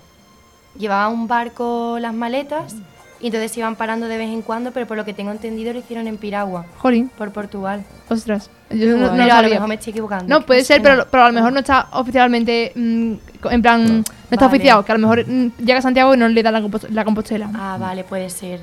Llevaba 0.77 1.07
un 1.09 1.27
barco 1.27 1.97
las 1.99 2.13
maletas 2.15 2.75
y 3.21 3.27
entonces 3.27 3.55
iban 3.57 3.75
parando 3.75 4.07
de 4.07 4.17
vez 4.17 4.29
en 4.29 4.41
cuando, 4.41 4.71
pero 4.71 4.87
por 4.87 4.97
lo 4.97 5.05
que 5.05 5.13
tengo 5.13 5.31
entendido 5.31 5.71
lo 5.73 5.79
hicieron 5.79 6.07
en 6.07 6.17
Piragua, 6.17 6.65
Jolín, 6.77 7.09
por 7.17 7.31
Portugal. 7.31 7.83
ostras. 8.09 8.49
Yo 8.69 8.97
no, 8.97 8.97
no 8.97 9.03
lo 9.07 9.11
pero 9.23 9.33
a 9.33 9.41
lo 9.41 9.49
mejor 9.49 9.67
me 9.67 9.75
estoy 9.75 9.91
equivocando. 9.91 10.25
No, 10.27 10.45
puede 10.45 10.63
ser, 10.63 10.81
pero, 10.81 11.05
pero 11.11 11.23
a 11.23 11.27
lo 11.27 11.33
mejor 11.33 11.51
no 11.53 11.59
está 11.59 11.87
oficialmente. 11.91 12.71
mm, 12.75 13.13
en 13.49 13.61
plan, 13.61 13.85
no 13.97 14.03
está 14.31 14.45
Vale. 14.45 14.57
oficiado. 14.57 14.85
Que 14.85 14.91
a 14.93 14.95
lo 14.95 15.01
mejor 15.01 15.27
mm, 15.27 15.51
llega 15.59 15.79
a 15.79 15.81
Santiago 15.81 16.13
y 16.13 16.17
no 16.17 16.27
le 16.29 16.41
da 16.41 16.51
la, 16.51 16.61
compos- 16.61 16.89
la 16.89 17.03
compostela. 17.03 17.49
Ah, 17.53 17.77
vale, 17.79 18.03
puede 18.05 18.29
ser. 18.29 18.61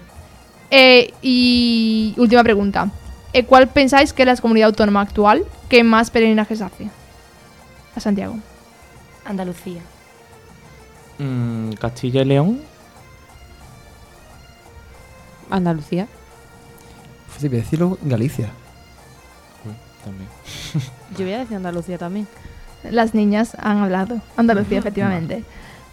Eh, 0.71 1.13
y 1.23 2.15
última 2.17 2.43
pregunta. 2.43 2.89
Eh, 3.35 3.45
¿Cuál 3.45 3.69
pensáis 3.69 4.13
que 4.15 4.23
es 4.23 4.27
la 4.27 4.37
comunidad 4.37 4.69
autónoma 4.69 5.03
actual 5.03 5.45
que 5.69 5.85
más 5.85 6.11
peregrinajes 6.11 6.63
hace? 6.63 6.89
A 7.95 8.01
Santiago. 8.01 8.37
Andalucía. 9.27 9.83
Mm, 11.19 11.73
Castilla 11.73 12.23
y 12.23 12.25
León. 12.25 12.61
Andalucía. 15.51 16.07
Fácil 17.29 17.51
decirlo, 17.51 17.99
Galicia. 18.03 18.51
Uy, 19.65 19.73
también. 20.05 20.29
Yo 21.17 21.25
voy 21.25 21.35
a 21.35 21.39
decir 21.39 21.57
Andalucía 21.57 21.99
también. 21.99 22.27
Las 22.91 23.15
niñas 23.15 23.57
han 23.59 23.79
hablado. 23.79 24.21
Andalucía, 24.37 24.79
efectivamente. 24.79 25.45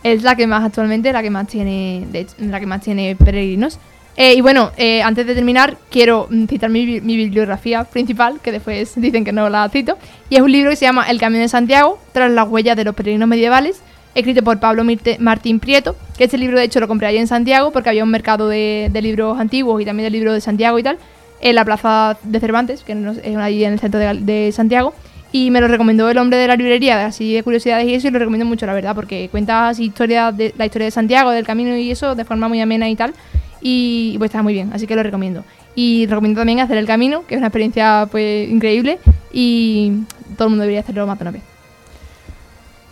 Es 0.03 0.23
la 0.23 0.35
que 0.35 0.47
más 0.47 0.63
actualmente, 0.63 1.11
la 1.11 1.23
que 1.23 1.31
más 1.31 1.47
tiene, 1.47 2.07
de 2.11 2.19
hecho, 2.21 2.35
la 2.39 2.59
que 2.59 2.65
más 2.67 2.81
tiene 2.81 3.15
peregrinos. 3.15 3.79
Eh, 4.17 4.35
y 4.35 4.41
bueno, 4.41 4.71
eh, 4.77 5.01
antes 5.01 5.27
de 5.27 5.35
terminar, 5.35 5.77
quiero 5.89 6.27
mm, 6.29 6.45
citar 6.45 6.69
mi, 6.69 7.01
mi 7.01 7.17
bibliografía 7.17 7.83
principal, 7.83 8.39
que 8.41 8.51
después 8.51 8.93
dicen 8.95 9.25
que 9.25 9.33
no 9.33 9.49
la 9.49 9.67
cito. 9.69 9.97
Y 10.29 10.35
es 10.35 10.41
un 10.41 10.51
libro 10.51 10.69
que 10.69 10.75
se 10.75 10.85
llama 10.85 11.09
El 11.09 11.19
Camino 11.19 11.41
de 11.41 11.49
Santiago, 11.49 11.99
tras 12.13 12.31
las 12.31 12.47
huellas 12.47 12.77
de 12.77 12.85
los 12.85 12.95
peregrinos 12.95 13.27
medievales, 13.27 13.81
escrito 14.15 14.41
por 14.43 14.59
Pablo 14.59 14.83
Martín 15.19 15.59
Prieto. 15.59 15.95
Que 16.17 16.23
este 16.23 16.37
libro, 16.37 16.57
de 16.57 16.63
hecho, 16.63 16.79
lo 16.79 16.87
compré 16.87 17.07
allí 17.07 17.17
en 17.17 17.27
Santiago, 17.27 17.71
porque 17.71 17.89
había 17.89 18.03
un 18.03 18.09
mercado 18.09 18.47
de, 18.47 18.89
libros 19.01 19.39
antiguos 19.39 19.81
y 19.81 19.85
también 19.85 20.05
de 20.05 20.09
libros 20.09 20.33
de 20.33 20.41
Santiago 20.41 20.79
y 20.79 20.83
tal, 20.83 20.97
en 21.41 21.55
la 21.55 21.65
plaza 21.65 22.17
de 22.23 22.39
Cervantes, 22.39 22.83
que 22.83 22.93
es 23.23 23.37
ahí 23.37 23.65
en 23.65 23.73
el 23.73 23.79
centro 23.79 23.99
de, 23.99 24.13
de 24.15 24.51
Santiago. 24.51 24.93
Y 25.31 25.51
me 25.51 25.59
lo 25.59 25.67
recomendó 25.67 26.09
el 26.09 26.17
hombre 26.17 26.37
de 26.37 26.47
la 26.47 26.55
librería, 26.55 27.05
así 27.05 27.33
de 27.33 27.43
curiosidades 27.43 27.85
y 27.87 27.93
eso, 27.93 28.07
y 28.07 28.11
lo 28.11 28.19
recomiendo 28.19 28.45
mucho, 28.45 28.65
la 28.65 28.73
verdad, 28.73 28.95
porque 28.95 29.27
cuenta 29.29 29.67
así 29.67 29.83
historia 29.83 30.31
de, 30.31 30.53
la 30.57 30.65
historia 30.65 30.85
de 30.85 30.91
Santiago, 30.91 31.31
del 31.31 31.45
camino 31.45 31.75
y 31.75 31.91
eso, 31.91 32.15
de 32.15 32.23
forma 32.23 32.47
muy 32.47 32.61
amena 32.61 32.89
y 32.89 32.95
tal. 32.95 33.13
Y 33.59 34.15
pues 34.17 34.29
está 34.29 34.41
muy 34.41 34.53
bien, 34.53 34.71
así 34.73 34.87
que 34.87 34.95
lo 34.95 35.03
recomiendo. 35.03 35.43
Y 35.75 36.05
recomiendo 36.05 36.39
también 36.39 36.61
hacer 36.61 36.77
el 36.77 36.85
camino, 36.85 37.25
que 37.27 37.35
es 37.35 37.39
una 37.39 37.47
experiencia 37.47 38.07
pues 38.09 38.49
increíble 38.49 38.99
y 39.33 39.91
todo 40.37 40.47
el 40.47 40.51
mundo 40.51 40.61
debería 40.61 40.79
hacerlo 40.79 41.05
más 41.05 41.19
de 41.19 41.23
una 41.23 41.31
vez. 41.31 41.54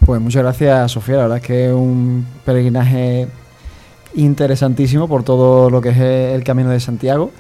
Pues 0.06 0.20
muchas 0.22 0.44
gracias, 0.44 0.92
Sofía. 0.92 1.16
La 1.18 1.22
verdad 1.24 1.38
es 1.38 1.44
que 1.44 1.68
es 1.68 1.74
un 1.74 2.26
peregrinaje 2.46 3.28
interesantísimo 4.16 5.08
por 5.08 5.24
todo 5.24 5.70
lo 5.70 5.82
que 5.82 5.90
es 5.90 5.98
el 5.98 6.44
Camino 6.44 6.70
de 6.70 6.80
Santiago. 6.80 7.32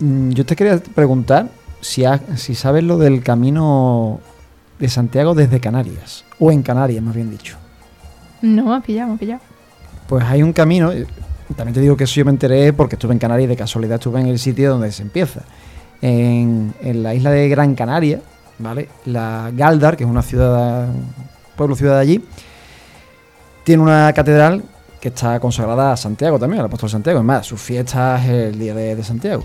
Mm, 0.00 0.30
Yo 0.30 0.46
te 0.46 0.56
quería 0.56 0.78
preguntar 0.94 1.48
si, 1.80 2.04
ha- 2.04 2.20
si 2.36 2.54
sabes 2.54 2.82
lo 2.84 2.96
del 2.98 3.22
Camino 3.22 4.20
de 4.78 4.88
Santiago 4.88 5.34
desde 5.34 5.60
Canarias, 5.60 6.24
o 6.40 6.50
en 6.50 6.62
Canarias, 6.62 7.02
más 7.02 7.14
bien 7.14 7.30
dicho. 7.30 7.56
No, 8.40 8.64
me 8.64 8.74
has 8.76 8.84
pillado, 8.84 9.08
me 9.08 9.14
has 9.14 9.20
pillado. 9.20 9.40
Pues 10.08 10.24
hay 10.24 10.42
un 10.42 10.52
camino, 10.52 10.90
eh, 10.90 11.06
también 11.56 11.74
te 11.74 11.80
digo 11.80 11.96
que 11.96 12.04
eso 12.04 12.14
yo 12.16 12.24
me 12.24 12.32
enteré 12.32 12.72
porque 12.72 12.96
estuve 12.96 13.12
en 13.12 13.18
Canarias 13.20 13.44
y 13.46 13.48
de 13.48 13.56
casualidad 13.56 13.94
estuve 13.96 14.20
en 14.20 14.26
el 14.26 14.38
sitio 14.38 14.70
donde 14.70 14.90
se 14.90 15.02
empieza. 15.02 15.42
En, 16.00 16.74
en 16.80 17.02
la 17.04 17.14
isla 17.14 17.30
de 17.30 17.48
Gran 17.48 17.76
Canaria, 17.76 18.20
¿vale? 18.58 18.88
La 19.04 19.52
Galdar, 19.54 19.96
que 19.96 20.02
es 20.02 20.10
una 20.10 20.22
ciudad, 20.22 20.88
pueblo 21.62 21.76
ciudad 21.76 21.94
de 21.94 22.00
allí, 22.00 22.24
tiene 23.64 23.82
una 23.82 24.12
catedral 24.12 24.62
que 25.00 25.08
está 25.08 25.38
consagrada 25.40 25.92
a 25.92 25.96
Santiago 25.96 26.38
también, 26.38 26.60
al 26.60 26.66
apóstol 26.66 26.90
Santiago. 26.90 27.20
Es 27.20 27.24
más, 27.24 27.46
su 27.46 27.56
fiesta 27.56 28.22
es 28.22 28.30
el 28.30 28.58
día 28.58 28.74
de, 28.74 28.94
de 28.96 29.04
Santiago. 29.04 29.44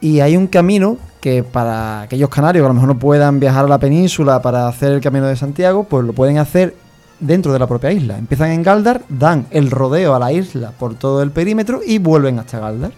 Y 0.00 0.20
hay 0.20 0.36
un 0.36 0.48
camino 0.48 0.98
que 1.20 1.44
para 1.44 2.02
aquellos 2.02 2.28
canarios 2.28 2.62
que 2.62 2.66
a 2.66 2.68
lo 2.68 2.74
mejor 2.74 2.88
no 2.88 2.98
puedan 2.98 3.38
viajar 3.38 3.64
a 3.64 3.68
la 3.68 3.78
península 3.78 4.42
para 4.42 4.66
hacer 4.66 4.92
el 4.92 5.00
camino 5.00 5.26
de 5.26 5.36
Santiago, 5.36 5.84
pues 5.84 6.04
lo 6.04 6.12
pueden 6.12 6.38
hacer 6.38 6.74
dentro 7.20 7.52
de 7.52 7.58
la 7.60 7.68
propia 7.68 7.92
isla. 7.92 8.18
Empiezan 8.18 8.50
en 8.50 8.64
Galdar, 8.64 9.02
dan 9.08 9.46
el 9.50 9.70
rodeo 9.70 10.14
a 10.14 10.18
la 10.18 10.32
isla 10.32 10.72
por 10.72 10.94
todo 10.96 11.22
el 11.22 11.30
perímetro 11.30 11.80
y 11.86 11.98
vuelven 11.98 12.40
hasta 12.40 12.58
Galdar. 12.58 12.92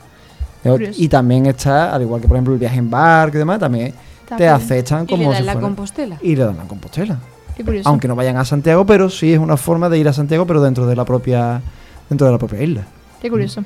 Curioso. 0.62 0.98
Y 1.02 1.08
también 1.08 1.44
está, 1.44 1.94
al 1.94 2.00
igual 2.00 2.22
que 2.22 2.28
por 2.28 2.36
ejemplo 2.38 2.54
el 2.54 2.60
viaje 2.60 2.78
en 2.78 2.88
barco 2.88 3.36
y 3.36 3.38
demás, 3.38 3.58
también 3.58 3.92
te 4.26 4.36
bien. 4.36 4.48
aceptan 4.48 5.04
Y 5.06 5.10
le 5.10 5.18
como 5.18 5.30
dan 5.32 5.40
si 5.40 5.46
la 5.46 5.60
Compostela. 5.60 6.18
y 6.22 6.36
le 6.36 6.44
dan 6.44 6.56
la 6.56 6.64
Compostela. 6.64 7.18
Qué 7.56 7.64
curioso. 7.64 7.88
Aunque 7.88 8.08
no 8.08 8.16
vayan 8.16 8.36
a 8.36 8.44
Santiago, 8.44 8.84
pero 8.86 9.08
sí 9.10 9.32
es 9.32 9.38
una 9.38 9.56
forma 9.56 9.88
de 9.88 9.98
ir 9.98 10.08
a 10.08 10.12
Santiago, 10.12 10.46
pero 10.46 10.60
dentro 10.62 10.86
de 10.86 10.96
la 10.96 11.04
propia, 11.04 11.60
dentro 12.08 12.26
de 12.26 12.32
la 12.32 12.38
propia 12.38 12.62
isla. 12.62 12.82
Qué 13.20 13.30
curioso. 13.30 13.62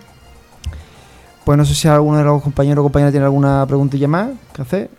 Pues 1.45 1.57
no 1.57 1.64
sé 1.64 1.74
si 1.74 1.89
alguno 1.89 2.18
de 2.18 2.24
los 2.24 2.43
compañeros 2.43 2.80
o 2.80 2.84
compañeras 2.84 3.12
tiene 3.12 3.24
alguna 3.24 3.64
preguntilla 3.66 4.07
más 4.09 4.30
que 4.53 4.62
hacer. 4.62 4.91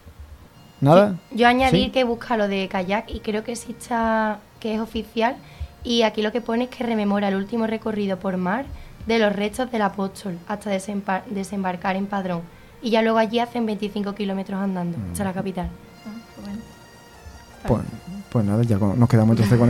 ¿Nada? 0.81 1.17
Yo 1.31 1.47
añadí 1.47 1.85
¿Sí? 1.85 1.89
que 1.91 2.03
busca 2.05 2.37
lo 2.37 2.47
de 2.47 2.67
kayak 2.69 3.09
y 3.11 3.19
creo 3.19 3.43
que 3.43 3.55
sí 3.55 3.75
está, 3.77 4.39
que 4.59 4.73
es 4.75 4.79
oficial. 4.81 5.35
Y 5.83 6.01
aquí 6.03 6.21
lo 6.21 6.31
que 6.31 6.41
pone 6.41 6.63
es 6.65 6.69
que 6.69 6.83
rememora 6.83 7.27
el 7.27 7.35
último 7.35 7.67
recorrido 7.67 8.17
por 8.17 8.37
mar 8.37 8.65
de 9.05 9.19
los 9.19 9.33
restos 9.35 9.71
del 9.71 9.81
apóstol 9.81 10.37
hasta 10.47 10.71
desempa- 10.71 11.23
desembarcar 11.29 11.95
en 11.95 12.05
Padrón. 12.07 12.41
Y 12.81 12.89
ya 12.91 13.01
luego 13.01 13.17
allí 13.17 13.39
hacen 13.39 13.65
25 13.65 14.15
kilómetros 14.15 14.59
andando 14.59 14.97
hasta 15.11 15.23
la 15.25 15.33
capital. 15.33 15.69
Pues, 17.67 17.81
pues 18.29 18.45
nada, 18.45 18.63
ya 18.63 18.77
nos 18.77 19.09
quedamos 19.09 19.33
entonces 19.33 19.57
con 19.57 19.67